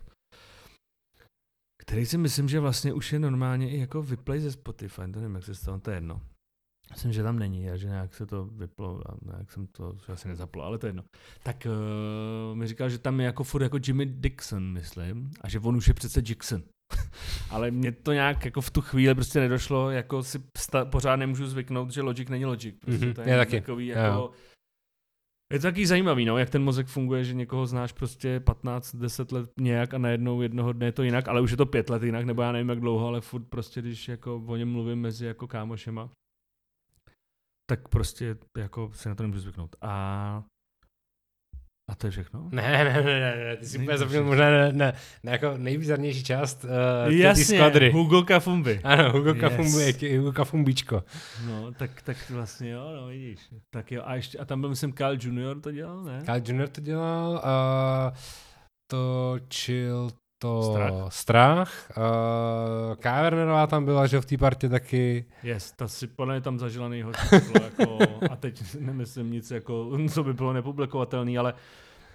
který 1.81 2.05
si 2.05 2.17
myslím, 2.17 2.49
že 2.49 2.59
vlastně 2.59 2.93
už 2.93 3.13
je 3.13 3.19
normálně 3.19 3.69
i 3.69 3.79
jako 3.79 4.01
vyplay 4.01 4.39
ze 4.39 4.51
Spotify, 4.51 5.01
to 5.13 5.19
nevím, 5.19 5.35
jak 5.35 5.43
se 5.43 5.55
stalo, 5.55 5.79
to 5.79 5.91
je 5.91 5.97
jedno. 5.97 6.21
Myslím, 6.91 7.13
že 7.13 7.23
tam 7.23 7.39
není 7.39 7.69
a 7.69 7.77
že 7.77 7.87
nějak 7.87 8.13
se 8.13 8.25
to 8.25 8.45
vyplo 8.45 9.01
a 9.11 9.15
nějak 9.25 9.51
jsem 9.51 9.67
to 9.67 9.93
že 10.05 10.13
asi 10.13 10.27
nezaplo, 10.27 10.63
ale 10.63 10.77
to 10.77 10.85
je 10.85 10.89
jedno. 10.89 11.03
Tak 11.43 11.67
uh, 12.49 12.55
mi 12.57 12.67
říkal, 12.67 12.89
že 12.89 12.97
tam 12.97 13.19
je 13.19 13.25
jako 13.25 13.43
furt 13.43 13.61
jako 13.63 13.77
Jimmy 13.87 14.05
Dixon, 14.05 14.71
myslím, 14.73 15.31
a 15.41 15.49
že 15.49 15.59
on 15.59 15.75
už 15.75 15.87
je 15.87 15.93
přece 15.93 16.21
Jackson. 16.29 16.63
ale 17.49 17.71
mě 17.71 17.91
to 17.91 18.13
nějak 18.13 18.45
jako 18.45 18.61
v 18.61 18.69
tu 18.71 18.81
chvíli 18.81 19.15
prostě 19.15 19.39
nedošlo, 19.39 19.91
jako 19.91 20.23
si 20.23 20.43
sta- 20.57 20.85
pořád 20.85 21.15
nemůžu 21.15 21.47
zvyknout, 21.47 21.91
že 21.91 22.01
Logic 22.01 22.29
není 22.29 22.45
Logic. 22.45 22.75
Prostě 22.79 23.05
Mhm, 23.05 23.13
to 23.13 23.21
já 23.21 23.37
taky. 23.37 23.59
Takový 23.59 23.87
Jo. 23.87 23.97
jako, 23.97 24.31
je 25.53 25.59
to 25.59 25.63
taky 25.63 25.87
zajímavý, 25.87 26.25
no, 26.25 26.37
jak 26.37 26.49
ten 26.49 26.63
mozek 26.63 26.87
funguje, 26.87 27.23
že 27.23 27.33
někoho 27.33 27.65
znáš 27.65 27.91
prostě 27.91 28.39
15-10 28.39 29.33
let 29.33 29.49
nějak 29.59 29.93
a 29.93 29.97
najednou 29.97 30.41
jednoho 30.41 30.73
dne 30.73 30.85
je 30.85 30.91
to 30.91 31.03
jinak, 31.03 31.27
ale 31.27 31.41
už 31.41 31.51
je 31.51 31.57
to 31.57 31.65
pět 31.65 31.89
let 31.89 32.03
jinak, 32.03 32.25
nebo 32.25 32.41
já 32.41 32.51
nevím 32.51 32.69
jak 32.69 32.79
dlouho, 32.79 33.07
ale 33.07 33.21
furt 33.21 33.43
prostě, 33.49 33.81
když 33.81 34.07
jako 34.07 34.43
o 34.47 34.55
něm 34.55 34.71
mluvím 34.71 35.01
mezi 35.01 35.25
jako 35.25 35.47
kámošema, 35.47 36.09
tak 37.75 37.87
prostě 37.87 38.35
jako 38.57 38.91
si 38.93 39.09
na 39.09 39.15
to 39.15 39.23
nemůžu 39.23 39.41
zvyknout. 39.41 39.75
A, 39.81 40.43
a 41.89 41.95
to 41.95 42.07
je 42.07 42.11
všechno? 42.11 42.49
Ne, 42.51 42.61
ne, 42.61 42.83
ne, 42.83 43.03
ne, 43.03 43.35
ne, 43.35 43.57
ty 43.57 43.65
si 43.65 43.77
úplně 43.77 43.97
zapomněl 43.97 44.23
možná 44.23 44.51
na, 44.51 44.71
na, 44.71 44.93
na 45.23 45.31
jako 45.31 45.57
nejbizarnější 45.57 46.23
část 46.23 46.63
uh, 46.63 46.69
té 47.09 47.15
Jasně, 47.15 47.43
skvadry. 47.45 47.91
Hugo 47.91 48.23
Kafumbi. 48.23 48.81
Ano, 48.83 49.11
Hugo 49.11 49.29
Yes. 49.29 49.41
Kafumbu, 49.41 49.79
yes. 49.79 50.01
Hugo 50.17 50.31
Kafumbíčko. 50.31 51.03
No, 51.45 51.71
tak, 51.73 52.01
tak 52.01 52.29
vlastně 52.29 52.69
jo, 52.69 52.91
no 52.95 53.07
vidíš. 53.07 53.39
Tak 53.69 53.91
jo, 53.91 54.01
a, 54.05 54.15
ještě, 54.15 54.37
a 54.37 54.45
tam 54.45 54.61
byl, 54.61 54.69
myslím, 54.69 54.93
Carl 54.93 55.17
Junior 55.21 55.61
to 55.61 55.71
dělal, 55.71 56.03
ne? 56.03 56.21
Kyle 56.25 56.41
Junior 56.45 56.69
to 56.69 56.81
dělal, 56.81 57.31
uh, 57.31 58.17
točil 58.91 60.09
to 60.43 60.63
Strach. 60.63 61.13
Strach. 61.13 61.91
Uh, 61.97 62.95
Kavernerová 62.95 63.67
tam 63.67 63.85
byla, 63.85 64.07
že 64.07 64.21
v 64.21 64.25
té 64.25 64.37
partě 64.37 64.69
taky. 64.69 65.25
Yes, 65.43 65.71
ta 65.71 65.87
si 65.87 66.07
podle 66.07 66.33
mě 66.33 66.41
tam 66.41 66.59
zažila 66.59 66.89
nejhorší. 66.89 67.35
jako, 67.63 67.97
a 68.31 68.35
teď 68.35 68.75
nemyslím 68.79 69.31
nic, 69.31 69.51
jako, 69.51 69.97
co 70.13 70.23
by 70.23 70.33
bylo 70.33 70.53
nepublikovatelné, 70.53 71.37
ale 71.37 71.53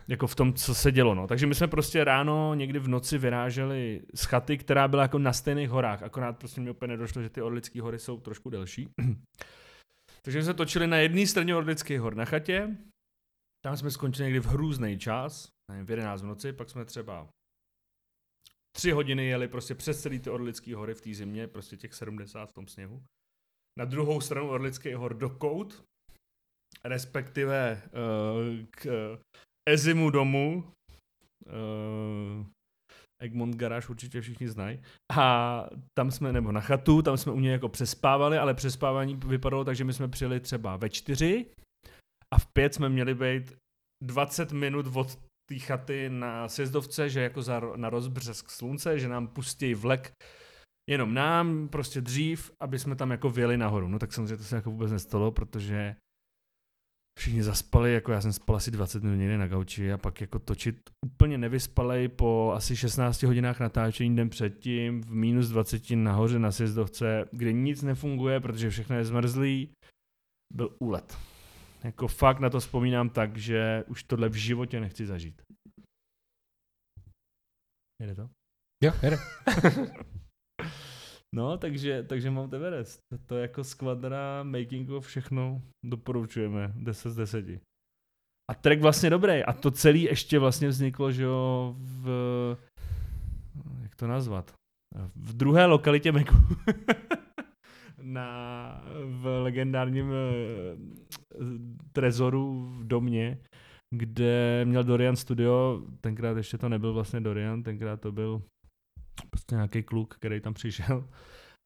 jako 0.09 0.27
v 0.27 0.35
tom, 0.35 0.53
co 0.53 0.75
se 0.75 0.93
dělo. 0.93 1.15
No. 1.15 1.27
Takže 1.27 1.47
my 1.47 1.55
jsme 1.55 1.67
prostě 1.69 2.05
ráno 2.05 2.55
někdy 2.55 2.79
v 2.79 2.89
noci 2.89 3.19
vyráželi 3.19 4.01
z 4.15 4.25
chaty, 4.25 4.59
která 4.59 4.89
byla 4.89 5.03
jako 5.03 5.19
na 5.19 5.33
stejných 5.33 5.71
horách, 5.71 6.03
akorát 6.03 6.39
prostě 6.39 6.61
mi 6.61 6.71
úplně 6.71 6.89
nedošlo, 6.89 7.23
že 7.23 7.31
ty 7.31 7.43
Orlické 7.43 7.83
hory 7.83 7.99
jsou 7.99 8.21
trošku 8.21 8.51
delší. 8.51 8.89
Takže 10.23 10.43
jsme 10.43 10.53
se 10.53 10.55
točili 10.55 10.87
na 10.87 10.97
jedné 10.97 11.27
straně 11.27 11.57
Orlických 11.57 12.01
hor 12.01 12.15
na 12.15 12.25
chatě, 12.25 12.77
tam 13.65 13.77
jsme 13.77 13.91
skončili 13.91 14.27
někdy 14.27 14.41
v 14.41 14.47
hrůzný 14.47 14.99
čas, 14.99 15.49
nevím, 15.71 15.87
v 15.87 15.91
11 15.91 16.23
v 16.23 16.27
noci, 16.27 16.53
pak 16.53 16.71
jsme 16.71 16.85
třeba 16.85 17.29
tři 18.79 18.91
hodiny 18.91 19.27
jeli 19.27 19.49
prostě 19.49 19.75
přes 19.75 20.03
celý 20.03 20.19
ty 20.19 20.31
Orlické 20.31 20.77
hory 20.77 20.95
v 20.95 21.01
té 21.01 21.15
zimě, 21.15 21.49
prostě 21.49 21.77
těch 21.77 21.95
70 21.95 22.51
v 22.51 22.53
tom 22.53 22.67
sněhu. 22.67 23.03
Na 23.79 23.85
druhou 23.85 24.21
stranu 24.21 24.49
Orlických 24.49 24.97
hor 24.97 25.15
do 25.15 25.31
Kout, 25.31 25.85
respektive 26.85 27.83
uh, 27.85 28.67
k 28.71 28.87
uh, 28.87 29.19
Ezimu 29.69 30.11
domu, 30.11 30.73
uh, 31.47 32.47
Egmont 33.23 33.57
Garage 33.57 33.89
určitě 33.89 34.21
všichni 34.21 34.49
znají. 34.49 34.83
A 35.13 35.67
tam 35.99 36.11
jsme, 36.11 36.33
nebo 36.33 36.53
na 36.53 36.61
chatu, 36.61 37.03
tam 37.03 37.17
jsme 37.17 37.33
u 37.33 37.41
něj 37.41 37.53
jako 37.53 37.69
přespávali, 37.69 38.39
ale 38.39 38.55
přespávání 38.55 39.15
vypadalo 39.27 39.65
tak, 39.65 39.77
že 39.77 39.85
my 39.85 39.93
jsme 39.93 40.09
přijeli 40.09 40.41
třeba 40.41 40.77
ve 40.77 40.91
čtyři 40.91 41.47
a 42.35 42.39
v 42.39 42.47
pět 42.53 42.75
jsme 42.75 42.89
měli 42.89 43.15
být 43.15 43.57
20 44.05 44.53
minut 44.53 44.87
od 44.97 45.28
té 45.49 45.59
chaty 45.59 46.11
na 46.11 46.49
sjezdovce, 46.49 47.11
že 47.11 47.21
jako 47.21 47.43
za, 47.43 47.61
na 47.77 47.91
rozbřesk 47.91 48.51
slunce, 48.51 48.99
že 48.99 49.09
nám 49.09 49.29
pustí 49.29 49.75
vlek 49.75 50.13
jenom 50.91 51.15
nám, 51.15 51.69
prostě 51.69 52.01
dřív, 52.01 52.51
aby 52.63 52.79
jsme 52.79 52.97
tam 52.97 53.11
jako 53.11 53.31
vyjeli 53.31 53.57
nahoru. 53.57 53.89
No 53.89 53.99
tak 53.99 54.13
samozřejmě 54.13 54.37
to 54.37 54.43
se 54.43 54.57
jako 54.57 54.71
vůbec 54.71 54.93
nestalo, 54.93 55.33
protože 55.33 55.97
všichni 57.19 57.43
zaspali, 57.43 57.95
jako 57.95 58.13
já 58.13 58.21
jsem 58.21 58.33
spal 58.33 58.57
asi 58.57 58.71
20 58.71 59.03
minut 59.03 59.17
někde 59.17 59.39
na 59.39 59.49
gauči 59.49 59.93
a 59.93 59.99
pak 59.99 60.21
jako 60.21 60.39
točit 60.39 60.91
úplně 61.07 61.39
nevyspalej 61.39 62.09
po 62.09 62.53
asi 62.55 62.77
16 62.77 63.23
hodinách 63.23 63.61
natáčení 63.61 64.17
den 64.17 64.29
předtím 64.29 65.03
v 65.03 65.11
minus 65.11 65.49
20 65.49 65.91
nahoře 65.91 66.39
na 66.39 66.53
sjezdovce, 66.53 67.29
kde 67.33 67.53
nic 67.53 67.83
nefunguje, 67.83 68.41
protože 68.41 68.71
všechno 68.71 68.97
je 68.97 69.05
zmrzlý, 69.05 69.71
byl 70.55 70.77
úlet. 70.79 71.19
Jako 71.85 72.09
fakt 72.09 72.41
na 72.41 72.51
to 72.51 72.61
vzpomínám 72.61 73.11
tak, 73.11 73.37
že 73.37 73.85
už 73.87 74.03
tohle 74.03 74.29
v 74.29 74.35
životě 74.35 74.81
nechci 74.81 75.07
zažít. 75.07 75.43
Jede 78.03 78.15
to? 78.15 78.31
Jo, 78.85 78.93
jede. 79.03 79.17
No, 81.35 81.59
takže, 81.59 82.03
takže 82.03 82.31
mám 82.31 82.55
Everest. 82.55 83.01
To 83.27 83.37
je 83.37 83.43
jako 83.43 83.65
skvadra, 83.65 84.43
making 84.43 84.91
of, 84.91 85.07
všechno 85.07 85.63
doporučujeme. 85.85 86.73
10 86.77 87.11
z 87.11 87.17
10. 87.17 87.47
A 88.51 88.55
track 88.55 88.81
vlastně 88.81 89.11
dobrý. 89.11 89.45
A 89.45 89.53
to 89.53 89.71
celé 89.71 89.99
ještě 89.99 90.39
vlastně 90.39 90.69
vzniklo, 90.69 91.13
že 91.13 91.23
jo, 91.23 91.75
v... 91.79 92.57
Jak 93.83 93.95
to 93.95 94.07
nazvat? 94.07 94.55
V 95.15 95.37
druhé 95.37 95.67
lokalitě 95.67 96.13
Meku. 96.13 96.35
na, 98.03 98.83
v 99.05 99.43
legendárním 99.43 100.13
trezoru 101.93 102.67
v 102.79 102.87
domě, 102.87 103.39
kde 103.95 104.65
měl 104.65 104.85
Dorian 104.85 105.17
studio, 105.17 105.83
tenkrát 106.01 106.37
ještě 106.37 106.59
to 106.59 106.69
nebyl 106.69 106.93
vlastně 106.93 107.21
Dorian, 107.21 107.63
tenkrát 107.63 108.01
to 108.01 108.13
byl 108.13 108.43
prostě 109.31 109.55
nějaký 109.55 109.83
kluk, 109.83 110.15
který 110.15 110.41
tam 110.41 110.55
přišel 110.55 111.09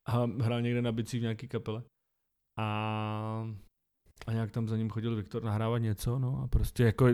a 0.09 0.27
hrál 0.41 0.63
někde 0.63 0.83
na 0.83 0.93
bicí 0.93 1.19
v 1.19 1.23
nějaký 1.23 1.49
kapele. 1.49 1.83
A, 2.59 3.49
a 4.27 4.33
nějak 4.33 4.51
tam 4.51 4.69
za 4.69 4.77
ním 4.77 4.91
chodil 4.91 5.17
Viktor 5.17 5.43
nahrávat 5.43 5.83
něco, 5.83 6.19
no 6.19 6.41
a 6.45 6.47
prostě 6.49 6.85
jako 6.85 7.07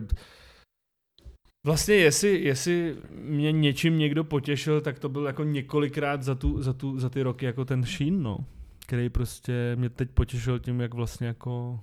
Vlastně 1.67 1.95
jestli, 1.95 2.43
jestli 2.43 2.97
mě 3.11 3.53
něčím 3.53 3.99
někdo 3.99 4.25
potěšil, 4.25 4.81
tak 4.81 4.99
to 4.99 5.09
byl 5.09 5.27
jako 5.27 5.45
několikrát 5.45 6.23
za, 6.23 6.35
tu, 6.35 6.63
za, 6.63 6.73
tu, 6.73 6.99
za 6.99 7.11
ty 7.11 7.23
roky 7.23 7.47
jako 7.47 7.65
ten 7.65 7.85
Sheen, 7.85 8.23
no. 8.23 8.39
Který 8.87 9.09
prostě 9.09 9.77
mě 9.77 9.89
teď 9.89 10.11
potěšil 10.11 10.59
tím, 10.59 10.81
jak 10.81 10.95
vlastně 10.95 11.27
jako 11.27 11.81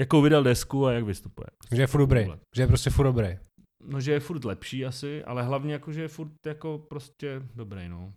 jakou 0.00 0.22
vydal 0.22 0.42
desku 0.42 0.86
a 0.86 0.92
jak 0.92 1.04
vystupuje. 1.04 1.46
Že 1.72 1.82
je 1.82 1.86
furt 1.86 2.00
dobrý, 2.00 2.26
že 2.56 2.62
je 2.62 2.66
prostě 2.66 2.90
furt 2.90 3.06
dobrý. 3.06 3.38
No, 3.86 4.00
že 4.00 4.12
je 4.12 4.20
furt 4.20 4.44
lepší 4.44 4.86
asi, 4.86 5.24
ale 5.24 5.42
hlavně 5.42 5.72
jako, 5.72 5.92
že 5.92 6.02
je 6.02 6.08
furt 6.08 6.46
jako 6.46 6.78
prostě 6.78 7.42
dobrý, 7.54 7.88
no. 7.88 8.14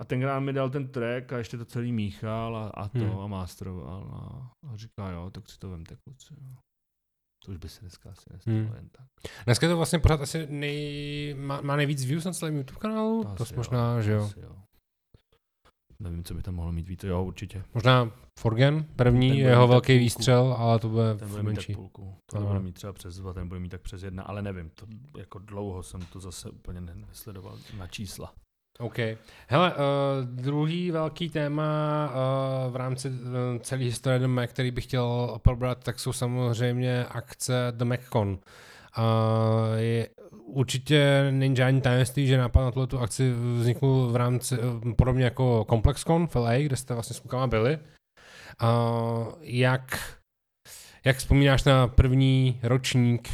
A 0.00 0.04
tenkrát 0.04 0.40
mi 0.40 0.52
dal 0.52 0.70
ten 0.70 0.88
track 0.88 1.32
a 1.32 1.38
ještě 1.38 1.58
to 1.58 1.64
celý 1.64 1.92
míchal 1.92 2.56
a, 2.56 2.68
a 2.68 2.88
to 2.88 2.98
hmm. 2.98 3.18
a 3.18 3.26
masteroval 3.26 4.02
a, 4.12 4.50
a 4.68 4.76
říká, 4.76 5.10
jo, 5.10 5.30
tak 5.30 5.50
si 5.50 5.58
to 5.58 5.70
vemte 5.70 5.96
kluci. 5.96 6.34
Jo. 6.40 6.56
To 7.44 7.52
už 7.52 7.58
by 7.58 7.68
se 7.68 7.80
dneska 7.80 8.10
asi 8.10 8.24
nestalo 8.32 8.56
hmm. 8.56 8.74
jen 8.74 8.88
tak. 8.88 9.06
Dneska 9.44 9.66
je 9.66 9.70
to 9.70 9.76
vlastně 9.76 9.98
pořád 9.98 10.20
asi 10.20 10.46
nej, 10.50 11.34
má, 11.34 11.60
má 11.60 11.76
nejvíc 11.76 12.04
views 12.04 12.24
na 12.24 12.32
celém 12.32 12.56
YouTube 12.56 12.80
kanálu? 12.80 13.24
To, 13.24 13.44
to 13.44 13.54
možná, 13.56 13.94
jo, 13.94 14.02
že 14.02 14.12
jo. 14.12 14.30
jo. 14.36 14.56
Nevím, 16.02 16.24
co 16.24 16.34
by 16.34 16.42
tam 16.42 16.54
mohlo 16.54 16.72
mít 16.72 16.88
víc, 16.88 17.04
jo, 17.04 17.24
určitě. 17.24 17.62
Možná 17.74 18.10
Forgen, 18.38 18.84
první, 18.96 19.38
jeho 19.38 19.68
velký 19.68 19.92
půlku. 19.92 19.98
výstřel, 19.98 20.56
ale 20.58 20.78
to 20.78 20.88
bude 20.88 21.14
ten 21.14 21.28
bude 21.28 21.42
menší. 21.42 21.72
Mít 21.72 21.76
půlku. 21.76 22.14
To 22.26 22.40
bude 22.40 22.60
mít 22.60 22.74
třeba 22.74 22.92
přes 22.92 23.16
dva, 23.16 23.32
ten 23.32 23.48
bude 23.48 23.60
mít 23.60 23.68
tak 23.68 23.80
přes 23.80 24.02
jedna, 24.02 24.22
ale 24.22 24.42
nevím, 24.42 24.70
to 24.70 24.86
jako 25.18 25.38
dlouho 25.38 25.82
jsem 25.82 26.00
to 26.00 26.20
zase 26.20 26.50
úplně 26.50 26.80
nesledoval 26.80 27.58
na 27.78 27.86
čísla. 27.86 28.32
OK. 28.78 28.98
Hele, 29.48 29.74
uh, 29.74 29.78
druhý 30.24 30.90
velký 30.90 31.30
téma 31.30 32.10
uh, 32.66 32.72
v 32.72 32.76
rámci 32.76 33.10
uh, 33.10 33.14
celé 33.60 33.84
historie 33.84 34.18
The 34.18 34.26
Mac, 34.26 34.50
který 34.50 34.70
bych 34.70 34.84
chtěl 34.84 35.38
probrat, 35.42 35.84
tak 35.84 36.00
jsou 36.00 36.12
samozřejmě 36.12 37.06
akce 37.06 37.72
The 37.76 37.84
MacCon. 37.84 38.28
Uh, 38.28 39.04
je, 39.76 40.08
určitě 40.30 41.28
není 41.30 41.56
žádný 41.56 41.80
tajemství, 41.80 42.26
že 42.26 42.38
nápad 42.38 42.64
na 42.64 42.70
tuto 42.70 43.00
akci 43.00 43.32
vznikl 43.32 44.08
v 44.12 44.16
rámci, 44.16 44.58
uh, 44.58 44.94
podobně 44.94 45.24
jako 45.24 45.66
ComplexCon 45.70 46.26
v 46.26 46.34
LA, 46.34 46.58
kde 46.58 46.76
jste 46.76 46.94
vlastně 46.94 47.14
s 47.14 47.20
klukama 47.20 47.46
byli. 47.46 47.78
Uh, 48.62 49.32
jak, 49.40 50.14
jak 51.04 51.16
vzpomínáš 51.16 51.64
na 51.64 51.88
první 51.88 52.60
ročník 52.62 53.28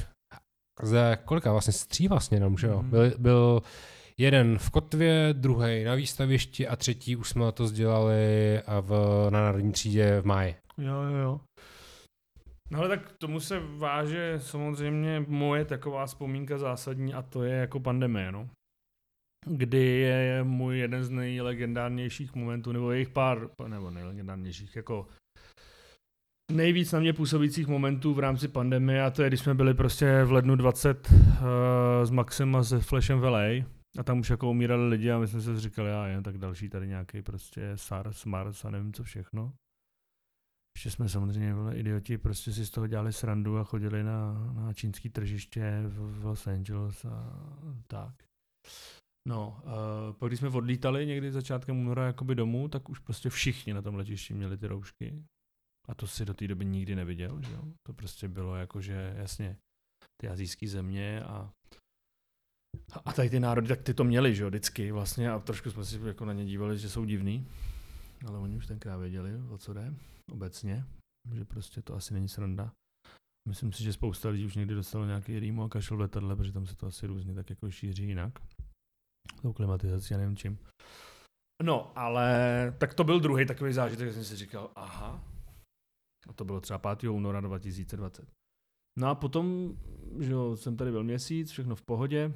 ze 0.82 1.18
kolika 1.24 1.52
vlastně? 1.52 1.72
Z 1.72 1.86
tří 1.86 2.08
vlastně 2.08 2.36
jenom, 2.36 2.58
že 2.58 2.66
jo? 2.66 2.82
Mm. 2.82 2.90
Byl, 2.90 3.12
byl 3.18 3.62
jeden 4.18 4.58
v 4.58 4.70
Kotvě, 4.70 5.28
druhý 5.32 5.84
na 5.84 5.94
výstavišti 5.94 6.68
a 6.68 6.76
třetí 6.76 7.16
už 7.16 7.28
jsme 7.28 7.52
to 7.52 7.66
sdělali 7.66 8.60
v, 8.80 8.90
na 9.30 9.40
národní 9.40 9.72
třídě 9.72 10.20
v 10.20 10.24
máji. 10.24 10.54
Jo, 10.78 11.02
jo, 11.02 11.16
jo. 11.16 11.40
No 12.74 12.80
ale 12.80 12.88
tak 12.88 13.12
tomu 13.12 13.40
se 13.40 13.60
váže 13.60 14.34
samozřejmě 14.38 15.24
moje 15.28 15.64
taková 15.64 16.06
vzpomínka 16.06 16.58
zásadní 16.58 17.14
a 17.14 17.22
to 17.22 17.42
je 17.42 17.54
jako 17.54 17.80
pandemie, 17.80 18.32
no. 18.32 18.48
Kdy 19.46 19.86
je 19.86 20.44
můj 20.44 20.78
jeden 20.78 21.04
z 21.04 21.10
nejlegendárnějších 21.10 22.34
momentů, 22.34 22.72
nebo 22.72 22.92
jejich 22.92 23.08
pár, 23.08 23.48
nebo 23.68 23.90
nejlegendárnějších, 23.90 24.76
jako 24.76 25.06
nejvíc 26.52 26.92
na 26.92 27.00
mě 27.00 27.12
působících 27.12 27.66
momentů 27.66 28.14
v 28.14 28.18
rámci 28.18 28.48
pandemie 28.48 29.02
a 29.02 29.10
to 29.10 29.22
je, 29.22 29.28
když 29.28 29.40
jsme 29.40 29.54
byli 29.54 29.74
prostě 29.74 30.24
v 30.24 30.32
lednu 30.32 30.56
20 30.56 31.10
uh, 31.10 31.16
s 32.04 32.10
Maxem 32.10 32.56
a 32.56 32.64
se 32.64 32.80
Flashem 32.80 33.20
v 33.20 33.24
LA 33.24 33.64
a 33.98 34.02
tam 34.04 34.20
už 34.20 34.30
jako 34.30 34.50
umírali 34.50 34.88
lidi 34.88 35.10
a 35.10 35.18
my 35.18 35.26
jsme 35.26 35.40
si 35.40 35.60
říkali, 35.60 35.90
já 35.90 36.06
jen 36.06 36.22
tak 36.22 36.38
další 36.38 36.68
tady 36.68 36.86
nějaký 36.86 37.22
prostě 37.22 37.72
SARS, 37.74 38.24
MARS 38.24 38.64
a 38.64 38.70
nevím 38.70 38.92
co 38.92 39.04
všechno. 39.04 39.52
Ještě 40.76 40.90
jsme 40.90 41.08
samozřejmě 41.08 41.54
byli 41.54 41.78
idioti, 41.78 42.18
prostě 42.18 42.52
si 42.52 42.66
z 42.66 42.70
toho 42.70 42.86
dělali 42.86 43.12
srandu 43.12 43.58
a 43.58 43.64
chodili 43.64 44.02
na, 44.02 44.52
na 44.52 44.72
čínský 44.72 45.10
tržiště 45.10 45.82
v, 45.86 46.20
v 46.20 46.24
Los 46.24 46.46
Angeles 46.46 47.04
a 47.04 47.42
tak. 47.86 48.14
No, 49.28 49.62
uh, 49.64 50.16
pak 50.18 50.28
když 50.28 50.40
jsme 50.40 50.48
odlítali 50.48 51.06
někdy 51.06 51.32
začátkem 51.32 51.78
února 51.78 52.06
jakoby 52.06 52.34
domů, 52.34 52.68
tak 52.68 52.88
už 52.88 52.98
prostě 52.98 53.30
všichni 53.30 53.74
na 53.74 53.82
tom 53.82 53.94
letišti 53.94 54.34
měli 54.34 54.56
ty 54.56 54.66
roušky. 54.66 55.24
A 55.88 55.94
to 55.94 56.06
si 56.06 56.24
do 56.24 56.34
té 56.34 56.48
doby 56.48 56.64
nikdy 56.64 56.94
neviděl, 56.94 57.42
že 57.42 57.52
jo? 57.52 57.64
To 57.86 57.92
prostě 57.92 58.28
bylo 58.28 58.56
jako, 58.56 58.80
že 58.80 59.14
jasně, 59.16 59.56
ty 60.20 60.28
azijské 60.28 60.68
země 60.68 61.22
a 61.22 61.50
a 63.04 63.12
tady 63.12 63.30
ty 63.30 63.40
národy, 63.40 63.68
tak 63.68 63.82
ty 63.82 63.94
to 63.94 64.04
měli, 64.04 64.34
že 64.34 64.42
jo, 64.42 64.48
vždycky 64.48 64.92
vlastně 64.92 65.30
a 65.30 65.38
trošku 65.38 65.70
jsme 65.70 65.84
si 65.84 66.00
jako 66.06 66.24
na 66.24 66.32
ně 66.32 66.44
dívali, 66.44 66.78
že 66.78 66.90
jsou 66.90 67.04
divný, 67.04 67.46
ale 68.26 68.38
oni 68.38 68.56
už 68.56 68.66
tenkrát 68.66 68.96
věděli, 68.96 69.30
o 69.50 69.58
co 69.58 69.72
jde 69.72 69.94
obecně, 70.32 70.84
že 71.32 71.44
prostě 71.44 71.82
to 71.82 71.94
asi 71.94 72.14
není 72.14 72.28
sranda. 72.28 72.72
Myslím 73.48 73.72
si, 73.72 73.82
že 73.82 73.92
spousta 73.92 74.28
lidí 74.28 74.46
už 74.46 74.54
někdy 74.54 74.74
dostalo 74.74 75.06
nějaký 75.06 75.38
rýmu 75.38 75.62
a 75.62 75.68
kašel 75.68 75.96
v 75.96 76.00
letadle, 76.00 76.36
protože 76.36 76.52
tam 76.52 76.66
se 76.66 76.76
to 76.76 76.86
asi 76.86 77.06
různě 77.06 77.34
tak 77.34 77.50
jako 77.50 77.70
šíří 77.70 78.04
jinak. 78.04 78.32
Tou 79.42 79.52
klimatizací, 79.52 80.14
já 80.14 80.18
nevím 80.18 80.36
čím. 80.36 80.58
No, 81.62 81.98
ale 81.98 82.74
tak 82.78 82.94
to 82.94 83.04
byl 83.04 83.20
druhý 83.20 83.46
takový 83.46 83.72
zážitek, 83.72 84.12
jsem 84.12 84.24
si 84.24 84.36
říkal, 84.36 84.70
aha, 84.76 85.24
a 86.28 86.32
to 86.32 86.44
bylo 86.44 86.60
třeba 86.60 86.96
5. 86.96 87.10
února 87.10 87.40
2020. 87.40 88.28
No 88.98 89.08
a 89.08 89.14
potom, 89.14 89.76
že 90.20 90.32
jo, 90.32 90.56
jsem 90.56 90.76
tady 90.76 90.90
byl 90.90 91.04
měsíc, 91.04 91.50
všechno 91.50 91.76
v 91.76 91.82
pohodě, 91.82 92.34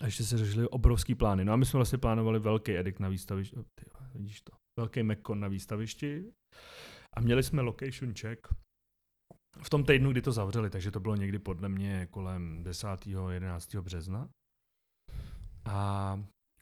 a 0.00 0.04
ještě 0.04 0.24
se 0.24 0.38
řešili 0.38 0.68
obrovský 0.68 1.14
plány. 1.14 1.44
No 1.44 1.52
a 1.52 1.56
my 1.56 1.66
jsme 1.66 1.78
vlastně 1.78 1.98
plánovali 1.98 2.38
velký 2.38 2.76
edik 2.76 3.00
na 3.00 3.08
výstavišti. 3.08 3.56
Vidíš 4.14 4.40
to. 4.40 4.56
Velký 4.80 5.02
Mekon 5.02 5.40
na 5.40 5.48
výstavišti. 5.48 6.32
A 7.16 7.20
měli 7.20 7.42
jsme 7.42 7.62
location 7.62 8.14
check 8.14 8.48
v 9.62 9.70
tom 9.70 9.84
týdnu, 9.84 10.10
kdy 10.10 10.22
to 10.22 10.32
zavřeli, 10.32 10.70
takže 10.70 10.90
to 10.90 11.00
bylo 11.00 11.16
někdy 11.16 11.38
podle 11.38 11.68
mě 11.68 12.06
kolem 12.06 12.62
10. 12.62 12.88
11. 13.30 13.74
března. 13.74 14.28
A 15.64 16.14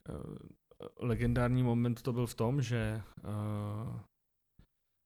uh, 0.09 0.37
legendární 1.01 1.63
moment 1.63 2.03
to 2.03 2.13
byl 2.13 2.27
v 2.27 2.35
tom, 2.35 2.63
že 2.63 3.03
uh, 3.25 4.01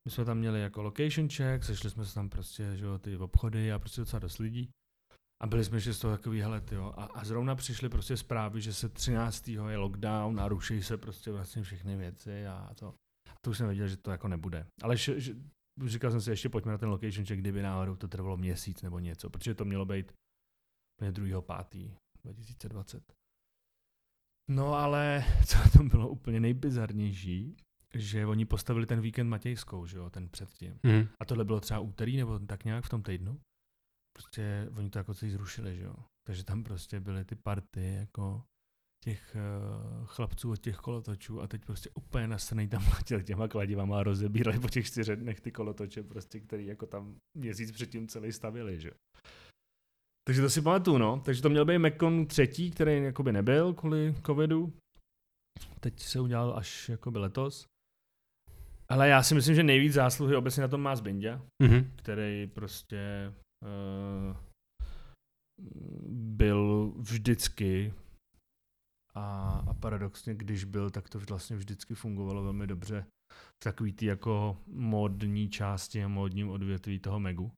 my 0.05 0.11
jsme 0.11 0.25
tam 0.25 0.39
měli 0.39 0.61
jako 0.61 0.83
location 0.83 1.29
check, 1.29 1.65
sešli 1.65 1.91
jsme 1.91 2.05
se 2.05 2.15
tam 2.15 2.29
prostě, 2.29 2.77
že 2.77 2.85
jo, 2.85 2.99
ty 2.99 3.17
obchody 3.17 3.73
a 3.73 3.79
prostě 3.79 4.01
docela 4.01 4.21
dost 4.21 4.39
lidí. 4.39 4.71
A 5.43 5.47
byli 5.47 5.65
jsme 5.65 5.77
ještě 5.77 5.93
z 5.95 5.99
toho 5.99 6.17
takový, 6.17 6.41
hele, 6.41 6.63
jo. 6.73 6.93
A, 6.97 7.05
a 7.05 7.25
zrovna 7.25 7.55
přišly 7.55 7.89
prostě 7.89 8.17
zprávy, 8.17 8.61
že 8.61 8.73
se 8.75 8.89
13. 8.89 9.49
je 9.49 9.77
lockdown 9.77 10.41
a 10.41 10.49
ruší 10.49 10.83
se 10.83 10.97
prostě 10.97 11.33
vlastně 11.33 11.63
všechny 11.63 11.97
věci 11.97 12.47
a 12.47 12.75
to. 12.75 12.95
To 13.41 13.51
už 13.51 13.59
jsem 13.59 13.67
věděl, 13.67 13.89
že 13.89 13.97
to 13.97 14.11
jako 14.11 14.29
nebude. 14.29 14.67
Ale 14.83 14.97
že, 14.97 15.21
že, 15.21 15.35
říkal 15.87 16.11
jsem 16.11 16.21
si, 16.21 16.31
ještě 16.31 16.49
pojďme 16.49 16.73
na 16.73 16.79
ten 16.79 16.89
location 16.89 17.27
check, 17.27 17.41
kdyby 17.41 17.63
náhodou 17.63 17.97
to 17.97 18.09
trvalo 18.09 18.37
měsíc 18.37 18.83
nebo 18.83 18.99
něco, 18.99 19.31
protože 19.31 19.55
to 19.55 19.65
mělo 19.65 19.85
být 19.85 20.13
2. 21.11 21.43
5. 21.65 21.91
2020. 22.25 23.13
No 24.51 24.75
ale 24.75 25.25
co 25.47 25.59
tam 25.79 25.89
bylo 25.89 26.09
úplně 26.09 26.41
nejbizarnější, 26.41 27.57
že 27.95 28.27
oni 28.27 28.45
postavili 28.45 28.87
ten 28.87 29.01
víkend 29.01 29.29
Matějskou, 29.29 29.87
že 29.87 29.97
jo, 29.97 30.11
ten 30.11 30.29
předtím. 30.29 30.79
Mm. 30.83 31.09
A 31.21 31.25
tohle 31.25 31.45
bylo 31.45 31.61
třeba 31.61 31.81
úterý 31.81 32.17
nebo 32.17 32.39
tak 32.39 32.65
nějak 32.65 32.85
v 32.85 32.89
tom 32.89 33.03
týdnu 33.03 33.41
prostě 34.17 34.69
oni 34.77 34.91
to 34.91 34.99
jako 34.99 35.15
celý 35.15 35.31
zrušili, 35.31 35.77
že 35.77 35.85
jo. 35.85 35.95
Takže 36.27 36.45
tam 36.45 36.65
prostě 36.65 37.01
byly 37.01 37.25
ty 37.25 37.37
party 37.37 37.95
jako 37.95 38.45
těch 39.05 39.37
uh, 39.37 40.07
chlapců 40.07 40.51
od 40.51 40.61
těch 40.61 40.77
kolotočů 40.77 41.41
a 41.41 41.47
teď 41.47 41.65
prostě 41.65 41.91
úplně 41.95 42.29
nasrnej 42.29 42.69
tam 42.69 42.85
letěl 42.97 43.23
těma 43.23 43.49
kladivama 43.49 43.99
a 43.99 44.03
rozebírali 44.03 44.59
po 44.59 44.69
těch 44.69 44.87
čtyřech 44.87 45.19
dnech 45.19 45.41
ty 45.41 45.53
kolotoče 45.53 46.03
prostě, 46.03 46.41
který 46.41 46.67
jako 46.67 46.87
tam 46.87 47.17
měsíc 47.39 47.73
předtím 47.73 48.09
celý 48.09 48.33
stavili, 48.33 48.81
že. 48.81 48.91
Takže 50.27 50.43
to 50.43 50.51
si 50.51 50.63
pamatuju, 50.63 50.99
no. 50.99 51.23
Takže 51.25 51.43
to 51.43 51.51
měl 51.51 51.65
být 51.65 51.79
Mekon 51.79 52.27
třetí, 52.27 52.71
který 52.71 53.03
jakoby 53.03 53.33
nebyl 53.33 53.75
kvůli 53.75 54.15
covidu. 54.27 54.73
Teď 55.81 56.01
se 56.01 56.21
udělal 56.21 56.57
až 56.57 56.89
jakoby 56.89 57.19
letos. 57.19 57.67
Ale 58.89 59.09
já 59.09 59.23
si 59.23 59.35
myslím, 59.35 59.55
že 59.55 59.63
nejvíc 59.63 59.93
zásluhy 59.93 60.37
obecně 60.37 60.61
na 60.61 60.69
tom 60.69 60.81
má 60.81 60.97
Zbindě, 60.97 61.41
mm-hmm. 61.63 61.91
který 61.97 62.47
prostě 62.47 63.33
byl 66.09 66.93
vždycky 66.97 67.95
a, 69.17 69.65
a 69.69 69.75
paradoxně, 69.75 70.35
když 70.35 70.65
byl, 70.65 70.91
tak 70.91 71.09
to 71.09 71.19
vlastně 71.29 71.57
vždycky 71.57 71.95
fungovalo 71.95 72.43
velmi 72.43 72.67
dobře 72.67 73.07
v 73.33 73.65
takový 73.65 73.93
ty 73.93 74.07
jako 74.07 74.57
modní 74.67 75.49
části 75.49 76.05
a 76.05 76.09
modním 76.09 76.51
odvětví 76.51 76.99
toho 76.99 77.21
Megu. 77.21 77.53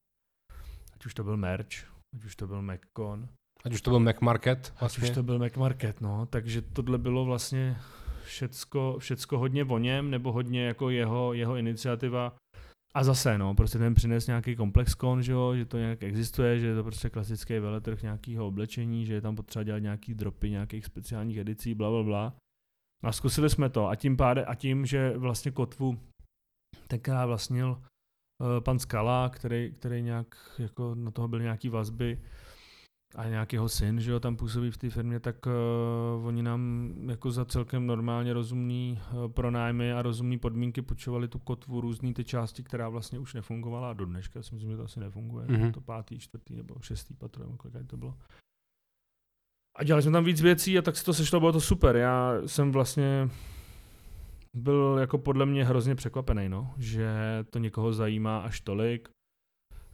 Ať 0.94 1.06
už 1.06 1.14
to 1.14 1.24
byl 1.24 1.36
merch, 1.36 1.68
ať 2.14 2.24
už 2.24 2.36
to 2.36 2.46
byl 2.46 2.62
MacCon, 2.62 3.28
Ať 3.64 3.74
už 3.74 3.82
to 3.82 3.90
byl 3.90 4.00
Mac 4.00 4.20
Market 4.20 4.74
vlastně. 4.80 5.04
Ať 5.04 5.10
už 5.10 5.14
to 5.14 5.22
byl 5.22 5.38
Mac 5.38 5.54
Market, 5.54 6.00
no. 6.00 6.26
Takže 6.26 6.62
tohle 6.62 6.98
bylo 6.98 7.24
vlastně 7.24 7.76
všecko, 8.24 8.96
všecko 8.98 9.38
hodně 9.38 9.64
o 9.64 9.78
něm, 9.78 10.10
nebo 10.10 10.32
hodně 10.32 10.66
jako 10.66 10.90
jeho, 10.90 11.32
jeho 11.32 11.56
iniciativa. 11.56 12.36
A 12.98 13.02
zase, 13.04 13.38
no, 13.38 13.54
prostě 13.54 13.78
ten 13.78 13.94
přines 13.94 14.26
nějaký 14.26 14.56
komplex 14.56 14.94
kon, 14.94 15.22
že, 15.22 15.32
jo, 15.32 15.56
že 15.56 15.64
to 15.64 15.78
nějak 15.78 16.02
existuje, 16.02 16.58
že 16.58 16.66
je 16.66 16.74
to 16.74 16.84
prostě 16.84 17.10
klasický 17.10 17.58
veletrh 17.58 18.02
nějakého 18.02 18.46
oblečení, 18.46 19.06
že 19.06 19.14
je 19.14 19.20
tam 19.20 19.36
potřeba 19.36 19.62
dělat 19.62 19.78
nějaký 19.78 20.14
dropy 20.14 20.50
nějakých 20.50 20.84
speciálních 20.84 21.38
edicí, 21.38 21.74
bla, 21.74 21.90
bla, 21.90 22.02
bla. 22.02 22.34
A 23.02 23.12
zkusili 23.12 23.50
jsme 23.50 23.68
to 23.68 23.88
a 23.88 23.96
tím, 23.96 24.16
páde, 24.16 24.44
a 24.44 24.54
tím 24.54 24.86
že 24.86 25.18
vlastně 25.18 25.50
kotvu 25.50 25.98
tenkrát 26.88 27.26
vlastnil 27.26 27.70
uh, 27.70 28.60
pan 28.60 28.78
Skala, 28.78 29.28
který, 29.28 29.72
který 29.72 30.02
nějak, 30.02 30.56
jako 30.58 30.94
na 30.94 31.10
toho 31.10 31.28
byly 31.28 31.42
nějaký 31.42 31.68
vazby, 31.68 32.22
a 33.14 33.28
nějakého 33.28 33.68
syn, 33.68 34.00
že 34.00 34.10
jo, 34.10 34.20
tam 34.20 34.36
působí 34.36 34.70
v 34.70 34.76
té 34.76 34.90
firmě, 34.90 35.20
tak 35.20 35.46
uh, 35.46 36.26
oni 36.26 36.42
nám 36.42 36.92
jako 37.08 37.30
za 37.30 37.44
celkem 37.44 37.86
normálně 37.86 38.32
rozumný 38.32 39.00
uh, 39.12 39.32
pronájmy 39.32 39.92
a 39.92 40.02
rozumné 40.02 40.38
podmínky 40.38 40.82
počovali 40.82 41.28
tu 41.28 41.38
kotvu 41.38 41.80
různý 41.80 42.14
ty 42.14 42.24
části, 42.24 42.62
která 42.62 42.88
vlastně 42.88 43.18
už 43.18 43.34
nefungovala 43.34 43.90
a 43.90 43.92
do 43.92 44.04
dneška 44.04 44.42
si 44.42 44.54
myslím, 44.54 44.70
že 44.70 44.76
to 44.76 44.84
asi 44.84 45.00
nefunguje. 45.00 45.46
Mm-hmm. 45.46 45.72
To 45.72 45.80
pátý, 45.80 46.18
čtvrtý 46.18 46.56
nebo 46.56 46.74
šestý 46.80 47.14
patro, 47.14 47.44
nebo 47.44 47.56
kolik 47.56 47.86
to 47.86 47.96
bylo. 47.96 48.14
A 49.76 49.84
dělali 49.84 50.02
jsme 50.02 50.12
tam 50.12 50.24
víc 50.24 50.40
věcí 50.40 50.78
a 50.78 50.82
tak 50.82 50.96
se 50.96 51.04
to 51.04 51.14
sešlo, 51.14 51.40
bylo 51.40 51.52
to 51.52 51.60
super. 51.60 51.96
Já 51.96 52.34
jsem 52.46 52.72
vlastně 52.72 53.28
byl 54.56 54.96
jako 55.00 55.18
podle 55.18 55.46
mě 55.46 55.64
hrozně 55.64 55.94
překvapený, 55.94 56.48
no, 56.48 56.74
že 56.78 57.08
to 57.50 57.58
někoho 57.58 57.92
zajímá 57.92 58.38
až 58.38 58.60
tolik 58.60 59.08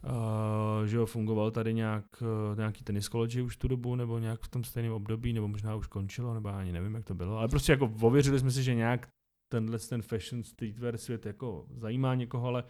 Uh, 0.05 0.85
že 0.85 0.97
jo, 0.97 1.05
fungoval 1.05 1.51
tady 1.51 1.73
nějak, 1.73 2.05
uh, 2.21 2.57
nějaký 2.57 2.83
tennis 2.83 3.05
college 3.05 3.41
už 3.41 3.57
tu 3.57 3.67
dobu, 3.67 3.95
nebo 3.95 4.19
nějak 4.19 4.41
v 4.41 4.47
tom 4.47 4.63
stejném 4.63 4.93
období, 4.93 5.33
nebo 5.33 5.47
možná 5.47 5.75
už 5.75 5.87
končilo, 5.87 6.33
nebo 6.33 6.49
ani 6.49 6.71
nevím, 6.71 6.95
jak 6.95 7.05
to 7.05 7.13
bylo. 7.13 7.37
Ale 7.37 7.47
prostě 7.47 7.71
jako 7.71 7.93
ověřili 8.01 8.39
jsme 8.39 8.51
si, 8.51 8.63
že 8.63 8.75
nějak 8.75 9.07
tenhle 9.51 9.79
ten 9.79 10.01
fashion 10.01 10.43
streetwear 10.43 10.97
svět 10.97 11.25
jako 11.25 11.65
zajímá 11.75 12.15
někoho, 12.15 12.47
ale, 12.47 12.63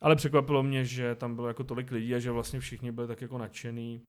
ale 0.00 0.16
překvapilo 0.16 0.62
mě, 0.62 0.84
že 0.84 1.14
tam 1.14 1.34
bylo 1.34 1.48
jako 1.48 1.64
tolik 1.64 1.90
lidí 1.90 2.14
a 2.14 2.18
že 2.18 2.30
vlastně 2.30 2.60
všichni 2.60 2.92
byli 2.92 3.06
tak 3.06 3.20
jako 3.20 3.38
nadšený. 3.38 4.00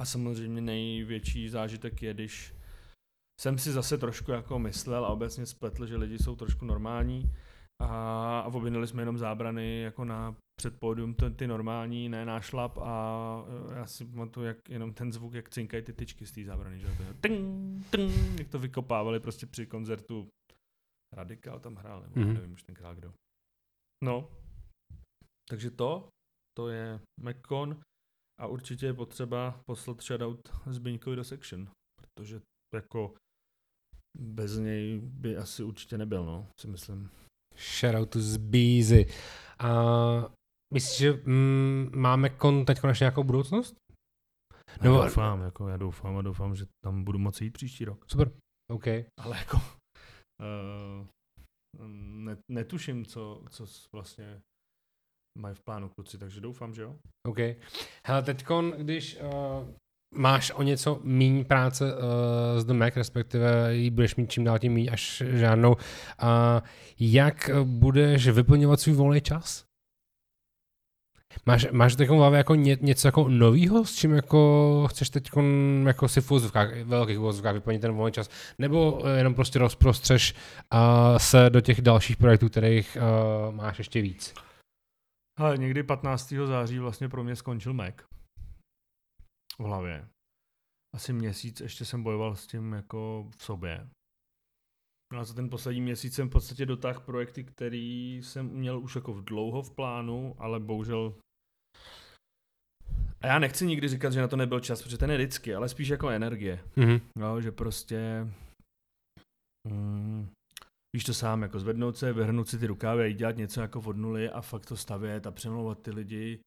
A 0.00 0.04
samozřejmě 0.04 0.60
největší 0.60 1.48
zážitek 1.48 2.02
je, 2.02 2.14
když 2.14 2.54
jsem 3.40 3.58
si 3.58 3.72
zase 3.72 3.98
trošku 3.98 4.30
jako 4.30 4.58
myslel 4.58 5.04
a 5.04 5.08
obecně 5.08 5.46
spletl, 5.46 5.86
že 5.86 5.96
lidi 5.96 6.18
jsou 6.18 6.36
trošku 6.36 6.64
normální 6.64 7.32
a, 7.80 8.40
a 8.40 8.46
objednali 8.46 8.86
jsme 8.86 9.02
jenom 9.02 9.18
zábrany 9.18 9.80
jako 9.80 10.04
na 10.04 10.36
před 10.60 10.78
pódium 10.78 11.14
to, 11.14 11.30
ty 11.30 11.46
normální, 11.46 12.08
ne 12.08 12.24
nášlap 12.24 12.78
a 12.78 13.44
e, 13.70 13.78
já 13.78 13.86
si 13.86 14.04
pamatuju, 14.04 14.46
jak 14.46 14.68
jenom 14.68 14.94
ten 14.94 15.12
zvuk, 15.12 15.34
jak 15.34 15.50
cinkají 15.50 15.82
ty 15.82 15.92
tyčky 15.92 16.26
z 16.26 16.32
té 16.32 16.44
zábrany, 16.44 16.80
že 16.80 16.86
to 16.96 17.02
je 17.02 17.14
ting, 17.20 17.86
ting, 17.90 18.38
jak 18.38 18.48
to 18.48 18.58
vykopávali 18.58 19.20
prostě 19.20 19.46
při 19.46 19.66
koncertu 19.66 20.28
Radikál 21.16 21.60
tam 21.60 21.74
hrál, 21.74 22.02
nebo 22.02 22.14
mm-hmm. 22.14 22.32
nevím 22.32 22.52
už 22.52 22.62
tenkrát 22.62 22.94
kdo. 22.94 23.12
No, 24.04 24.30
takže 25.48 25.70
to, 25.70 26.08
to 26.58 26.68
je 26.68 27.00
McCon 27.20 27.80
a 28.40 28.46
určitě 28.46 28.86
je 28.86 28.94
potřeba 28.94 29.60
poslat 29.66 30.02
shoutout 30.02 30.48
Zbyňkovi 30.66 31.16
do 31.16 31.24
section, 31.24 31.68
protože 32.00 32.40
jako 32.74 33.14
bez 34.18 34.58
něj 34.58 35.00
by 35.00 35.36
asi 35.36 35.62
určitě 35.62 35.98
nebyl, 35.98 36.24
no, 36.24 36.48
si 36.60 36.68
myslím. 36.68 37.10
Shoutout 37.60 38.16
z 38.16 38.36
Beezy. 38.36 39.06
A 39.58 39.70
Myslíš, 40.74 40.98
že 40.98 41.12
mm, 41.12 41.90
máme 41.94 42.28
kon 42.28 42.64
teď 42.64 42.80
konečně 42.80 43.04
nějakou 43.04 43.24
budoucnost? 43.24 43.76
Nebo... 44.82 44.96
Já 44.96 45.04
doufám, 45.04 45.42
jako 45.42 45.68
já 45.68 45.76
doufám 45.76 46.16
a 46.16 46.22
doufám, 46.22 46.54
že 46.54 46.66
tam 46.84 47.04
budu 47.04 47.18
moci 47.18 47.44
jít 47.44 47.50
příští 47.50 47.84
rok. 47.84 48.04
Super, 48.10 48.32
OK. 48.72 48.86
Ale 49.20 49.38
jako 49.38 49.56
uh, 49.56 51.06
ne, 51.96 52.36
netuším, 52.50 53.06
co, 53.06 53.44
co 53.50 53.66
vlastně 53.94 54.40
mají 55.38 55.54
v 55.54 55.60
plánu 55.60 55.88
kluci, 55.88 56.18
takže 56.18 56.40
doufám, 56.40 56.74
že 56.74 56.82
jo. 56.82 56.96
OK. 57.28 57.38
Hele, 58.06 58.22
teď, 58.22 58.44
když 58.76 59.18
uh, 59.20 59.68
máš 60.14 60.52
o 60.54 60.62
něco 60.62 61.00
méně 61.02 61.44
práce 61.44 61.94
uh, 61.94 62.00
s 62.60 62.64
The 62.64 62.72
Mac, 62.72 62.96
respektive 62.96 63.76
ji 63.76 63.90
budeš 63.90 64.16
mít 64.16 64.30
čím 64.30 64.44
dál 64.44 64.58
tím 64.58 64.74
méně 64.74 64.90
až 64.90 65.22
žádnou, 65.26 65.72
uh, 65.72 65.78
jak 67.00 67.50
budeš 67.64 68.28
vyplňovat 68.28 68.80
svůj 68.80 68.94
volný 68.94 69.20
čas? 69.20 69.64
Máš, 71.46 71.66
máš 71.72 71.96
teď 71.96 72.08
hlavě 72.08 72.36
jako 72.36 72.54
ně, 72.54 72.76
něco 72.80 73.08
jako 73.08 73.28
novýho, 73.28 73.84
s 73.84 73.94
čím 73.94 74.12
jako 74.12 74.86
chceš 74.90 75.10
teď 75.10 75.30
jako 75.86 76.08
si 76.08 76.20
v 76.20 76.30
velkých 76.84 77.20
úzovkách 77.20 77.54
vyplnit 77.54 77.80
ten 77.80 77.92
volný 77.92 78.12
čas, 78.12 78.30
nebo 78.58 79.02
jenom 79.16 79.34
prostě 79.34 79.58
rozprostřeš 79.58 80.34
uh, 80.74 80.80
se 81.18 81.50
do 81.50 81.60
těch 81.60 81.82
dalších 81.82 82.16
projektů, 82.16 82.48
kterých 82.48 82.98
uh, 83.48 83.54
máš 83.54 83.78
ještě 83.78 84.02
víc? 84.02 84.34
Ale 85.38 85.58
někdy 85.58 85.82
15. 85.82 86.32
září 86.44 86.78
vlastně 86.78 87.08
pro 87.08 87.24
mě 87.24 87.36
skončil 87.36 87.72
Mac 87.72 87.94
v 89.60 89.62
hlavě. 89.62 90.08
Asi 90.94 91.12
měsíc 91.12 91.60
ještě 91.60 91.84
jsem 91.84 92.02
bojoval 92.02 92.36
s 92.36 92.46
tím 92.46 92.72
jako 92.72 93.28
v 93.36 93.42
sobě. 93.42 93.88
No 95.12 95.18
a 95.18 95.24
za 95.24 95.34
ten 95.34 95.50
poslední 95.50 95.80
měsíc 95.80 96.14
jsem 96.14 96.28
v 96.28 96.32
podstatě 96.32 96.66
dotáhl 96.66 97.00
projekty, 97.00 97.44
který 97.44 98.20
jsem 98.22 98.48
měl 98.48 98.80
už 98.80 98.94
jako 98.94 99.12
v 99.12 99.24
dlouho 99.24 99.62
v 99.62 99.74
plánu, 99.74 100.34
ale 100.38 100.60
bohužel 100.60 101.14
a 103.20 103.26
já 103.26 103.38
nechci 103.38 103.66
nikdy 103.66 103.88
říkat, 103.88 104.12
že 104.12 104.20
na 104.20 104.28
to 104.28 104.36
nebyl 104.36 104.60
čas, 104.60 104.82
protože 104.82 104.98
ten 104.98 105.10
je 105.10 105.16
vždycky, 105.16 105.54
ale 105.54 105.68
spíš 105.68 105.88
jako 105.88 106.08
energie. 106.08 106.64
Mm-hmm. 106.76 107.00
No, 107.18 107.40
že 107.40 107.52
prostě 107.52 108.26
mm, 109.68 110.28
víš 110.96 111.04
to 111.04 111.14
sám, 111.14 111.42
jako 111.42 111.60
zvednout 111.60 111.96
se, 111.96 112.12
vyhrnout 112.12 112.48
si 112.48 112.58
ty 112.58 112.66
rukávy 112.66 113.02
a 113.02 113.06
jít 113.06 113.18
dělat 113.18 113.36
něco 113.36 113.60
jako 113.60 113.80
od 113.80 113.96
nuly 113.96 114.30
a 114.30 114.40
fakt 114.40 114.66
to 114.66 114.76
stavět 114.76 115.26
a 115.26 115.30
přemlouvat 115.30 115.82
ty 115.82 115.90
lidi 115.90 116.40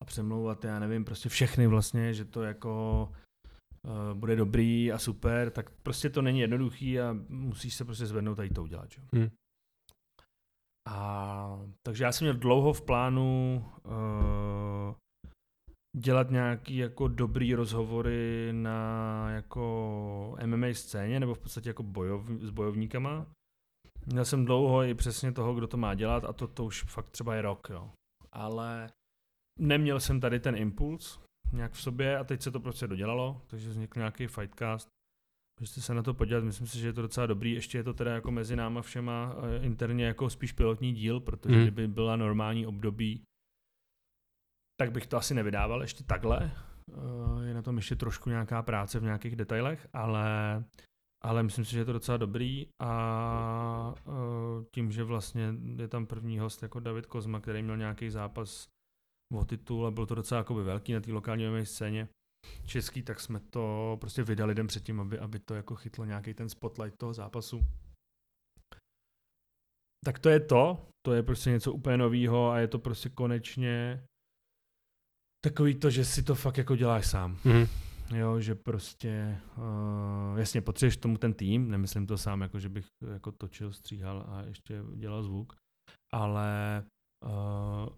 a 0.00 0.04
přemlouvat, 0.04 0.64
já 0.64 0.78
nevím, 0.78 1.04
prostě 1.04 1.28
všechny 1.28 1.66
vlastně, 1.66 2.14
že 2.14 2.24
to 2.24 2.42
jako 2.42 3.08
uh, 3.84 4.18
bude 4.18 4.36
dobrý 4.36 4.92
a 4.92 4.98
super, 4.98 5.50
tak 5.50 5.70
prostě 5.70 6.10
to 6.10 6.22
není 6.22 6.40
jednoduchý 6.40 7.00
a 7.00 7.16
musíš 7.28 7.74
se 7.74 7.84
prostě 7.84 8.06
zvednout 8.06 8.38
a 8.38 8.42
jít 8.42 8.54
to 8.54 8.62
udělat. 8.62 8.90
Že? 8.90 9.02
Hmm. 9.14 9.28
A, 10.88 11.60
takže 11.86 12.04
já 12.04 12.12
jsem 12.12 12.24
měl 12.24 12.34
dlouho 12.34 12.72
v 12.72 12.82
plánu 12.82 13.64
uh, 13.84 14.94
dělat 15.96 16.30
nějaký 16.30 16.76
jako 16.76 17.08
dobrý 17.08 17.54
rozhovory 17.54 18.48
na 18.52 19.30
jako 19.30 20.36
MMA 20.46 20.66
scéně, 20.72 21.20
nebo 21.20 21.34
v 21.34 21.38
podstatě 21.38 21.68
jako 21.68 21.82
bojov, 21.82 22.26
s 22.40 22.50
bojovníkama. 22.50 23.26
Měl 24.06 24.24
jsem 24.24 24.44
dlouho 24.44 24.82
i 24.82 24.94
přesně 24.94 25.32
toho, 25.32 25.54
kdo 25.54 25.66
to 25.66 25.76
má 25.76 25.94
dělat 25.94 26.24
a 26.24 26.32
to, 26.32 26.48
to 26.48 26.64
už 26.64 26.82
fakt 26.82 27.10
třeba 27.10 27.34
je 27.34 27.42
rok, 27.42 27.68
jo. 27.70 27.90
Ale 28.32 28.90
neměl 29.58 30.00
jsem 30.00 30.20
tady 30.20 30.40
ten 30.40 30.56
impuls, 30.56 31.20
nějak 31.52 31.72
v 31.72 31.80
sobě 31.80 32.18
a 32.18 32.24
teď 32.24 32.42
se 32.42 32.50
to 32.50 32.60
prostě 32.60 32.86
dodělalo, 32.86 33.42
takže 33.46 33.70
vznikl 33.70 33.98
nějaký 33.98 34.26
fightcast. 34.26 34.88
Můžete 35.60 35.80
se 35.80 35.94
na 35.94 36.02
to 36.02 36.14
podívat, 36.14 36.44
myslím 36.44 36.66
si, 36.66 36.78
že 36.78 36.88
je 36.88 36.92
to 36.92 37.02
docela 37.02 37.26
dobrý. 37.26 37.52
Ještě 37.52 37.78
je 37.78 37.84
to 37.84 37.94
teda 37.94 38.14
jako 38.14 38.30
mezi 38.30 38.56
náma 38.56 38.82
všema 38.82 39.36
eh, 39.36 39.64
interně 39.64 40.04
jako 40.04 40.30
spíš 40.30 40.52
pilotní 40.52 40.92
díl, 40.92 41.20
protože 41.20 41.56
mm. 41.56 41.62
kdyby 41.62 41.88
byla 41.88 42.16
normální 42.16 42.66
období, 42.66 43.22
tak 44.80 44.92
bych 44.92 45.06
to 45.06 45.16
asi 45.16 45.34
nevydával 45.34 45.82
ještě 45.82 46.04
takhle. 46.04 46.52
Eh, 46.92 47.46
je 47.46 47.54
na 47.54 47.62
tom 47.62 47.76
ještě 47.76 47.96
trošku 47.96 48.30
nějaká 48.30 48.62
práce 48.62 49.00
v 49.00 49.02
nějakých 49.02 49.36
detailech, 49.36 49.88
ale, 49.92 50.64
ale 51.24 51.42
myslím 51.42 51.64
si, 51.64 51.72
že 51.72 51.78
je 51.78 51.84
to 51.84 51.92
docela 51.92 52.18
dobrý 52.18 52.66
a 52.82 53.94
eh, 53.98 54.64
tím, 54.74 54.90
že 54.90 55.04
vlastně 55.04 55.54
je 55.76 55.88
tam 55.88 56.06
první 56.06 56.38
host 56.38 56.62
jako 56.62 56.80
David 56.80 57.06
Kozma, 57.06 57.40
který 57.40 57.62
měl 57.62 57.76
nějaký 57.76 58.10
zápas 58.10 58.68
o 59.32 59.44
titul 59.44 59.86
a 59.86 59.90
byl 59.90 60.06
to 60.06 60.14
docela 60.14 60.38
jakoby 60.38 60.62
velký 60.62 60.92
na 60.92 61.00
té 61.00 61.12
lokální 61.12 61.48
MMA 61.48 61.64
scéně 61.64 62.08
český, 62.66 63.02
tak 63.02 63.20
jsme 63.20 63.40
to 63.40 63.96
prostě 64.00 64.22
vydali 64.22 64.48
lidem 64.48 64.66
předtím, 64.66 65.00
aby, 65.00 65.18
aby 65.18 65.38
to 65.38 65.54
jako 65.54 65.74
chytlo 65.74 66.04
nějaký 66.04 66.34
ten 66.34 66.48
spotlight 66.48 66.98
toho 66.98 67.14
zápasu. 67.14 67.60
Tak 70.04 70.18
to 70.18 70.28
je 70.28 70.40
to, 70.40 70.86
to 71.06 71.12
je 71.12 71.22
prostě 71.22 71.50
něco 71.50 71.72
úplně 71.72 71.96
novýho 71.96 72.50
a 72.50 72.58
je 72.58 72.68
to 72.68 72.78
prostě 72.78 73.08
konečně 73.08 74.04
takový 75.44 75.74
to, 75.74 75.90
že 75.90 76.04
si 76.04 76.22
to 76.22 76.34
fakt 76.34 76.58
jako 76.58 76.76
děláš 76.76 77.06
sám. 77.06 77.36
Mm-hmm. 77.36 77.68
Jo, 78.14 78.40
že 78.40 78.54
prostě, 78.54 79.40
uh, 79.56 80.38
jasně, 80.38 80.60
potřebuješ 80.60 80.96
tomu 80.96 81.18
ten 81.18 81.32
tým, 81.32 81.70
nemyslím 81.70 82.06
to 82.06 82.18
sám, 82.18 82.40
jako 82.40 82.60
že 82.60 82.68
bych 82.68 82.86
jako 83.12 83.32
točil, 83.32 83.72
stříhal 83.72 84.26
a 84.28 84.42
ještě 84.42 84.82
dělal 84.96 85.22
zvuk, 85.22 85.56
ale 86.14 86.84
uh, 87.24 87.88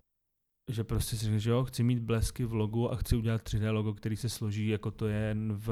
že 0.70 0.84
prostě 0.84 1.16
si 1.16 1.24
říkáš, 1.26 1.42
že 1.42 1.50
jo, 1.50 1.64
chci 1.64 1.82
mít 1.82 1.98
blesky 1.98 2.44
v 2.44 2.54
logu 2.54 2.92
a 2.92 2.96
chci 2.96 3.16
udělat 3.16 3.42
3D 3.42 3.72
logo, 3.72 3.94
který 3.94 4.16
se 4.16 4.28
složí, 4.28 4.68
jako 4.68 4.90
to 4.90 5.06
je 5.06 5.36
v 5.50 5.70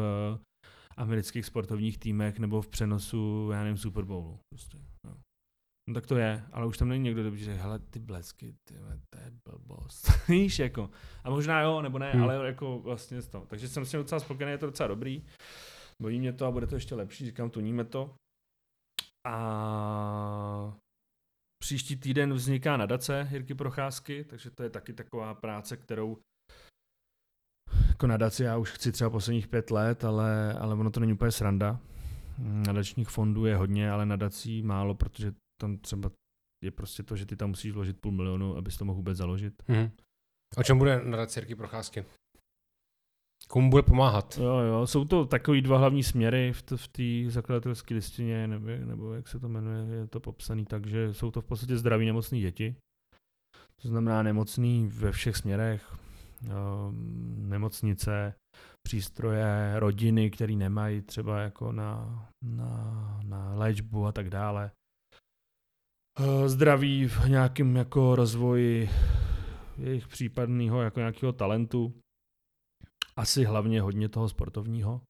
amerických 0.96 1.46
sportovních 1.46 1.98
týmech 1.98 2.38
nebo 2.38 2.62
v 2.62 2.68
přenosu, 2.68 3.50
já 3.52 3.62
nevím, 3.62 3.76
Super 3.76 4.04
Bowlu. 4.04 4.38
Prostě, 4.54 4.78
no. 5.06 5.16
no. 5.88 5.94
tak 5.94 6.06
to 6.06 6.16
je, 6.16 6.44
ale 6.52 6.66
už 6.66 6.78
tam 6.78 6.88
není 6.88 7.04
někdo, 7.04 7.22
kdo 7.22 7.30
by 7.30 7.44
řekl, 7.44 7.62
hele, 7.62 7.78
ty 7.78 7.98
blesky, 7.98 8.54
ty, 8.68 8.74
to 9.10 9.18
je 9.20 9.32
blbost. 9.48 10.10
Víš, 10.28 10.58
jako. 10.58 10.90
A 11.24 11.30
možná 11.30 11.60
jo, 11.60 11.82
nebo 11.82 11.98
ne, 11.98 12.12
hmm. 12.12 12.22
ale 12.22 12.46
jako 12.46 12.78
vlastně 12.78 13.22
to. 13.22 13.40
Takže 13.40 13.68
jsem 13.68 13.86
si 13.86 13.96
docela 13.96 14.20
spokojený, 14.20 14.52
je 14.52 14.58
to 14.58 14.66
docela 14.66 14.86
dobrý. 14.86 15.24
Bojí 16.02 16.18
mě 16.18 16.32
to 16.32 16.46
a 16.46 16.50
bude 16.50 16.66
to 16.66 16.74
ještě 16.74 16.94
lepší, 16.94 17.24
říkám, 17.24 17.50
tuníme 17.50 17.84
to. 17.84 18.14
A 19.26 20.76
příští 21.64 21.96
týden 21.96 22.32
vzniká 22.34 22.76
nadace 22.76 23.28
Jirky 23.30 23.54
Procházky, 23.54 24.24
takže 24.24 24.50
to 24.50 24.62
je 24.62 24.70
taky 24.70 24.92
taková 24.92 25.34
práce, 25.34 25.76
kterou 25.76 26.18
jako 27.88 28.06
nadaci 28.06 28.44
já 28.44 28.56
už 28.56 28.70
chci 28.70 28.92
třeba 28.92 29.10
posledních 29.10 29.48
pět 29.48 29.70
let, 29.70 30.04
ale, 30.04 30.52
ale 30.52 30.74
ono 30.74 30.90
to 30.90 31.00
není 31.00 31.12
úplně 31.12 31.30
sranda. 31.30 31.80
Nadačních 32.38 33.08
fondů 33.08 33.46
je 33.46 33.56
hodně, 33.56 33.90
ale 33.90 34.06
nadací 34.06 34.62
málo, 34.62 34.94
protože 34.94 35.32
tam 35.60 35.78
třeba 35.78 36.10
je 36.64 36.70
prostě 36.70 37.02
to, 37.02 37.16
že 37.16 37.26
ty 37.26 37.36
tam 37.36 37.48
musíš 37.48 37.72
vložit 37.72 38.00
půl 38.00 38.12
milionu, 38.12 38.56
abys 38.56 38.76
to 38.76 38.84
mohl 38.84 38.96
vůbec 38.96 39.18
založit. 39.18 39.54
Hmm. 39.66 39.90
O 40.56 40.62
čem 40.62 40.78
bude 40.78 41.02
nadace 41.04 41.40
Jirky 41.40 41.54
Procházky? 41.54 42.04
Komu 43.48 43.70
bude 43.70 43.82
pomáhat? 43.82 44.38
Jo, 44.42 44.56
jo, 44.58 44.86
jsou 44.86 45.04
to 45.04 45.26
takový 45.26 45.62
dva 45.62 45.78
hlavní 45.78 46.02
směry 46.02 46.52
v, 46.52 46.62
t- 46.62 46.76
v 46.76 46.88
té 46.88 47.30
zakladatelské 47.30 47.94
listině, 47.94 48.48
nebo, 48.48 48.66
nebo 48.84 49.12
jak 49.12 49.28
se 49.28 49.40
to 49.40 49.48
jmenuje, 49.48 49.96
je 49.96 50.06
to 50.06 50.20
popsané 50.20 50.64
tak, 50.64 50.86
že 50.86 51.14
jsou 51.14 51.30
to 51.30 51.40
v 51.40 51.44
podstatě 51.44 51.76
zdraví 51.76 52.06
nemocní 52.06 52.40
děti. 52.40 52.76
To 53.82 53.88
znamená 53.88 54.22
nemocný 54.22 54.86
ve 54.86 55.12
všech 55.12 55.36
směrech, 55.36 55.96
Ehm, 56.50 57.48
nemocnice, 57.48 58.34
přístroje, 58.82 59.72
rodiny, 59.76 60.30
které 60.30 60.52
nemají 60.52 61.02
třeba 61.02 61.40
jako 61.40 61.72
na, 61.72 62.28
na, 62.44 63.20
na 63.24 63.54
léčbu 63.54 64.06
a 64.06 64.12
tak 64.12 64.30
dále. 64.30 64.70
Ehm, 66.18 66.48
zdraví 66.48 67.08
v 67.08 67.28
nějakém 67.28 67.76
jako 67.76 68.16
rozvoji 68.16 68.90
jejich 69.78 70.08
případného 70.08 70.82
jako 70.82 71.00
nějakého 71.00 71.32
talentu. 71.32 71.94
Asi 73.16 73.44
hlavně 73.44 73.80
hodně 73.80 74.08
toho 74.08 74.28
sportovního. 74.28 75.00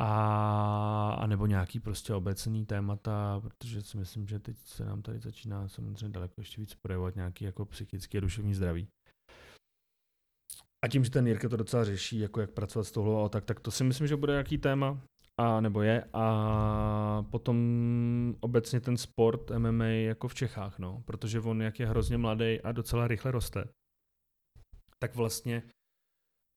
A, 0.00 1.10
a 1.10 1.26
nebo 1.26 1.46
nějaký 1.46 1.80
prostě 1.80 2.14
obecný 2.14 2.66
témata, 2.66 3.40
protože 3.40 3.82
si 3.82 3.96
myslím, 3.96 4.26
že 4.26 4.38
teď 4.38 4.56
se 4.56 4.84
nám 4.84 5.02
tady 5.02 5.18
začíná 5.18 5.68
samozřejmě 5.68 6.08
daleko 6.08 6.34
ještě 6.38 6.60
víc 6.60 6.74
projevovat 6.74 7.16
nějaký 7.16 7.44
jako 7.44 7.64
psychický 7.64 8.18
a 8.18 8.20
duševní 8.20 8.54
zdraví. 8.54 8.88
A 10.84 10.88
tím, 10.88 11.04
že 11.04 11.10
ten 11.10 11.26
Jirka 11.26 11.48
to 11.48 11.56
docela 11.56 11.84
řeší, 11.84 12.18
jako 12.18 12.40
jak 12.40 12.50
pracovat 12.50 12.84
s 12.84 12.92
tohle 12.92 13.24
a 13.24 13.28
tak, 13.28 13.44
tak 13.44 13.60
to 13.60 13.70
si 13.70 13.84
myslím, 13.84 14.06
že 14.06 14.16
bude 14.16 14.32
nějaký 14.32 14.58
téma. 14.58 15.00
A 15.40 15.60
nebo 15.60 15.82
je. 15.82 16.04
A 16.12 17.22
potom 17.30 17.56
obecně 18.40 18.80
ten 18.80 18.96
sport 18.96 19.50
MMA 19.58 19.84
jako 19.84 20.28
v 20.28 20.34
Čechách, 20.34 20.78
no. 20.78 21.02
Protože 21.06 21.40
on, 21.40 21.62
jak 21.62 21.80
je 21.80 21.86
hrozně 21.86 22.18
mladý 22.18 22.60
a 22.60 22.72
docela 22.72 23.08
rychle 23.08 23.30
roste, 23.30 23.64
tak 24.98 25.14
vlastně 25.14 25.62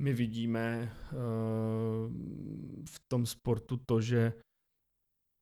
my 0.02 0.14
vidíme 0.14 0.96
uh, 1.12 1.20
v 2.86 3.00
tom 3.12 3.26
sportu 3.26 3.78
to, 3.78 4.02
že 4.02 4.34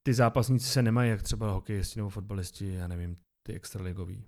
ty 0.07 0.13
zápasníci 0.13 0.67
se 0.67 0.81
nemají 0.81 1.09
jak 1.09 1.23
třeba 1.23 1.51
hokejisti 1.51 1.99
nebo 1.99 2.09
fotbalisti, 2.09 2.73
já 2.73 2.87
nevím, 2.87 3.17
ty 3.47 3.53
extraligoví 3.53 4.23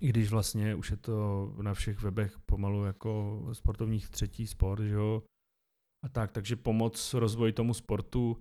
i 0.00 0.08
když 0.08 0.30
vlastně 0.30 0.74
už 0.74 0.90
je 0.90 0.96
to 0.96 1.46
na 1.62 1.74
všech 1.74 2.02
webech 2.02 2.38
pomalu 2.46 2.84
jako 2.84 3.42
sportovních 3.52 4.10
třetí 4.10 4.46
sport, 4.46 4.82
že 4.82 4.94
jo, 4.94 5.22
a 6.04 6.08
tak, 6.08 6.32
takže 6.32 6.56
pomoc 6.56 7.14
rozvoji 7.14 7.52
tomu 7.52 7.74
sportu 7.74 8.36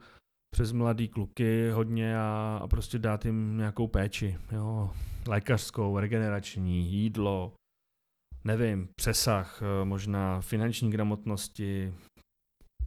přes 0.55 0.71
mladý 0.71 1.07
kluky 1.07 1.69
hodně 1.69 2.17
a, 2.17 2.59
a 2.63 2.67
prostě 2.67 2.99
dát 2.99 3.25
jim 3.25 3.57
nějakou 3.57 3.87
péči, 3.87 4.37
jo, 4.51 4.91
lékařskou, 5.27 5.99
regenerační, 5.99 6.91
jídlo, 6.91 7.53
nevím, 8.43 8.89
přesah, 8.95 9.61
možná 9.83 10.41
finanční 10.41 10.91
gramotnosti, 10.91 11.93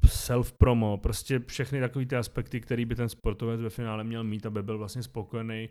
self-promo, 0.07 0.98
prostě 0.98 1.38
všechny 1.38 1.80
takové 1.80 2.07
ty 2.07 2.16
aspekty, 2.16 2.61
které 2.61 2.86
by 2.86 2.94
ten 2.94 3.09
sportovec 3.09 3.61
ve 3.61 3.70
finále 3.70 4.05
měl 4.05 4.24
mít, 4.24 4.46
aby 4.46 4.62
byl 4.62 4.78
vlastně 4.78 5.03
spokojený 5.03 5.68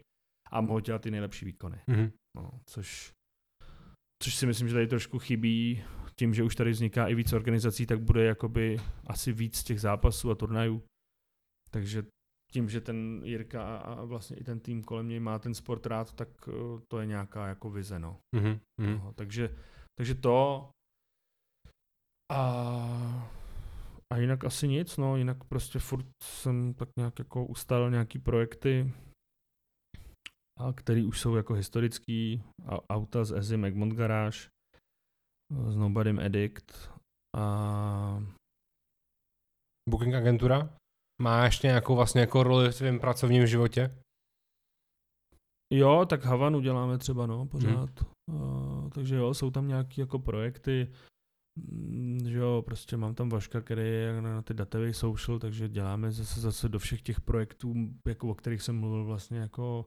a 0.51 0.61
mohl 0.61 0.81
dělat 0.81 1.01
ty 1.01 1.11
nejlepší 1.11 1.45
výkony. 1.45 1.81
Mm-hmm. 1.89 2.11
No, 2.37 2.51
což, 2.65 3.11
což 4.23 4.35
si 4.35 4.45
myslím, 4.45 4.67
že 4.67 4.73
tady 4.73 4.87
trošku 4.87 5.19
chybí 5.19 5.83
tím, 6.19 6.33
že 6.33 6.43
už 6.43 6.55
tady 6.55 6.71
vzniká 6.71 7.07
i 7.07 7.15
víc 7.15 7.33
organizací, 7.33 7.85
tak 7.85 8.01
bude 8.01 8.23
jakoby 8.23 8.77
asi 9.07 9.31
víc 9.31 9.63
těch 9.63 9.81
zápasů 9.81 10.31
a 10.31 10.35
turnajů. 10.35 10.83
Takže 11.71 12.03
tím, 12.53 12.69
že 12.69 12.81
ten 12.81 13.21
Jirka 13.23 13.77
a 13.77 14.03
vlastně 14.03 14.37
i 14.37 14.43
ten 14.43 14.59
tým 14.59 14.83
kolem 14.83 15.07
něj 15.07 15.19
má 15.19 15.39
ten 15.39 15.53
sport 15.53 15.85
rád, 15.85 16.13
tak 16.13 16.29
eh, 16.47 16.81
to 16.87 16.99
je 16.99 17.05
nějaká 17.05 17.47
jako 17.47 17.69
vize, 17.69 17.99
no. 17.99 18.17
Mm-hmm. 18.35 18.59
no 18.79 19.13
takže, 19.15 19.55
takže 19.99 20.15
to 20.15 20.69
a, 22.31 23.29
a 24.13 24.17
jinak 24.17 24.43
asi 24.43 24.67
nic, 24.67 24.97
no, 24.97 25.17
jinak 25.17 25.43
prostě 25.43 25.79
furt 25.79 26.05
jsem 26.23 26.73
tak 26.73 26.89
nějak 26.97 27.19
jako 27.19 27.45
ustal 27.45 27.91
nějaký 27.91 28.19
projekty, 28.19 28.93
a 30.59 30.73
který 30.73 31.05
už 31.05 31.19
jsou 31.19 31.35
jako 31.35 31.53
historický, 31.53 32.43
auta 32.89 33.23
z 33.23 33.31
Ezim 33.31 33.65
Egmont 33.65 33.93
Garage, 33.93 34.39
s 35.69 35.75
Nobodym 35.75 36.19
Edict 36.19 36.91
a 37.37 38.23
Booking 39.89 40.15
agentura? 40.15 40.69
Má 41.21 41.45
ještě 41.45 41.67
nějakou 41.67 41.95
vlastně 41.95 42.21
jako 42.21 42.43
roli 42.43 42.69
v 42.69 42.75
svém 42.75 42.99
pracovním 42.99 43.47
životě? 43.47 43.97
Jo, 45.73 46.05
tak 46.09 46.25
Havanu 46.25 46.59
děláme 46.59 46.97
třeba, 46.97 47.27
no, 47.27 47.45
pořád. 47.45 47.89
Hmm. 48.29 48.41
Uh, 48.41 48.89
takže 48.89 49.15
jo, 49.15 49.33
jsou 49.33 49.51
tam 49.51 49.67
nějaké 49.67 50.01
jako 50.01 50.19
projekty, 50.19 50.91
mm, 51.59 52.19
že 52.25 52.37
jo, 52.37 52.63
prostě 52.65 52.97
mám 52.97 53.15
tam 53.15 53.29
Vaška, 53.29 53.61
který 53.61 53.89
je 53.89 54.21
na 54.21 54.41
ty 54.41 54.53
datový 54.53 54.93
social, 54.93 55.39
takže 55.39 55.69
děláme 55.69 56.11
zase, 56.11 56.41
zase 56.41 56.69
do 56.69 56.79
všech 56.79 57.01
těch 57.01 57.21
projektů, 57.21 57.73
jako 58.07 58.29
o 58.29 58.35
kterých 58.35 58.61
jsem 58.61 58.79
mluvil 58.79 59.05
vlastně 59.05 59.37
jako 59.37 59.85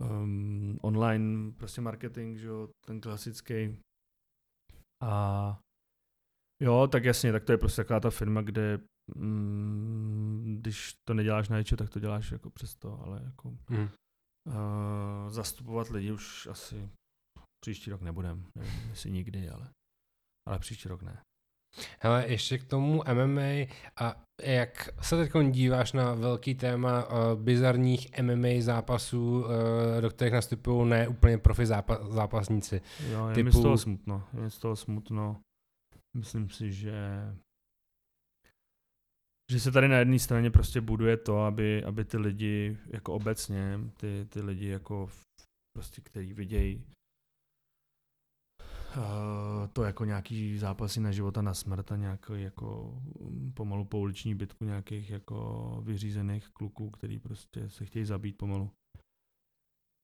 um, 0.00 0.78
online 0.82 1.52
prostě 1.52 1.80
marketing, 1.80 2.38
že 2.38 2.46
jo, 2.46 2.68
ten 2.86 3.00
klasický. 3.00 3.76
A 5.02 5.58
jo, 6.62 6.88
tak 6.92 7.04
jasně, 7.04 7.32
tak 7.32 7.44
to 7.44 7.52
je 7.52 7.58
prostě 7.58 7.82
taková 7.82 8.00
ta 8.00 8.10
firma, 8.10 8.42
kde 8.42 8.78
mm, 9.16 10.56
když 10.60 10.94
to 11.08 11.14
neděláš 11.14 11.48
na 11.48 11.58
něčo, 11.58 11.76
tak 11.76 11.90
to 11.90 12.00
děláš 12.00 12.32
jako 12.32 12.50
přesto, 12.50 13.00
ale 13.00 13.20
jako 13.24 13.50
mm. 13.50 13.78
uh, 13.80 15.30
zastupovat 15.30 15.88
lidi 15.88 16.12
už 16.12 16.46
asi 16.46 16.90
příští 17.64 17.90
rok 17.90 18.00
nebudem, 18.00 18.46
nevím, 18.54 18.90
jestli 18.90 19.10
nikdy, 19.10 19.48
ale, 19.48 19.68
ale 20.48 20.58
příští 20.58 20.88
rok 20.88 21.02
ne. 21.02 21.22
Hele, 22.00 22.24
ještě 22.28 22.58
k 22.58 22.64
tomu 22.64 23.02
MMA 23.14 23.66
a 24.00 24.22
jak 24.42 24.88
se 25.00 25.16
teď 25.16 25.32
díváš 25.50 25.92
na 25.92 26.14
velký 26.14 26.54
téma 26.54 27.06
uh, 27.06 27.42
bizarních 27.42 28.18
MMA 28.22 28.48
zápasů, 28.58 29.40
uh, 29.40 29.46
do 30.00 30.10
kterých 30.10 30.34
nastupují 30.34 30.88
ne 30.88 31.08
úplně 31.08 31.38
profi 31.38 31.64
zápa- 31.64 32.12
zápasníci? 32.12 32.82
Jo, 33.10 33.28
je 33.28 33.34
typu... 33.34 33.44
mi 33.44 33.52
z 33.52 33.62
toho 33.62 33.78
smutno. 33.78 34.24
Je 34.34 34.40
mi 34.40 34.50
z 34.50 34.58
toho 34.58 34.76
smutno. 34.76 35.40
Myslím 36.16 36.50
si, 36.50 36.72
že 36.72 36.92
že 39.50 39.60
se 39.60 39.72
tady 39.72 39.88
na 39.88 39.98
jedné 39.98 40.18
straně 40.18 40.50
prostě 40.50 40.80
buduje 40.80 41.16
to, 41.16 41.44
aby, 41.44 41.84
aby 41.84 42.04
ty 42.04 42.18
lidi 42.18 42.78
jako 42.86 43.14
obecně, 43.14 43.80
ty, 43.96 44.26
ty 44.28 44.40
lidi 44.40 44.66
jako 44.66 45.08
prostě, 45.76 46.00
který 46.00 46.32
vidějí 46.32 46.84
Eh, 48.96 49.68
to 49.72 49.82
jako 49.82 50.04
nějaký 50.04 50.58
zápasy 50.58 51.00
na 51.00 51.12
život 51.12 51.38
a 51.38 51.42
na 51.42 51.54
smrt 51.54 51.92
a 51.92 51.96
nějaký 51.96 52.32
jako 52.36 52.98
pomalu 53.54 53.84
pouliční 53.84 54.34
bitku 54.34 54.64
nějakých 54.64 55.10
jako 55.10 55.82
vyřízených 55.84 56.48
kluků, 56.48 56.90
který 56.90 57.18
prostě 57.18 57.70
se 57.70 57.84
chtějí 57.84 58.04
zabít 58.04 58.38
pomalu. 58.38 58.70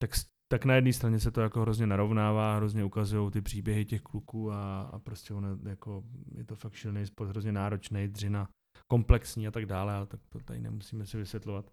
Tak, 0.02 0.10
tak 0.52 0.64
na 0.64 0.74
jedné 0.74 0.92
straně 0.92 1.20
se 1.20 1.30
to 1.30 1.40
jako 1.40 1.60
hrozně 1.60 1.86
narovnává, 1.86 2.56
hrozně 2.56 2.84
ukazují 2.84 3.30
ty 3.30 3.40
příběhy 3.40 3.84
těch 3.84 4.02
kluků 4.02 4.52
a, 4.52 4.82
a 4.82 4.98
prostě 4.98 5.34
ono 5.34 5.58
jako, 5.68 6.04
je 6.34 6.44
to 6.44 6.56
fakt 6.56 6.74
šilný 6.74 7.06
sport, 7.06 7.28
hrozně 7.28 7.52
náročný, 7.52 8.08
dřina, 8.08 8.48
komplexní 8.92 9.48
a 9.48 9.50
tak 9.50 9.66
dále, 9.66 9.94
ale 9.94 10.06
tak 10.06 10.20
to 10.28 10.40
tady 10.40 10.60
nemusíme 10.60 11.06
si 11.06 11.16
vysvětlovat. 11.16 11.72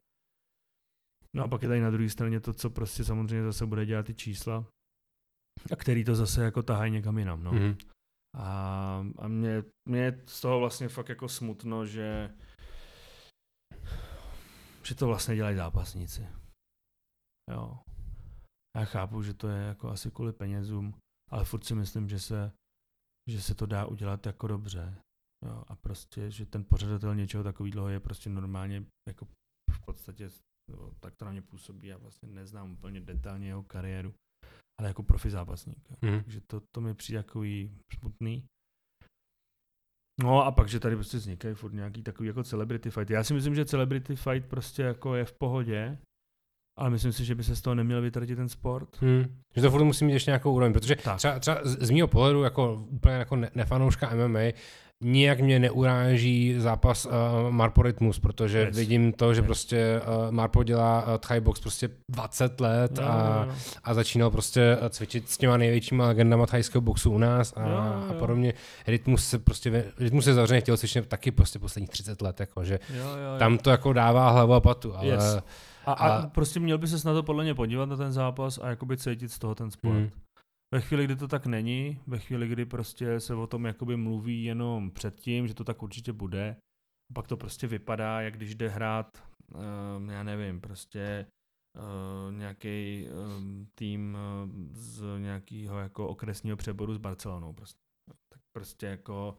No 1.35 1.43
a 1.43 1.47
pak 1.47 1.61
je 1.61 1.67
tady 1.67 1.81
na 1.81 1.89
druhé 1.89 2.09
straně 2.09 2.39
to, 2.39 2.53
co 2.53 2.69
prostě 2.69 3.03
samozřejmě 3.03 3.43
zase 3.43 3.65
bude 3.65 3.85
dělat 3.85 4.05
ty 4.05 4.13
čísla, 4.13 4.65
a 5.71 5.75
který 5.75 6.03
to 6.03 6.15
zase 6.15 6.43
jako 6.43 6.63
tahají 6.63 6.91
někam 6.91 7.17
jinam, 7.17 7.43
no. 7.43 7.51
Mm. 7.51 7.75
A, 8.35 9.05
a 9.17 9.27
mě, 9.27 9.63
mě 9.89 9.99
je 9.99 10.23
z 10.27 10.41
toho 10.41 10.59
vlastně 10.59 10.89
fakt 10.89 11.09
jako 11.09 11.29
smutno, 11.29 11.85
že 11.85 12.33
že 14.85 14.95
to 14.95 15.07
vlastně 15.07 15.35
dělají 15.35 15.55
zápasníci. 15.55 16.27
Jo. 17.51 17.79
Já 18.77 18.85
chápu, 18.85 19.23
že 19.23 19.33
to 19.33 19.47
je 19.47 19.63
jako 19.63 19.89
asi 19.89 20.11
kvůli 20.11 20.33
penězům, 20.33 20.93
ale 21.31 21.45
furt 21.45 21.63
si 21.63 21.75
myslím, 21.75 22.09
že 22.09 22.19
se, 22.19 22.51
že 23.29 23.41
se 23.41 23.55
to 23.55 23.65
dá 23.65 23.85
udělat 23.85 24.25
jako 24.25 24.47
dobře. 24.47 24.95
Jo, 25.45 25.63
a 25.67 25.75
prostě, 25.75 26.31
že 26.31 26.45
ten 26.45 26.63
pořadatel 26.63 27.15
něčeho 27.15 27.43
takového 27.43 27.89
je 27.89 27.99
prostě 27.99 28.29
normálně 28.29 28.85
jako 29.07 29.25
v 29.71 29.85
podstatě, 29.85 30.29
no, 30.71 30.91
tak 30.99 31.15
to 31.15 31.25
na 31.25 31.31
mě 31.31 31.41
působí, 31.41 31.87
já 31.87 31.97
vlastně 31.97 32.27
neznám 32.27 32.71
úplně 32.71 33.01
detailně 33.01 33.47
jeho 33.47 33.63
kariéru, 33.63 34.13
ale 34.79 34.87
jako 34.87 35.03
profi 35.03 35.29
zápasník. 35.29 35.89
Jo. 35.91 35.97
Mhm. 36.01 36.23
Takže 36.23 36.41
to, 36.51 36.61
to 36.75 36.81
mi 36.81 36.93
přijde 36.93 37.23
takový 37.23 37.71
smutný. 37.99 38.45
No 40.21 40.43
a 40.45 40.51
pak, 40.51 40.69
že 40.69 40.79
tady 40.79 40.95
prostě 40.95 41.17
vznikají 41.17 41.55
furt 41.55 41.73
nějaký 41.73 42.03
takový 42.03 42.27
jako 42.27 42.43
celebrity 42.43 42.89
fight. 42.91 43.09
Já 43.09 43.23
si 43.23 43.33
myslím, 43.33 43.55
že 43.55 43.65
celebrity 43.65 44.15
fight 44.15 44.49
prostě 44.49 44.81
jako 44.81 45.15
je 45.15 45.25
v 45.25 45.33
pohodě, 45.33 45.97
ale 46.79 46.89
myslím 46.89 47.11
si, 47.11 47.25
že 47.25 47.35
by 47.35 47.43
se 47.43 47.55
z 47.55 47.61
toho 47.61 47.75
neměl 47.75 48.01
vytratit 48.01 48.35
ten 48.35 48.49
sport. 48.49 49.01
Hmm. 49.01 49.41
Že 49.55 49.61
to 49.61 49.71
furt 49.71 49.83
musí 49.83 50.05
mít 50.05 50.13
ještě 50.13 50.31
nějakou 50.31 50.53
úroveň, 50.55 50.73
protože 50.73 50.95
Tak. 50.95 51.17
třeba, 51.17 51.39
třeba 51.39 51.61
z, 51.63 51.87
z 51.87 51.89
mého 51.89 52.07
pohledu, 52.07 52.43
jako 52.43 52.85
úplně 52.89 53.15
jako 53.15 53.35
ne, 53.35 53.51
nefanouška 53.55 54.15
MMA, 54.15 54.39
nijak 55.03 55.39
mě 55.39 55.59
neuráží 55.59 56.55
zápas 56.57 57.05
uh, 57.05 57.11
Marpo 57.49 57.81
Rytmus, 57.81 58.19
protože 58.19 58.59
Yes. 58.59 58.77
vidím 58.77 59.13
to, 59.13 59.33
že 59.33 59.41
Yes. 59.41 59.45
prostě 59.45 60.01
uh, 60.25 60.31
Marpo 60.31 60.63
dělá 60.63 61.07
uh, 61.07 61.17
Thai 61.17 61.39
box 61.39 61.59
prostě 61.61 61.89
20 62.09 62.61
let 62.61 62.91
Jo, 62.97 63.07
a, 63.07 63.43
jo, 63.43 63.49
jo. 63.49 63.55
a 63.83 63.93
začínal 63.93 64.29
prostě 64.31 64.77
eh, 64.81 64.89
cvičit 64.89 65.29
s 65.29 65.37
těma 65.37 65.57
největšíma 65.57 66.07
legendama 66.07 66.45
thajského 66.45 66.81
boxu 66.81 67.11
u 67.11 67.17
nás 67.17 67.53
a, 67.55 67.61
Jo, 67.61 67.67
jo, 67.69 68.03
a 68.09 68.13
podobně. 68.19 68.53
Rytmus 68.87 69.25
se 69.27 69.39
prostě, 69.39 69.85
Rytmus 69.99 70.25
se 70.25 70.33
zavřeně 70.33 70.61
chtěl 70.61 70.77
cvičit 70.77 71.07
taky 71.07 71.31
prostě 71.31 71.59
posledních 71.59 71.89
30 71.89 72.21
let, 72.21 72.39
jako, 72.39 72.63
že 72.63 72.79
Jo, 72.95 73.03
jo, 73.03 73.09
jo. 73.33 73.39
tam 73.39 73.57
to 73.57 73.69
jako 73.69 73.93
dává 73.93 74.29
hlavu 74.29 74.53
a 74.53 74.61
patu, 74.61 74.95
ale 74.97 75.07
Yes. 75.07 75.37
A, 75.85 75.91
a, 75.93 76.07
a- 76.07 76.27
prostě 76.27 76.59
měl 76.59 76.77
by 76.77 76.87
se 76.87 77.07
na 77.07 77.13
to 77.13 77.23
podle 77.23 77.43
mě 77.43 77.55
podívat 77.55 77.89
na 77.89 77.97
ten 77.97 78.11
zápas 78.11 78.59
a 78.63 78.69
jakoby 78.69 78.97
cítit 78.97 79.31
z 79.31 79.39
toho 79.39 79.55
ten 79.55 79.71
sport. 79.71 79.93
Hmm. 79.93 80.09
Ve 80.73 80.81
chvíli, 80.81 81.05
kdy 81.05 81.15
to 81.15 81.27
tak 81.27 81.45
není, 81.45 81.99
ve 82.07 82.19
chvíli, 82.19 82.47
kdy 82.47 82.65
prostě 82.65 83.19
se 83.19 83.35
o 83.35 83.47
tom 83.47 83.65
jakoby 83.65 83.97
mluví 83.97 84.43
jenom 84.43 84.91
předtím, 84.91 85.47
že 85.47 85.53
to 85.53 85.63
tak 85.63 85.83
určitě 85.83 86.13
bude, 86.13 86.55
pak 87.13 87.27
to 87.27 87.37
prostě 87.37 87.67
vypadá, 87.67 88.21
jak 88.21 88.37
když 88.37 88.55
jde 88.55 88.69
hrát, 88.69 89.27
um, 89.97 90.09
já 90.09 90.23
nevím, 90.23 90.61
prostě 90.61 91.25
uh, 91.77 92.33
nějaký 92.33 93.07
um, 93.37 93.67
tým 93.75 94.17
z 94.71 95.03
nějakého 95.19 95.79
jako 95.79 96.07
okresního 96.07 96.57
přeboru 96.57 96.93
s 96.93 96.97
Barcelonou. 96.97 97.53
Prostě. 97.53 97.79
Tak 98.33 98.41
prostě 98.57 98.85
jako 98.85 99.37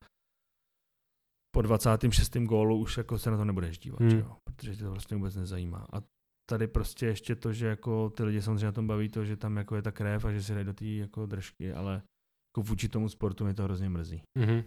po 1.55 1.63
26. 1.63 2.37
gólu 2.37 2.79
už 2.79 2.97
jako 2.97 3.19
se 3.19 3.31
na 3.31 3.37
to 3.37 3.45
nebudeš 3.45 3.79
dívat, 3.79 4.01
hmm. 4.01 4.19
jo? 4.19 4.37
protože 4.45 4.77
tě 4.77 4.83
to 4.83 4.91
vlastně 4.91 5.17
vůbec 5.17 5.37
nezajímá. 5.37 5.87
A 5.93 6.14
tady 6.47 6.67
prostě 6.67 7.07
ještě 7.07 7.35
to, 7.35 7.53
že 7.53 7.67
jako 7.67 8.11
ty 8.11 8.23
lidi 8.25 8.43
samozřejmě 8.43 8.67
na 8.67 8.73
tom 8.73 8.87
baví 8.87 9.09
to, 9.09 9.25
že 9.25 9.37
tam 9.37 9.57
jako 9.57 9.77
je 9.77 9.83
ta 9.83 9.93
krev 9.93 10.25
a 10.25 10.33
že 10.33 10.43
si 10.43 10.55
dají 10.55 10.65
do 10.65 10.73
té 10.73 10.85
jako 10.85 11.27
držky, 11.27 11.73
ale 11.73 12.03
jako 12.51 12.69
vůči 12.69 12.89
tomu 12.89 13.09
sportu 13.09 13.45
mě 13.45 13.55
to 13.55 13.65
hrozně 13.65 13.89
mrzí. 13.89 14.23
Mhm. 14.39 14.63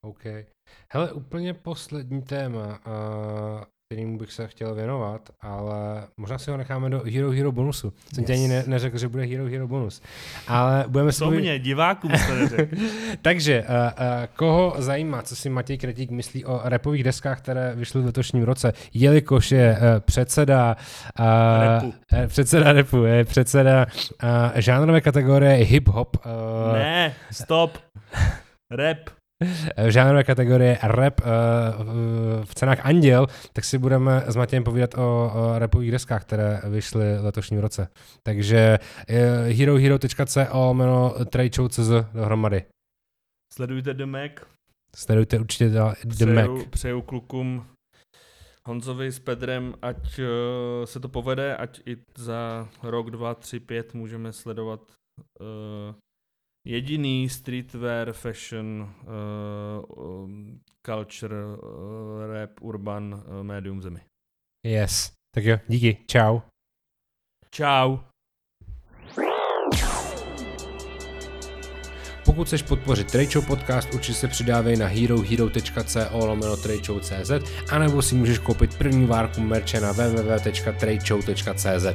OK. 0.00 0.24
Hele, 0.92 1.12
úplně 1.12 1.54
poslední 1.54 2.22
téma, 2.22 2.86
uh, 2.86 3.64
kterým 3.92 4.18
bych 4.18 4.32
se 4.32 4.48
chtěl 4.48 4.74
věnovat, 4.74 5.20
ale 5.40 6.04
možná 6.16 6.38
si 6.38 6.50
ho 6.50 6.56
necháme 6.56 6.90
do 6.90 7.02
Hero 7.14 7.30
Hero 7.30 7.52
bonusu. 7.52 7.92
Jsem 8.14 8.24
ti 8.24 8.32
Yes. 8.32 8.40
ani 8.40 8.48
ne, 8.48 8.64
neřekl, 8.66 8.98
že 8.98 9.08
bude 9.08 9.24
Hero 9.24 9.44
Hero 9.46 9.68
bonus. 9.68 10.02
Ale 10.48 10.84
budeme 10.88 11.12
si 11.12 11.18
Co 11.18 11.30
mě, 11.30 11.58
divákům 11.58 12.10
jste 12.16 12.34
neřekl. 12.34 12.76
Takže, 13.22 13.62
uh, 13.68 13.74
uh, 13.74 14.26
koho 14.36 14.74
zajímá, 14.78 15.22
co 15.22 15.36
si 15.36 15.48
Matěj 15.50 15.78
Kretík 15.78 16.10
myslí 16.10 16.44
o 16.44 16.60
repových 16.64 17.04
deskách, 17.04 17.38
které 17.38 17.72
vyšly 17.74 18.00
v 18.02 18.06
letošním 18.06 18.42
roce, 18.42 18.72
jelikož 18.94 19.52
je 19.52 19.78
uh, 19.78 20.00
předseda 20.00 20.76
uh, 21.20 21.24
Repu. 21.62 21.94
předseda 22.28 22.72
repu, 22.72 23.04
je 23.04 23.24
předseda 23.24 23.86
uh, 24.22 24.28
žánrové 24.54 25.00
kategorie 25.00 25.64
hip-hop. 25.64 26.08
Uh, 26.16 26.72
ne, 26.74 27.14
stop. 27.30 27.78
Rap. 28.70 28.98
V 29.86 29.90
žánrové 29.90 30.24
kategorie 30.24 30.78
rap 30.82 31.20
uh, 31.20 31.26
v 32.44 32.54
cenách 32.54 32.86
Anděl, 32.86 33.26
tak 33.52 33.64
si 33.64 33.78
budeme 33.78 34.24
s 34.26 34.36
Matějem 34.36 34.64
povídat 34.64 34.94
o, 34.94 35.32
o 35.34 35.58
rapových 35.58 35.90
deskách, 35.90 36.22
které 36.22 36.60
vyšly 36.70 37.18
v 37.18 37.24
letošním 37.24 37.60
roce. 37.60 37.88
Takže 38.22 38.78
uh, 38.78 39.16
herohero.co 39.58 40.72
jméno 40.72 41.14
trade.cz 41.30 41.90
dohromady. 42.12 42.64
Sledujte 43.52 43.94
The 43.94 44.06
Mac. 44.06 44.32
Sledujte 44.96 45.38
určitě 45.38 45.68
The 45.68 45.80
Mac. 45.80 46.44
Přeju, 46.44 46.66
přeju 46.70 47.02
klukům 47.02 47.66
Honzovi 48.66 49.12
s 49.12 49.18
Pedrem, 49.18 49.74
ať 49.82 50.18
uh, 50.18 50.24
se 50.84 51.00
to 51.00 51.08
povede, 51.08 51.56
ať 51.56 51.80
i 51.86 51.96
za 52.18 52.68
rok, 52.82 53.10
dva, 53.10 53.34
tři, 53.34 53.60
pět 53.60 53.94
můžeme 53.94 54.32
sledovat 54.32 54.80
uh, 55.40 55.94
jediný 56.68 57.28
streetwear, 57.28 58.12
fashion, 58.12 58.94
uh, 59.02 60.28
culture, 60.86 61.44
uh, 61.44 62.32
rap, 62.32 62.50
urban 62.60 63.14
uh, 63.14 63.42
médium 63.42 63.78
v 63.78 63.82
zemi. 63.82 64.00
Yes. 64.66 65.12
Tak 65.34 65.44
jo, 65.44 65.58
díky. 65.68 65.96
Čau. 66.06 66.40
Čau. 67.50 67.98
Pokud 72.24 72.46
chceš 72.46 72.62
podpořit 72.62 73.10
Trade 73.10 73.40
podcast, 73.46 73.94
určitě 73.94 74.18
se 74.18 74.28
přidávej 74.28 74.76
na 74.76 74.86
herohero.co 74.86 76.26
lomeno 76.26 76.56
tradeshow.cz 76.56 77.30
anebo 77.70 78.02
si 78.02 78.14
můžeš 78.14 78.38
koupit 78.38 78.78
první 78.78 79.06
várku 79.06 79.40
merče 79.40 79.80
na 79.80 79.92
www.tradeshow.cz. 79.92 81.86